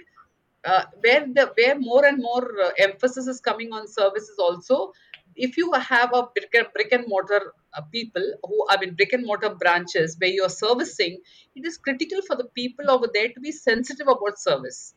uh, 0.66 0.84
where 1.02 1.26
the 1.28 1.52
where 1.58 1.80
more 1.80 2.06
and 2.06 2.18
more 2.18 2.48
uh, 2.64 2.72
emphasis 2.80 3.28
is 3.28 3.40
coming 3.40 3.74
on 3.74 3.88
services 3.88 4.38
also 4.40 4.92
if 5.36 5.58
you 5.58 5.72
have 5.74 6.14
a 6.14 6.24
brick 6.36 6.54
and, 6.54 6.68
brick 6.74 6.92
and 6.92 7.06
mortar 7.08 7.54
uh, 7.76 7.82
people 7.92 8.24
who 8.44 8.66
i 8.70 8.78
mean 8.80 8.94
brick 8.94 9.14
and 9.14 9.26
mortar 9.26 9.50
branches 9.56 10.16
where 10.20 10.30
you're 10.30 10.50
servicing 10.50 11.20
it 11.56 11.66
is 11.66 11.78
critical 11.78 12.22
for 12.28 12.36
the 12.36 12.46
people 12.56 12.90
over 12.90 13.08
there 13.14 13.30
to 13.30 13.40
be 13.40 13.52
sensitive 13.52 14.08
about 14.08 14.40
service. 14.40 14.96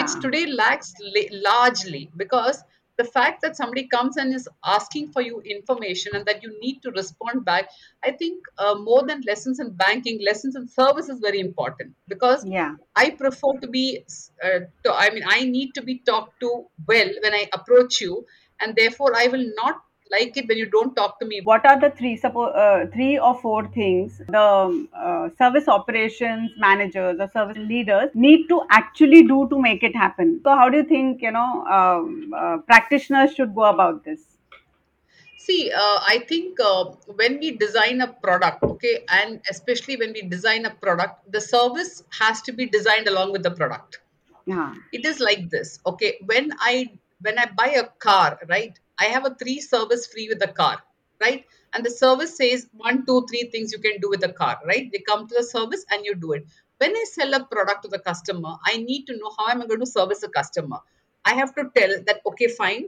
Which 0.00 0.22
today 0.22 0.46
lacks 0.46 0.94
la- 1.00 1.40
largely 1.50 2.10
because 2.16 2.62
the 3.02 3.08
fact 3.18 3.42
that 3.42 3.56
somebody 3.56 3.86
comes 3.96 4.16
and 4.16 4.34
is 4.40 4.48
asking 4.64 5.10
for 5.12 5.22
you 5.28 5.40
information 5.56 6.16
and 6.16 6.26
that 6.26 6.42
you 6.42 6.52
need 6.60 6.80
to 6.86 6.90
respond 7.00 7.44
back 7.44 7.70
i 8.04 8.10
think 8.10 8.52
uh, 8.58 8.74
more 8.88 9.02
than 9.06 9.20
lessons 9.32 9.60
in 9.64 9.70
banking 9.84 10.20
lessons 10.30 10.56
in 10.56 10.66
service 10.68 11.08
is 11.08 11.18
very 11.20 11.40
important. 11.40 11.94
Because 12.08 12.44
yeah. 12.44 12.74
I 12.96 13.10
prefer 13.10 13.58
to 13.60 13.68
be, 13.68 14.04
uh, 14.42 14.60
to, 14.84 14.92
I 14.92 15.10
mean, 15.10 15.24
I 15.26 15.44
need 15.44 15.72
to 15.74 15.82
be 15.82 15.98
talked 15.98 16.40
to 16.40 16.66
well 16.86 17.10
when 17.22 17.34
I 17.34 17.48
approach 17.52 18.00
you, 18.00 18.26
and 18.60 18.74
therefore 18.76 19.12
I 19.16 19.26
will 19.28 19.46
not 19.56 19.82
like 20.14 20.36
it 20.36 20.48
when 20.48 20.58
you 20.58 20.66
don't 20.70 20.94
talk 20.96 21.18
to 21.20 21.26
me. 21.26 21.40
what 21.50 21.64
are 21.70 21.78
the 21.80 21.90
three 21.98 22.16
suppo- 22.24 22.54
uh, 22.64 22.86
three 22.94 23.18
or 23.18 23.34
four 23.42 23.66
things 23.76 24.20
the 24.28 24.40
um, 24.40 24.88
uh, 25.06 25.28
service 25.38 25.68
operations 25.68 26.50
managers 26.58 27.20
or 27.20 27.28
service 27.38 27.62
leaders 27.72 28.10
need 28.14 28.46
to 28.48 28.60
actually 28.70 29.22
do 29.32 29.46
to 29.54 29.60
make 29.68 29.82
it 29.82 29.96
happen 30.04 30.40
so 30.44 30.54
how 30.60 30.68
do 30.68 30.76
you 30.82 30.84
think 30.84 31.22
you 31.22 31.30
know 31.38 31.64
um, 31.78 32.32
uh, 32.36 32.56
practitioners 32.72 33.34
should 33.34 33.54
go 33.54 33.64
about 33.74 34.04
this 34.04 34.20
See, 35.38 35.72
uh, 35.72 35.98
I 36.06 36.24
think 36.28 36.58
uh, 36.60 36.84
when 37.16 37.38
we 37.40 37.56
design 37.56 38.00
a 38.00 38.06
product, 38.06 38.62
okay, 38.62 39.04
and 39.08 39.40
especially 39.50 39.96
when 39.96 40.12
we 40.12 40.22
design 40.22 40.66
a 40.66 40.70
product, 40.70 41.32
the 41.32 41.40
service 41.40 42.04
has 42.20 42.40
to 42.42 42.52
be 42.52 42.66
designed 42.66 43.08
along 43.08 43.32
with 43.32 43.42
the 43.42 43.50
product. 43.50 43.98
yeah 44.50 44.74
it 44.98 45.04
is 45.08 45.18
like 45.26 45.42
this 45.50 45.68
okay 45.90 46.08
when 46.30 46.46
i 46.68 46.72
when 47.26 47.36
i 47.42 47.44
buy 47.58 47.66
a 47.80 47.84
car 48.04 48.38
right 48.52 48.78
i 48.98 49.06
have 49.06 49.26
a 49.26 49.34
three 49.34 49.60
service 49.60 50.06
free 50.06 50.28
with 50.28 50.38
the 50.38 50.48
car 50.48 50.82
right? 51.20 51.44
And 51.74 51.84
the 51.84 51.90
service 51.90 52.36
says 52.36 52.66
one 52.72 53.06
two 53.06 53.24
three 53.30 53.44
things 53.52 53.72
you 53.72 53.78
can 53.78 54.00
do 54.00 54.10
with 54.10 54.20
the 54.20 54.32
car 54.32 54.58
right? 54.66 54.90
They 54.92 55.02
come 55.08 55.26
to 55.28 55.34
the 55.38 55.44
service 55.44 55.84
and 55.90 56.04
you 56.04 56.14
do 56.14 56.32
it. 56.32 56.46
When 56.78 56.96
i 56.96 57.04
sell 57.10 57.34
a 57.34 57.44
product 57.44 57.84
to 57.84 57.88
the 57.88 58.00
customer 58.00 58.54
i 58.66 58.76
need 58.78 59.04
to 59.06 59.16
know 59.18 59.32
how 59.38 59.48
am 59.52 59.62
i 59.62 59.66
going 59.66 59.80
to 59.80 59.86
service 59.86 60.20
the 60.20 60.28
customer. 60.28 60.78
I 61.24 61.34
have 61.34 61.54
to 61.54 61.70
tell 61.76 61.92
that 62.06 62.20
okay 62.26 62.48
fine. 62.48 62.86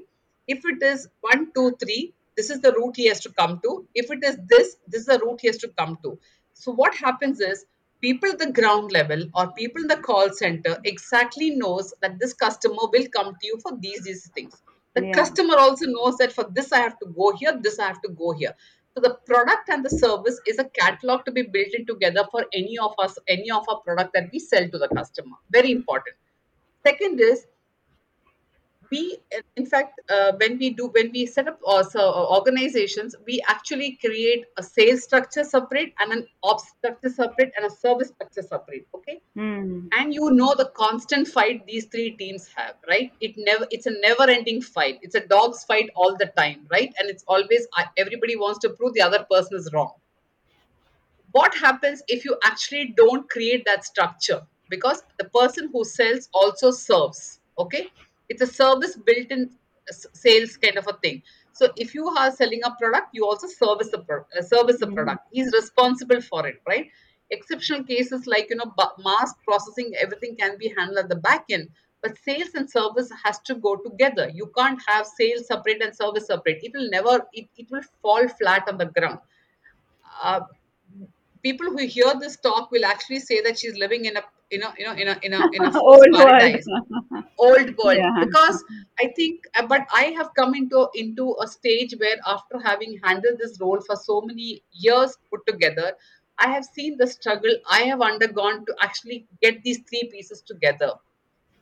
If 0.49 0.65
it 0.67 0.83
is 0.83 1.09
one 1.21 1.53
two 1.55 1.77
three 1.83 2.13
this 2.37 2.51
is 2.51 2.61
the 2.61 2.73
route 2.73 2.97
he 2.97 3.07
has 3.07 3.21
to 3.21 3.31
come 3.31 3.61
to. 3.65 3.87
If 3.95 4.11
it 4.11 4.25
is 4.25 4.39
this 4.49 4.77
this 4.89 5.03
is 5.03 5.07
the 5.07 5.21
route 5.21 5.41
he 5.43 5.49
has 5.49 5.59
to 5.59 5.69
come 5.69 5.99
to. 6.03 6.19
So 6.55 6.73
what 6.73 6.95
happens 6.97 7.41
is 7.41 7.67
people 8.01 8.31
at 8.31 8.39
the 8.41 8.53
ground 8.53 8.93
level 8.93 9.25
or 9.35 9.53
people 9.53 9.83
in 9.83 9.89
the 9.89 9.97
call 10.09 10.31
center 10.33 10.79
exactly 10.85 11.51
knows 11.51 11.95
that 12.03 12.19
this 12.19 12.35
customer 12.35 12.89
will 12.97 13.07
come 13.17 13.35
to 13.35 13.47
you 13.53 13.59
for 13.63 13.77
these 13.81 14.03
these 14.03 14.29
things 14.35 14.63
the 14.95 15.07
yeah. 15.07 15.13
customer 15.13 15.57
also 15.57 15.87
knows 15.87 16.17
that 16.19 16.33
for 16.33 16.45
this 16.51 16.73
i 16.73 16.79
have 16.79 16.99
to 16.99 17.07
go 17.07 17.33
here 17.37 17.59
this 17.63 17.79
i 17.79 17.87
have 17.87 18.01
to 18.03 18.09
go 18.09 18.33
here. 18.33 18.55
So 18.95 19.01
the 19.01 19.15
product 19.27 19.71
and 19.71 19.85
the 19.85 19.91
service 19.91 20.41
is 20.47 20.61
a 20.61 20.65
catalog 20.67 21.25
to 21.25 21.33
be 21.33 21.43
built 21.43 21.75
in 21.77 21.85
together 21.85 22.25
for 22.31 22.45
any 22.53 22.79
of 22.79 22.95
us 22.99 23.19
any 23.27 23.51
of 23.51 23.65
our 23.69 23.81
product 23.81 24.13
that 24.15 24.29
we 24.33 24.39
sell 24.39 24.69
to 24.69 24.79
the 24.79 24.89
customer. 24.89 25.37
Very 25.51 25.73
important. 25.73 26.15
Second 26.87 27.21
is 27.21 27.47
we 28.95 29.03
in 29.57 29.67
fact 29.67 30.01
uh, 30.17 30.33
when 30.41 30.59
we 30.63 30.71
do 30.71 30.87
when 30.97 31.11
we 31.17 31.27
set 31.35 31.49
up 31.53 31.59
also 31.75 32.01
organizations 32.39 33.17
we 33.27 33.41
actually 33.55 33.91
create 34.05 34.45
a 34.63 34.63
sales 34.63 35.05
structure 35.09 35.45
separate 35.53 35.93
and 36.01 36.13
an 36.17 36.27
ops 36.51 36.69
structure 36.79 37.13
separate 37.21 37.53
and 37.57 37.67
a 37.71 37.71
service 37.71 38.13
structure 38.15 38.43
separate 38.43 38.87
okay? 38.99 39.21
Hmm. 39.35 39.89
and 39.99 40.15
you 40.15 40.31
know 40.31 40.55
the 40.61 40.71
constant 40.77 41.29
fight 41.37 41.67
these 41.67 41.87
three 41.87 42.11
teams 42.23 42.49
have 42.57 42.75
right? 42.89 43.13
It 43.21 43.35
never 43.37 43.67
it's 43.71 43.87
a 43.87 43.95
never 44.01 44.31
ending 44.31 44.61
fight. 44.63 44.99
It's 45.03 45.15
a 45.15 45.27
dog's 45.27 45.65
fight 45.65 45.91
all 45.97 46.17
the 46.17 46.31
time 46.37 46.67
right? 46.71 46.93
And 46.99 47.11
it's 47.11 47.25
always 47.27 47.67
uh, 47.79 47.85
everybody 47.97 48.37
wants 48.37 48.61
to 48.61 48.71
prove 48.71 48.95
the 48.95 49.03
other 49.03 49.27
person 49.31 49.59
is 49.59 49.71
wrong. 49.73 49.93
What 51.33 51.55
happens 51.55 52.03
if 52.09 52.25
you 52.25 52.37
actually 52.45 52.95
don't 52.97 53.29
create 53.29 53.65
that 53.67 53.85
structure? 53.85 54.43
Because 54.69 55.03
the 55.19 55.25
person 55.25 55.71
who 55.73 55.85
sells 55.85 56.29
also 56.33 56.71
serves 56.71 57.41
okay 57.59 57.89
it's 58.29 58.43
a 58.43 58.47
service 58.47 58.97
built 58.97 59.31
in 59.31 59.51
sales 59.91 60.57
kind 60.57 60.77
of 60.79 60.87
a 60.89 60.95
thing. 61.03 61.23
So 61.53 61.69
if 61.77 61.95
you 61.95 62.09
are 62.09 62.31
selling 62.31 62.61
a 62.65 62.75
product 62.81 63.09
you 63.13 63.25
also 63.27 63.47
service 63.47 63.91
the 63.91 63.99
pro- 63.99 64.27
uh, 64.39 64.43
service 64.43 64.79
the 64.81 64.87
Hmm. 64.87 64.95
product. 64.95 65.27
He's 65.33 65.53
responsible 65.53 66.21
for 66.21 66.47
it 66.47 66.61
right? 66.67 66.89
Exceptional 67.31 67.85
cases 67.85 68.27
like 68.27 68.49
you 68.51 68.57
know 68.57 68.73
mass 69.05 69.35
processing 69.45 69.93
everything 69.99 70.37
can 70.37 70.57
be 70.59 70.75
handled 70.77 70.99
at 70.99 71.09
the 71.09 71.17
back 71.17 71.45
end 71.51 71.69
but 72.03 72.19
sales 72.19 72.51
and 72.55 72.71
service 72.71 73.11
has 73.25 73.39
to 73.41 73.55
go 73.55 73.77
together. 73.77 74.31
You 74.33 74.51
can't 74.57 74.81
have 74.87 75.07
sales 75.07 75.47
separate 75.47 75.83
and 75.83 75.95
service 75.97 76.27
separate. 76.27 76.59
It 76.63 76.73
will 76.75 76.91
never 76.91 77.27
it, 77.33 77.47
it 77.57 77.71
will 77.71 77.83
fall 78.03 78.29
flat 78.29 78.69
on 78.69 78.79
the 78.79 78.87
ground. 78.87 79.21
Uh, 80.23 80.41
people 81.43 81.67
who 81.71 81.87
hear 81.87 82.13
this 82.19 82.37
talk 82.37 82.71
will 82.71 82.85
actually 82.85 83.21
say 83.21 83.41
that 83.43 83.59
she's 83.59 83.77
living 83.77 84.05
in 84.07 84.17
a 84.17 84.23
you 84.51 84.59
know 84.59 84.73
you 84.79 84.85
know 84.85 84.93
in 84.93 85.09
a 85.09 85.19
in 85.23 85.33
a 85.33 85.41
in 85.53 85.65
a 85.65 85.81
old 85.91 86.13
world. 86.13 86.57
old 87.39 87.77
world. 87.83 87.99
Yeah. 87.99 88.25
Because 88.25 88.63
i 89.01 89.07
think 89.17 89.45
uh, 89.59 89.67
but 89.67 89.87
i 89.95 90.05
have 90.17 90.31
come 90.35 90.55
into 90.55 90.89
into 90.95 91.37
a 91.45 91.47
stage 91.47 91.95
where 91.99 92.19
after 92.27 92.61
having 92.65 92.99
handled 93.03 93.39
this 93.39 93.59
role 93.61 93.81
for 93.87 93.97
so 93.97 94.21
many 94.21 94.63
years 94.73 95.17
put 95.31 95.47
together 95.47 95.93
i 96.39 96.49
have 96.51 96.65
seen 96.65 96.97
the 96.99 97.07
struggle 97.07 97.57
i 97.71 97.81
have 97.83 98.03
undergone 98.11 98.65
to 98.67 98.77
actually 98.81 99.27
get 99.43 99.63
these 99.63 99.79
three 99.89 100.09
pieces 100.13 100.43
together. 100.43 100.93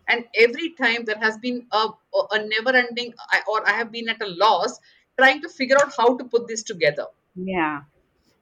And 0.09 0.25
every 0.35 0.71
time 0.79 1.05
there 1.05 1.19
has 1.19 1.39
been 1.39 1.65
a, 1.71 1.89
a 2.33 2.39
never 2.45 2.77
ending 2.77 3.15
or 3.49 3.67
i 3.67 3.73
have 3.73 3.93
been 3.93 4.09
at 4.09 4.21
a 4.21 4.27
loss 4.27 4.79
trying 5.19 5.41
to 5.43 5.49
figure 5.49 5.77
out 5.83 5.93
how 5.97 6.17
to 6.17 6.25
put 6.25 6.49
this 6.49 6.63
together. 6.63 7.07
Yeah 7.37 7.83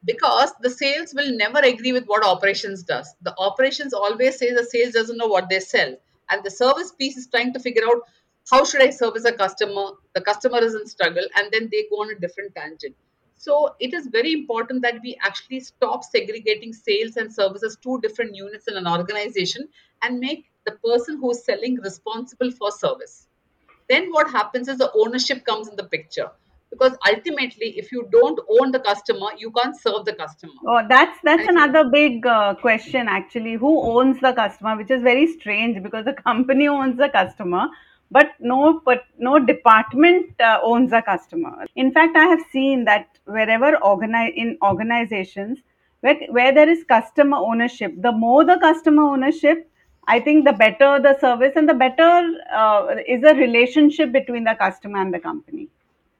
because 0.05 0.51
the 0.61 0.69
sales 0.69 1.13
will 1.13 1.31
never 1.35 1.59
agree 1.59 1.93
with 1.93 2.05
what 2.05 2.25
operations 2.25 2.83
does. 2.83 3.13
The 3.21 3.35
operations 3.37 3.93
always 3.93 4.37
say 4.37 4.53
the 4.53 4.63
sales 4.63 4.93
doesn't 4.93 5.17
know 5.17 5.27
what 5.27 5.49
they 5.49 5.59
sell. 5.59 5.95
And 6.29 6.43
the 6.43 6.51
service 6.51 6.91
piece 6.91 7.17
is 7.17 7.27
trying 7.27 7.53
to 7.53 7.59
figure 7.59 7.85
out 7.85 8.01
how 8.49 8.65
should 8.65 8.81
i 8.81 8.89
service 8.89 9.25
a 9.25 9.31
customer? 9.31 9.91
The 10.15 10.21
customer 10.21 10.63
is 10.63 10.73
in 10.73 10.87
struggle 10.87 11.23
and 11.35 11.51
then 11.51 11.69
they 11.71 11.85
go 11.91 11.97
on 11.97 12.11
a 12.11 12.19
different 12.19 12.55
tangent. 12.55 12.95
So 13.35 13.75
it 13.79 13.93
is 13.93 14.07
very 14.07 14.33
important 14.33 14.81
that 14.83 14.99
we 15.03 15.17
actually 15.21 15.59
stop 15.59 16.03
segregating 16.03 16.73
sales 16.73 17.17
and 17.17 17.33
services 17.33 17.77
two 17.81 17.99
different 18.01 18.35
units 18.35 18.67
in 18.67 18.77
an 18.77 18.87
organization 18.87 19.67
and 20.01 20.19
make 20.19 20.45
the 20.65 20.73
person 20.83 21.17
who 21.17 21.31
is 21.31 21.43
selling 21.43 21.75
responsible 21.75 22.51
for 22.51 22.71
service. 22.71 23.27
Then 23.89 24.11
what 24.11 24.29
happens 24.29 24.67
is 24.67 24.77
the 24.77 24.91
ownership 24.93 25.45
comes 25.45 25.67
in 25.67 25.75
the 25.75 25.83
picture 25.83 26.29
because 26.71 26.97
ultimately 27.07 27.69
if 27.77 27.91
you 27.91 28.07
don't 28.11 28.39
own 28.57 28.71
the 28.71 28.79
customer 28.79 29.27
you 29.37 29.51
can't 29.51 29.79
serve 29.79 30.05
the 30.05 30.13
customer 30.13 30.53
Oh, 30.65 30.81
that's 30.87 31.19
that's 31.23 31.43
you 31.43 31.49
another 31.49 31.89
big 31.89 32.25
uh, 32.25 32.55
question 32.55 33.07
actually. 33.07 33.55
Who 33.55 33.81
owns 33.81 34.19
the 34.19 34.33
customer? 34.33 34.77
Which 34.77 34.91
is 34.91 35.01
very 35.01 35.27
strange 35.27 35.81
because 35.83 36.05
the 36.05 36.13
company 36.27 36.67
owns 36.67 36.97
the 36.97 37.09
customer, 37.09 37.67
but 38.11 38.33
no 38.39 38.81
but 38.85 39.05
no 39.17 39.39
department 39.39 40.39
uh, 40.41 40.59
owns 40.61 40.93
a 40.93 41.01
customer 41.01 41.65
in 41.75 41.91
fact 41.97 42.15
i 42.17 42.25
have 42.31 42.43
seen 42.51 42.85
that 42.85 43.07
wherever 43.25 43.75
organize 43.91 44.33
in 44.35 44.57
organizations 44.61 45.59
where, 46.01 46.17
where 46.29 46.53
there 46.53 46.69
is 46.69 46.83
customer 46.83 47.37
ownership 47.37 47.93
the 48.01 48.11
more 48.11 48.43
the 48.43 48.57
customer 48.59 49.03
ownership 49.03 49.67
i 50.07 50.19
think 50.19 50.45
the 50.45 50.53
better 50.53 50.99
the 51.07 51.17
service 51.19 51.53
and 51.55 51.69
the 51.69 51.73
better 51.73 52.11
uh, 52.61 52.95
is 53.07 53.23
a 53.23 53.35
relationship 53.35 54.11
between 54.11 54.43
the 54.43 54.55
customer 54.55 54.99
and 54.99 55.13
the 55.13 55.19
company 55.19 55.69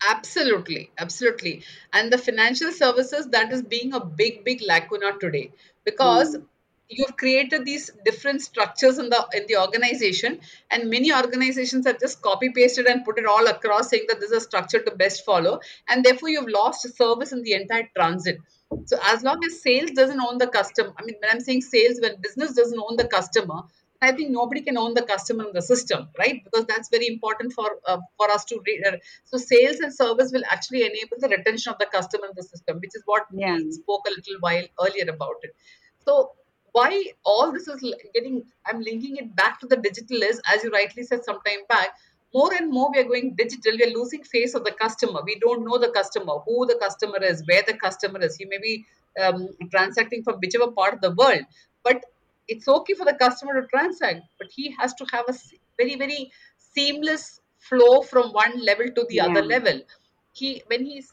Absolutely, 0.10 0.92
absolutely. 0.98 1.64
And 1.94 2.12
the 2.12 2.18
financial 2.18 2.72
services 2.72 3.28
that 3.28 3.52
is 3.52 3.62
being 3.62 3.94
a 3.94 4.04
big, 4.04 4.44
big 4.44 4.62
lacuna 4.62 5.18
today 5.20 5.52
because 5.86 6.36
Hmm. 6.36 6.44
you've 6.90 7.16
created 7.16 7.66
these 7.66 7.92
different 8.04 8.42
structures 8.42 8.98
in 8.98 9.10
the 9.10 9.28
in 9.34 9.46
the 9.48 9.58
organization, 9.58 10.40
and 10.72 10.90
many 10.90 11.14
organizations 11.14 11.86
have 11.86 12.00
just 12.00 12.22
copy 12.22 12.50
pasted 12.50 12.88
and 12.88 13.06
put 13.06 13.20
it 13.20 13.26
all 13.26 13.46
across, 13.48 13.90
saying 13.90 14.06
that 14.10 14.20
this 14.20 14.32
is 14.32 14.38
a 14.38 14.48
structure 14.50 14.82
to 14.84 14.96
best 14.96 15.24
follow, 15.24 15.60
and 15.88 16.04
therefore 16.04 16.30
you've 16.30 16.50
lost 16.50 16.88
service 16.98 17.32
in 17.32 17.44
the 17.44 17.54
entire 17.54 17.88
transit. 17.96 18.38
So 18.86 18.98
as 19.04 19.24
long 19.24 19.38
as 19.46 19.62
sales 19.62 19.92
doesn't 19.92 20.20
own 20.20 20.38
the 20.40 20.48
customer, 20.48 20.94
I 20.98 21.04
mean, 21.04 21.16
when 21.22 21.32
I'm 21.32 21.40
saying 21.40 21.62
sales, 21.62 22.00
when 22.02 22.20
business 22.22 22.54
doesn't 22.54 22.80
own 22.80 22.96
the 22.98 23.08
customer, 23.08 23.64
I 24.02 24.12
think 24.12 24.32
nobody 24.32 24.62
can 24.62 24.78
own 24.78 24.96
the 24.96 25.04
customer 25.04 25.46
in 25.48 25.54
the 25.54 25.62
system, 25.62 26.08
right? 26.18 26.44
Because 26.44 26.66
that's 26.66 26.90
very 26.90 27.08
important 27.08 27.54
for 27.54 27.70
uh, 27.88 28.00
for 28.18 28.30
us 28.32 28.46
to 28.46 28.60
read. 28.66 28.86
Uh, 28.86 28.98
so 29.26 29.38
sales 29.38 29.80
and 29.80 29.94
service 29.94 30.32
will 30.32 30.44
actually 30.50 30.82
enable 30.86 31.18
the 31.20 31.30
retention 31.30 31.72
of 31.72 31.78
the 31.80 31.86
customer 31.86 32.26
in 32.26 32.32
the 32.36 32.44
system, 32.44 32.78
which 32.78 32.96
is 32.96 33.04
what 33.06 33.26
yeah 33.32 33.56
we 33.56 33.72
spoke 33.72 34.08
a 34.08 34.14
little 34.18 34.40
while 34.40 34.64
earlier 34.86 35.10
about 35.14 35.36
it. 35.44 35.56
So 36.06 36.32
why 36.72 37.04
all 37.24 37.52
this 37.52 37.68
is 37.68 37.84
getting? 38.14 38.44
I'm 38.66 38.82
linking 38.82 39.18
it 39.18 39.36
back 39.36 39.60
to 39.60 39.68
the 39.68 39.78
digital 39.78 40.24
is, 40.24 40.42
as 40.52 40.64
you 40.64 40.72
rightly 40.72 41.04
said 41.04 41.24
some 41.24 41.40
time 41.46 41.68
back. 41.70 41.90
More 42.34 42.54
and 42.54 42.72
more 42.72 42.90
we 42.94 43.00
are 43.00 43.04
going 43.04 43.36
digital. 43.38 43.74
We 43.78 43.84
are 43.84 43.94
losing 43.94 44.24
face 44.24 44.54
of 44.56 44.64
the 44.64 44.72
customer. 44.72 45.22
We 45.26 45.38
don't 45.40 45.66
know 45.66 45.78
the 45.78 45.90
customer, 45.90 46.36
who 46.46 46.66
the 46.66 46.78
customer 46.82 47.22
is, 47.22 47.44
where 47.46 47.64
the 47.68 47.74
customer 47.74 48.22
is. 48.22 48.38
He 48.38 48.46
may 48.46 48.58
be 48.58 48.86
um, 49.22 49.50
transacting 49.70 50.24
from 50.24 50.40
whichever 50.40 50.72
part 50.72 50.94
of 50.94 51.02
the 51.02 51.12
world, 51.12 51.42
but 51.84 52.06
it's 52.48 52.68
okay 52.68 52.94
for 52.94 53.06
the 53.06 53.14
customer 53.14 53.62
to 53.62 53.68
transact, 53.68 54.22
but 54.38 54.48
he 54.52 54.76
has 54.80 54.94
to 54.96 55.06
have 55.12 55.26
a 55.28 55.34
very, 55.78 55.96
very 55.96 56.32
seamless 56.58 57.42
flow 57.60 58.02
from 58.02 58.32
one 58.32 58.64
level 58.66 58.88
to 58.96 59.06
the 59.10 59.20
other 59.20 59.42
level. 59.42 59.82
He 60.34 60.64
when 60.68 60.86
he 60.86 61.04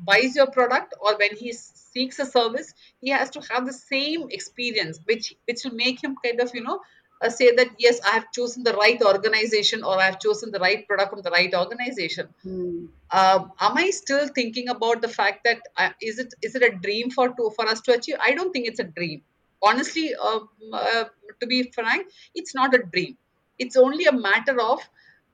buys 0.00 0.36
your 0.36 0.48
product 0.48 0.94
or 1.00 1.16
when 1.16 1.34
he 1.36 1.52
seeks 1.52 2.18
a 2.18 2.26
service, 2.26 2.74
he 3.00 3.10
has 3.10 3.30
to 3.30 3.40
have 3.50 3.66
the 3.66 3.72
same 3.72 4.28
experience, 4.30 5.00
which 5.06 5.34
which 5.46 5.64
will 5.64 5.74
make 5.74 6.02
him 6.02 6.16
kind 6.24 6.40
of 6.40 6.54
you 6.54 6.62
know 6.62 6.80
uh, 7.22 7.30
say 7.30 7.54
that 7.54 7.68
yes, 7.78 8.00
I 8.04 8.10
have 8.10 8.30
chosen 8.32 8.62
the 8.62 8.74
right 8.74 9.00
organization 9.02 9.82
or 9.82 9.98
I 9.98 10.04
have 10.04 10.20
chosen 10.20 10.50
the 10.52 10.58
right 10.58 10.86
product 10.86 11.10
from 11.10 11.22
the 11.22 11.30
right 11.30 11.54
organization 11.54 12.28
Hmm. 12.42 12.86
um, 13.12 13.52
am 13.60 13.76
I 13.78 13.90
still 13.90 14.28
thinking 14.28 14.68
about 14.68 15.00
the 15.02 15.08
fact 15.08 15.44
that 15.44 15.60
uh, 15.76 15.90
is 16.00 16.18
it 16.18 16.34
is 16.42 16.54
it 16.54 16.62
a 16.62 16.76
dream 16.76 17.10
for 17.10 17.28
to 17.28 17.50
for 17.56 17.66
us 17.66 17.80
to 17.82 17.92
achieve? 17.94 18.16
I 18.20 18.32
don't 18.32 18.52
think 18.52 18.66
it's 18.66 18.80
a 18.80 18.84
dream. 18.84 19.22
Honestly, 19.62 20.14
um, 20.14 20.48
uh, 20.72 21.04
to 21.40 21.46
be 21.46 21.70
frank, 21.72 22.08
it's 22.34 22.54
not 22.54 22.74
a 22.74 22.78
dream. 22.78 23.16
It's 23.58 23.76
only 23.76 24.04
a 24.06 24.12
matter 24.12 24.60
of 24.60 24.80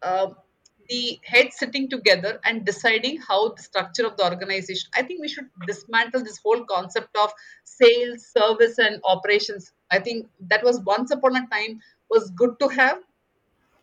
uh, 0.03 0.29
the 0.89 1.19
heads 1.25 1.57
sitting 1.59 1.89
together 1.89 2.41
and 2.45 2.65
deciding 2.65 3.19
how 3.19 3.51
the 3.51 3.63
structure 3.63 4.07
of 4.07 4.17
the 4.17 4.25
organization. 4.25 4.91
I 4.97 5.03
think 5.03 5.21
we 5.21 5.29
should 5.29 5.49
dismantle 5.67 6.23
this 6.25 6.39
whole 6.39 6.65
concept 6.65 7.17
of 7.17 7.33
sales, 7.65 8.27
service, 8.27 8.79
and 8.79 9.01
operations. 9.05 9.73
I 9.91 9.99
think 9.99 10.29
that 10.49 10.65
was 10.65 10.81
once 10.81 11.11
upon 11.11 11.37
a 11.37 11.47
time 11.49 11.81
was 12.11 12.31
good 12.31 12.59
to 12.61 12.69
have 12.69 12.99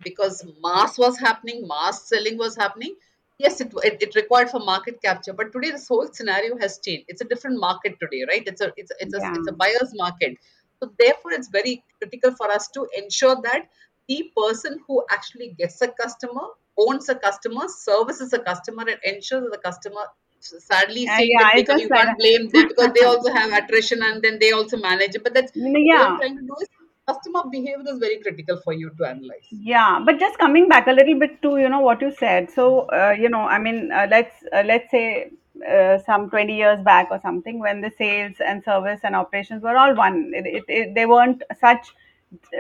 because 0.04 0.46
mass 0.62 0.98
was 0.98 1.18
happening, 1.20 1.68
mass 1.68 2.08
selling 2.08 2.38
was 2.38 2.56
happening. 2.56 2.96
Yes, 3.40 3.62
it, 3.62 3.74
it, 3.84 4.02
it 4.02 4.16
required 4.16 4.50
for 4.50 4.60
market 4.60 5.02
capture, 5.02 5.32
but 5.32 5.54
today 5.54 5.72
this 5.72 5.88
whole 5.88 6.08
scenario 6.12 6.58
has 6.58 6.80
changed. 6.86 7.06
It's 7.08 7.22
a 7.22 7.26
different 7.26 7.60
market 7.60 7.96
today, 8.00 8.26
right? 8.28 8.44
It's 8.46 8.60
a 8.60 8.74
it's 8.76 8.92
a, 8.92 8.96
it's 9.00 9.14
a 9.14 9.20
yeah 9.22 9.34
it's 9.34 9.48
a 9.48 9.54
buyer's 9.54 9.94
market. 9.96 10.38
So 10.82 10.92
therefore, 11.00 11.32
it's 11.32 11.48
very 11.48 11.84
critical 12.00 12.32
for 12.36 12.52
us 12.52 12.68
to 12.74 12.86
ensure 12.98 13.38
that 13.44 13.70
the 14.10 14.32
person 14.36 14.80
who 14.88 15.04
actually 15.10 15.56
gets 15.58 15.82
a 15.82 15.88
customer 15.88 16.48
owns 16.78 17.08
a 17.10 17.16
customer, 17.16 17.68
services 17.68 18.34
a 18.34 18.40
customer, 18.40 18.84
and 18.88 19.00
ensures 19.16 19.44
that 19.44 19.52
the 19.52 19.58
customer. 19.70 20.02
Sadly, 20.42 21.06
uh, 21.08 21.20
yeah 21.20 21.40
that 21.40 21.54
we, 21.54 21.64
it's 21.64 21.68
ca- 21.68 21.74
just 21.74 21.84
you 21.84 21.90
can't 21.90 22.18
blame 22.18 22.50
them 22.54 22.68
because 22.68 22.92
they 22.94 23.04
also 23.04 23.32
have 23.32 23.52
attrition 23.52 24.02
and 24.02 24.22
then 24.22 24.40
they 24.40 24.52
also 24.52 24.78
manage 24.78 25.16
it. 25.16 25.24
But 25.24 25.34
that's 25.34 25.52
all 25.56 26.06
I'm 26.06 26.16
yeah 26.16 26.18
trying 26.18 26.36
to 26.38 26.42
do 26.42 26.56
is 26.62 26.70
customer 27.10 27.44
behavior 27.52 27.94
is 27.94 28.00
very 28.00 28.20
critical 28.22 28.58
for 28.64 28.74
you 28.74 28.92
to 28.98 29.06
analyze. 29.06 29.48
Yeah, 29.52 30.00
but 30.06 30.20
just 30.20 30.38
coming 30.38 30.68
back 30.70 30.88
a 30.88 30.92
little 30.92 31.20
bit 31.26 31.42
to 31.44 31.58
you 31.58 31.70
know 31.70 31.84
what 31.90 32.02
you 32.02 32.12
said. 32.24 32.50
So 32.50 32.66
uh, 33.02 33.16
you 33.26 33.30
know, 33.30 33.44
I 33.58 33.60
mean, 33.60 33.92
uh, 33.92 34.08
let's 34.10 34.44
uh, 34.54 34.64
let's 34.66 34.92
say 34.92 35.32
uh, 35.70 35.98
some 36.10 36.30
twenty 36.30 36.58
years 36.58 36.84
back 36.92 37.08
or 37.12 37.20
something 37.22 37.60
when 37.60 37.82
the 37.82 37.92
sales 37.98 38.46
and 38.52 38.64
service 38.64 39.02
and 39.04 39.16
operations 39.16 39.64
were 39.64 39.78
all 39.78 39.96
one. 39.96 40.32
It, 40.42 40.46
it, 40.60 40.64
it, 40.68 40.96
they 40.96 41.06
weren't 41.06 41.44
such 41.60 41.96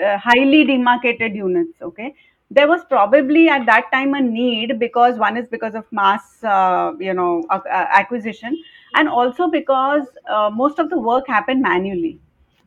uh, 0.03 0.17
highly 0.17 0.63
demarcated 0.65 1.35
units. 1.35 1.81
Okay, 1.81 2.13
there 2.51 2.67
was 2.67 2.85
probably 2.95 3.47
at 3.49 3.65
that 3.73 3.91
time 3.91 4.13
a 4.13 4.21
need 4.21 4.79
because 4.79 5.19
one 5.27 5.37
is 5.37 5.47
because 5.47 5.75
of 5.75 5.85
mass, 5.91 6.43
uh, 6.43 6.93
you 6.99 7.13
know, 7.13 7.43
uh, 7.49 7.61
acquisition, 7.75 8.57
and 8.95 9.07
also 9.07 9.49
because 9.59 10.07
uh, 10.29 10.49
most 10.63 10.79
of 10.79 10.89
the 10.89 10.99
work 11.11 11.27
happened 11.27 11.61
manually 11.61 12.19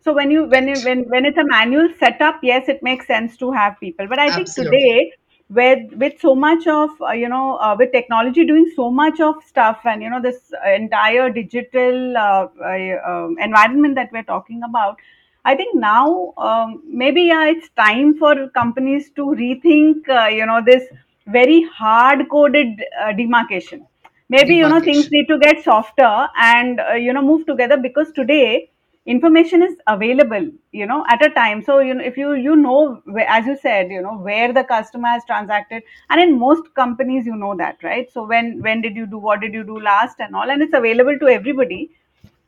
so 0.04 0.12
when 0.12 0.30
you 0.30 0.44
when 0.44 0.68
you 0.68 0.80
when 0.80 1.02
when 1.08 1.24
it's 1.24 1.38
a 1.38 1.44
manual 1.44 1.88
setup 1.98 2.40
yes 2.42 2.68
it 2.68 2.82
makes 2.82 3.06
sense 3.06 3.36
to 3.36 3.50
have 3.52 3.78
people. 3.80 4.06
But 4.08 4.18
i 4.18 4.32
think 4.32 4.54
today 4.54 5.12
with 5.50 5.92
with 5.94 6.20
so 6.20 6.34
much 6.34 6.66
of 6.66 6.90
uh, 7.02 7.12
you 7.12 7.28
know 7.28 7.56
uh, 7.56 7.76
with 7.78 7.92
technology 7.92 8.44
doing 8.46 8.70
so 8.76 8.90
much 8.90 9.20
of 9.20 9.42
stuff 9.46 9.80
and 9.84 10.02
you 10.02 10.10
know 10.10 10.20
this 10.22 10.52
entire 10.76 11.30
digital 11.30 12.16
uh, 12.16 12.46
uh, 12.64 13.10
um, 13.12 13.36
environment 13.38 13.94
that 13.96 14.10
we're 14.12 14.22
talking 14.34 14.62
about 14.62 14.96
i 15.44 15.54
think 15.54 15.74
now 15.74 16.32
um, 16.38 16.82
maybe 17.02 17.22
yeah 17.24 17.46
it's 17.46 17.68
time 17.82 18.14
for 18.18 18.48
companies 18.60 19.10
to 19.16 19.26
rethink 19.42 20.08
uh, 20.08 20.26
you 20.38 20.46
know 20.46 20.60
this 20.64 20.84
very 21.26 21.62
hard 21.74 22.28
coded 22.30 22.82
uh, 23.00 23.12
demarcation. 23.12 23.86
Maybe 24.28 24.56
you 24.56 24.68
know 24.68 24.80
things 24.80 25.08
need 25.10 25.26
to 25.28 25.38
get 25.38 25.62
softer 25.62 26.28
and 26.36 26.80
uh, 26.80 26.94
you 26.94 27.12
know 27.12 27.22
move 27.22 27.46
together 27.46 27.76
because 27.76 28.10
today 28.12 28.70
information 29.04 29.62
is 29.62 29.74
available 29.88 30.48
you 30.70 30.86
know 30.86 31.04
at 31.08 31.24
a 31.24 31.30
time. 31.30 31.62
So 31.62 31.80
you 31.80 31.94
know 31.94 32.04
if 32.04 32.16
you 32.16 32.34
you 32.34 32.56
know 32.56 33.02
as 33.26 33.46
you 33.46 33.56
said 33.60 33.90
you 33.90 34.00
know 34.02 34.16
where 34.18 34.52
the 34.52 34.64
customer 34.64 35.08
has 35.08 35.24
transacted 35.24 35.82
and 36.10 36.20
in 36.20 36.38
most 36.38 36.74
companies 36.74 37.26
you 37.26 37.36
know 37.36 37.56
that 37.56 37.82
right? 37.82 38.12
So 38.12 38.26
when 38.26 38.60
when 38.62 38.80
did 38.80 38.96
you 38.96 39.06
do 39.06 39.18
what 39.18 39.40
did 39.40 39.54
you 39.54 39.64
do 39.64 39.80
last 39.80 40.20
and 40.20 40.36
all 40.36 40.50
and 40.50 40.62
it's 40.62 40.74
available 40.74 41.18
to 41.18 41.28
everybody. 41.28 41.90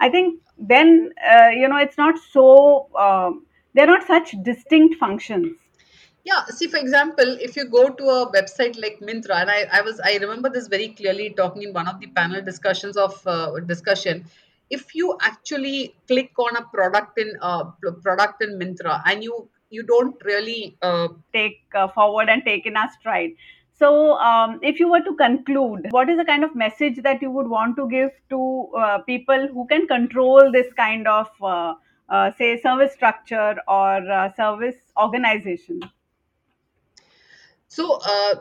I 0.00 0.08
think 0.08 0.40
then 0.58 1.12
uh, 1.28 1.48
you 1.48 1.68
know 1.68 1.76
it's 1.78 1.98
not 1.98 2.14
so 2.30 2.88
um, 2.96 3.46
they're 3.74 3.86
not 3.86 4.06
such 4.06 4.34
distinct 4.42 4.96
functions. 4.96 5.56
Yeah, 6.24 6.46
see, 6.46 6.68
for 6.68 6.78
example, 6.78 7.36
if 7.38 7.54
you 7.54 7.66
go 7.66 7.90
to 7.90 8.04
a 8.04 8.32
website 8.32 8.80
like 8.80 8.98
Myntra, 9.00 9.42
and 9.42 9.50
I, 9.50 9.66
I 9.70 9.82
was, 9.82 10.00
I 10.00 10.16
remember 10.16 10.48
this 10.48 10.68
very 10.68 10.88
clearly 10.88 11.34
talking 11.36 11.64
in 11.64 11.74
one 11.74 11.86
of 11.86 12.00
the 12.00 12.06
panel 12.06 12.40
discussions 12.40 12.96
of 12.96 13.20
uh, 13.26 13.60
discussion. 13.60 14.24
If 14.70 14.94
you 14.94 15.16
actually 15.20 15.94
click 16.08 16.32
on 16.38 16.56
a 16.56 16.62
product 16.62 17.18
in 17.18 17.32
uh, 17.40 17.64
product 18.02 18.42
in 18.42 18.58
Myntra, 18.58 19.02
and 19.06 19.22
you 19.22 19.48
you 19.70 19.82
don't 19.82 20.16
really 20.24 20.76
uh, 20.82 21.08
take 21.32 21.60
uh, 21.74 21.88
forward 21.88 22.28
and 22.28 22.42
take 22.44 22.66
in 22.66 22.76
our 22.76 22.90
stride. 22.90 23.32
So, 23.76 24.16
um, 24.18 24.60
if 24.62 24.78
you 24.78 24.88
were 24.88 25.00
to 25.00 25.14
conclude, 25.16 25.88
what 25.90 26.08
is 26.08 26.16
the 26.16 26.24
kind 26.24 26.44
of 26.44 26.54
message 26.54 27.02
that 27.02 27.20
you 27.20 27.30
would 27.30 27.48
want 27.48 27.76
to 27.76 27.88
give 27.88 28.10
to 28.30 28.68
uh, 28.78 28.98
people 28.98 29.48
who 29.52 29.66
can 29.66 29.88
control 29.88 30.52
this 30.52 30.72
kind 30.74 31.08
of, 31.08 31.28
uh, 31.42 31.74
uh, 32.08 32.30
say, 32.38 32.60
service 32.60 32.92
structure 32.92 33.56
or 33.66 34.10
uh, 34.10 34.32
service 34.34 34.76
organization? 34.96 35.80
So, 37.74 37.98
uh, 38.06 38.34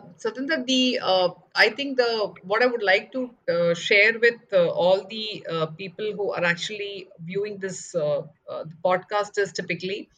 the 0.67 0.99
uh, 1.01 1.29
I 1.55 1.69
think 1.69 1.97
the 1.97 2.33
what 2.43 2.61
I 2.61 2.67
would 2.67 2.83
like 2.83 3.11
to 3.13 3.31
uh, 3.49 3.73
share 3.73 4.19
with 4.19 4.41
uh, 4.53 4.67
all 4.69 5.07
the 5.09 5.43
uh, 5.49 5.65
people 5.65 6.11
who 6.15 6.31
are 6.33 6.43
actually 6.43 7.07
viewing 7.19 7.57
this 7.57 7.95
uh, 7.95 8.19
uh, 8.47 8.65
podcast 8.85 9.39
is 9.39 9.51
typically 9.51 10.09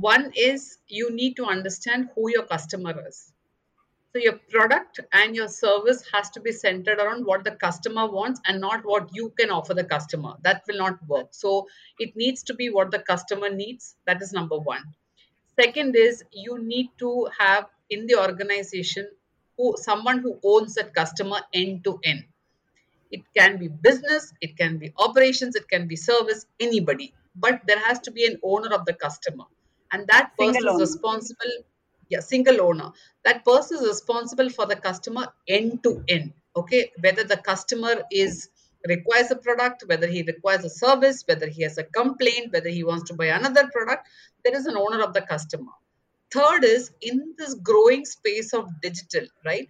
one 0.00 0.32
is 0.34 0.78
you 0.88 1.14
need 1.14 1.36
to 1.36 1.44
understand 1.44 2.08
who 2.16 2.28
your 2.28 2.42
customer 2.42 3.06
is. 3.06 3.32
So 4.12 4.18
your 4.18 4.38
product 4.50 4.98
and 5.12 5.36
your 5.36 5.48
service 5.48 6.02
has 6.12 6.30
to 6.30 6.40
be 6.40 6.50
centered 6.50 6.98
around 6.98 7.24
what 7.26 7.44
the 7.44 7.52
customer 7.52 8.08
wants 8.10 8.40
and 8.46 8.60
not 8.60 8.84
what 8.84 9.10
you 9.12 9.32
can 9.38 9.50
offer 9.50 9.74
the 9.74 9.84
customer. 9.84 10.34
That 10.42 10.62
will 10.66 10.78
not 10.78 10.98
work. 11.06 11.28
So 11.30 11.68
it 12.00 12.16
needs 12.16 12.42
to 12.44 12.54
be 12.54 12.70
what 12.70 12.90
the 12.90 12.98
customer 12.98 13.50
needs. 13.50 13.94
That 14.06 14.20
is 14.22 14.32
number 14.32 14.58
one. 14.58 14.82
Second 15.60 15.94
is 15.94 16.24
you 16.32 16.58
need 16.58 16.90
to 16.98 17.28
have 17.38 17.66
in 17.94 18.06
the 18.06 18.16
organization 18.26 19.08
who 19.58 19.74
someone 19.78 20.18
who 20.20 20.38
owns 20.44 20.74
that 20.74 20.94
customer 20.94 21.40
end 21.54 21.84
to 21.84 21.98
end. 22.04 22.24
It 23.10 23.22
can 23.36 23.58
be 23.58 23.68
business, 23.68 24.32
it 24.40 24.56
can 24.58 24.78
be 24.78 24.92
operations, 24.98 25.56
it 25.56 25.68
can 25.68 25.86
be 25.88 25.96
service, 25.96 26.46
anybody. 26.60 27.14
But 27.34 27.62
there 27.66 27.78
has 27.78 28.00
to 28.00 28.12
be 28.12 28.26
an 28.26 28.38
owner 28.42 28.74
of 28.74 28.84
the 28.86 28.94
customer. 28.94 29.44
And 29.92 30.06
that 30.08 30.32
person 30.38 30.64
Single 30.64 30.68
is 30.68 30.80
owner. 30.80 30.88
responsible. 30.88 31.54
yeah 32.12 32.20
single 32.20 32.58
owner 32.68 32.88
that 33.26 33.38
person 33.48 33.78
is 33.78 33.84
responsible 33.88 34.50
for 34.56 34.66
the 34.70 34.76
customer 34.86 35.24
end 35.56 35.72
to 35.86 35.92
end 36.16 36.32
okay 36.60 36.82
whether 37.06 37.24
the 37.32 37.38
customer 37.50 37.94
is 38.22 38.34
requires 38.92 39.30
a 39.36 39.38
product 39.46 39.84
whether 39.92 40.08
he 40.16 40.22
requires 40.32 40.64
a 40.70 40.72
service 40.84 41.18
whether 41.30 41.48
he 41.56 41.62
has 41.68 41.78
a 41.78 41.86
complaint 42.00 42.52
whether 42.56 42.72
he 42.78 42.84
wants 42.90 43.06
to 43.10 43.14
buy 43.22 43.28
another 43.38 43.64
product 43.76 44.08
there 44.44 44.56
is 44.60 44.66
an 44.72 44.76
owner 44.84 45.00
of 45.08 45.12
the 45.18 45.24
customer 45.34 45.74
third 46.34 46.64
is 46.64 46.90
in 47.00 47.34
this 47.38 47.54
growing 47.70 48.04
space 48.04 48.52
of 48.52 48.68
digital 48.82 49.26
right 49.44 49.68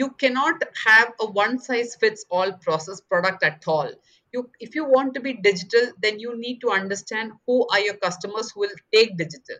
you 0.00 0.10
cannot 0.22 0.62
have 0.86 1.12
a 1.20 1.26
one 1.38 1.58
size 1.58 1.96
fits 2.02 2.24
all 2.30 2.52
process 2.66 3.00
product 3.00 3.42
at 3.42 3.64
all. 3.66 3.90
You 4.32 4.48
if 4.66 4.74
you 4.74 4.84
want 4.84 5.14
to 5.14 5.20
be 5.20 5.32
digital 5.46 5.88
then 6.04 6.20
you 6.24 6.36
need 6.38 6.60
to 6.60 6.70
understand 6.70 7.32
who 7.46 7.56
are 7.68 7.80
your 7.80 7.96
customers 8.04 8.50
who 8.50 8.60
will 8.60 8.76
take 8.94 9.16
digital. 9.16 9.56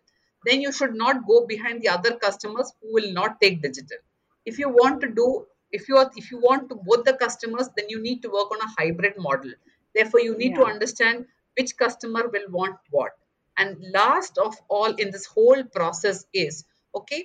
Then 0.47 0.62
you 0.62 0.72
should 0.72 0.95
not 0.95 1.26
go 1.26 1.47
behind 1.47 1.83
the 1.83 1.91
other 1.97 2.16
customers 2.16 2.72
who 2.81 2.95
will 2.95 3.12
not 3.12 3.41
take 3.41 3.61
digital. 3.62 3.99
If 4.47 4.59
you 4.59 4.68
want 4.68 5.01
to 5.03 5.09
do 5.09 5.47
if 5.72 5.89
you 5.89 5.99
are 6.03 6.11
if 6.16 6.31
you 6.31 6.39
want 6.39 6.68
to 6.70 6.76
both 6.91 7.05
the 7.05 7.16
customers 7.24 7.68
then 7.76 7.89
you 7.89 8.01
need 8.09 8.22
to 8.22 8.31
work 8.39 8.51
on 8.57 8.66
a 8.68 8.72
hybrid 8.78 9.18
model. 9.18 9.53
Therefore 9.95 10.20
you 10.20 10.39
need 10.39 10.55
to 10.55 10.64
understand 10.64 11.26
which 11.59 11.76
customer 11.76 12.28
will 12.28 12.51
want 12.51 12.78
what 12.91 13.19
and 13.61 13.76
last 13.94 14.38
of 14.38 14.56
all 14.68 14.94
in 15.04 15.11
this 15.11 15.26
whole 15.26 15.62
process 15.78 16.24
is 16.32 16.64
okay 17.00 17.22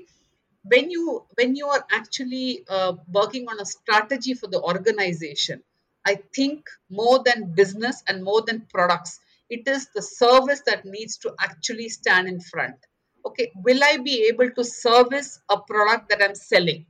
when 0.74 0.90
you 0.96 1.26
when 1.38 1.56
you 1.56 1.68
are 1.68 1.86
actually 2.00 2.66
uh, 2.70 2.94
working 3.20 3.48
on 3.54 3.60
a 3.60 3.66
strategy 3.66 4.34
for 4.42 4.48
the 4.56 4.62
organization 4.72 5.62
i 6.06 6.16
think 6.38 6.70
more 7.02 7.18
than 7.28 7.54
business 7.62 8.04
and 8.08 8.24
more 8.30 8.42
than 8.50 8.66
products 8.74 9.20
it 9.50 9.68
is 9.76 9.88
the 9.96 10.02
service 10.02 10.62
that 10.66 10.86
needs 10.86 11.18
to 11.18 11.34
actually 11.48 11.90
stand 11.90 12.28
in 12.34 12.40
front 12.52 12.76
okay 13.30 13.52
will 13.68 13.84
i 13.92 13.98
be 14.10 14.18
able 14.32 14.52
to 14.60 14.64
service 14.72 15.40
a 15.50 15.60
product 15.72 16.10
that 16.10 16.22
i'm 16.28 16.36
selling 16.36 16.86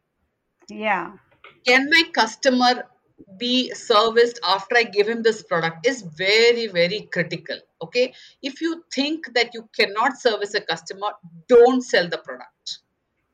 Yeah. 0.69 1.13
can 1.67 1.89
my 1.89 2.03
customer 2.13 2.73
be 3.37 3.73
serviced 3.73 4.39
after 4.45 4.77
I 4.77 4.83
give 4.83 5.07
him 5.07 5.23
this 5.23 5.43
product 5.43 5.85
is 5.87 6.01
very, 6.01 6.67
very 6.67 7.07
critical. 7.11 7.57
Okay. 7.81 8.13
If 8.41 8.61
you 8.61 8.83
think 8.93 9.33
that 9.33 9.53
you 9.53 9.69
cannot 9.77 10.17
service 10.17 10.53
a 10.53 10.61
customer, 10.61 11.07
don't 11.47 11.81
sell 11.81 12.07
the 12.07 12.17
product. 12.17 12.79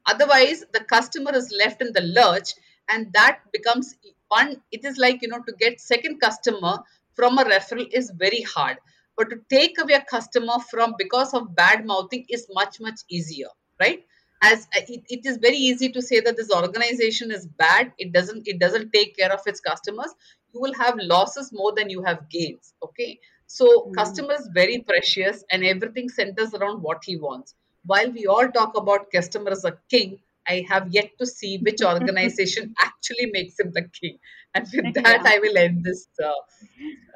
Otherwise, 0.06 0.64
the 0.74 0.84
customer 0.84 1.36
is 1.36 1.54
left 1.58 1.82
in 1.82 1.94
the 1.94 2.02
lurch, 2.02 2.54
and 2.90 3.12
that 3.14 3.40
becomes 3.54 3.96
one. 4.30 4.62
It 4.72 4.84
is 4.84 4.98
like, 4.98 5.22
you 5.22 5.28
know, 5.28 5.42
to 5.48 5.54
get 5.60 5.80
second 5.80 6.20
customer 6.20 6.80
from 7.14 7.38
a 7.38 7.44
referral 7.44 7.88
is 7.92 8.12
very 8.18 8.42
hard. 8.42 8.78
But 9.18 9.30
to 9.30 9.38
take 9.50 9.80
away 9.80 9.94
a 9.94 10.06
customer 10.10 10.58
from 10.70 10.96
because 10.98 11.34
of 11.34 11.56
bad 11.56 11.86
mouthing 11.86 12.26
is 12.30 12.48
much, 12.52 12.80
much 12.80 13.02
easier, 13.10 13.50
right? 13.80 14.04
As 14.42 14.66
uh, 14.78 14.82
it, 14.88 15.04
it 15.10 15.26
is 15.26 15.38
very 15.38 15.58
easy 15.58 15.90
to 15.90 16.02
say 16.02 16.20
that 16.20 16.36
this 16.38 16.52
organization 16.52 17.32
is 17.32 17.46
bad 17.48 17.92
it 17.98 18.12
doesn't 18.12 18.48
it 18.48 18.60
doesn't 18.60 18.92
take 18.94 19.16
care 19.18 19.32
of 19.32 19.42
its 19.46 19.60
customers 19.60 20.14
you 20.54 20.60
will 20.62 20.74
have 20.74 20.98
losses 21.00 21.52
more 21.54 21.74
than 21.76 21.90
you 21.90 22.04
have 22.04 22.28
gains 22.30 22.74
okay 22.84 23.20
so 23.48 23.68
Mm. 23.86 23.92
customer 23.98 24.34
is 24.34 24.50
very 24.54 24.80
precious 24.88 25.44
and 25.52 25.64
everything 25.66 26.10
centers 26.10 26.54
around 26.54 26.82
what 26.82 27.04
he 27.06 27.18
wants 27.18 27.56
while 27.86 28.12
we 28.12 28.26
all 28.26 28.48
talk 28.50 28.76
about 28.76 29.12
customer 29.12 29.52
as 29.52 29.64
a 29.66 29.78
king 29.90 30.18
i 30.48 30.64
have 30.68 30.88
yet 30.98 31.10
to 31.20 31.26
see 31.26 31.58
which 31.60 31.82
organization 31.94 32.74
actually 32.88 33.28
makes 33.38 33.60
him 33.60 33.72
the 33.74 33.84
king 34.00 34.18
and 34.56 34.68
with 34.74 34.94
that 34.94 35.22
Yeah. 35.22 35.32
i 35.34 35.38
will 35.40 35.58
end 35.58 35.84
this 35.84 36.08
uh, 36.24 36.34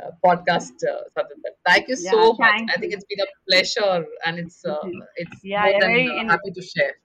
uh, 0.03 0.11
podcast 0.25 0.85
uh, 0.91 1.23
thank 1.65 1.87
you 1.87 1.95
Yeah. 1.97 2.11
so 2.11 2.33
much 2.43 2.57
Thank 2.57 2.69
i 2.73 2.77
think 2.77 2.93
it's 2.93 3.05
been 3.13 3.23
a 3.27 3.31
pleasure 3.49 4.05
and 4.25 4.39
it's 4.39 4.63
uh, 4.65 4.85
it's 5.15 5.39
Yeah. 5.43 5.65
more 5.65 5.73
yeah, 5.73 5.79
than 5.79 5.91
Very 5.93 6.09
uh, 6.19 6.23
happy 6.31 6.51
to 6.59 6.61
share 6.73 6.95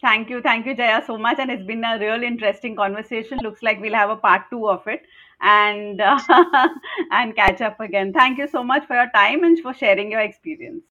Thank 0.00 0.30
you. 0.30 0.40
Thank 0.42 0.64
you, 0.66 0.74
Jaya, 0.74 1.02
so 1.06 1.16
much. 1.18 1.38
And 1.38 1.50
it's 1.50 1.64
been 1.64 1.84
a 1.84 1.98
real 1.98 2.22
interesting 2.22 2.76
conversation. 2.76 3.38
Looks 3.42 3.62
like 3.62 3.80
we'll 3.80 3.94
have 3.94 4.10
a 4.10 4.16
part 4.16 4.42
two 4.50 4.68
of 4.68 4.86
it 4.86 5.02
and 5.40 6.00
uh, 6.00 6.18
and 7.10 7.34
catch 7.36 7.60
up 7.60 7.80
again. 7.80 8.12
Thank 8.12 8.38
you 8.38 8.48
so 8.48 8.62
much 8.64 8.86
for 8.86 8.94
your 8.96 9.10
time 9.14 9.44
and 9.44 9.58
for 9.60 9.74
sharing 9.74 10.10
your 10.10 10.20
experience. 10.20 10.84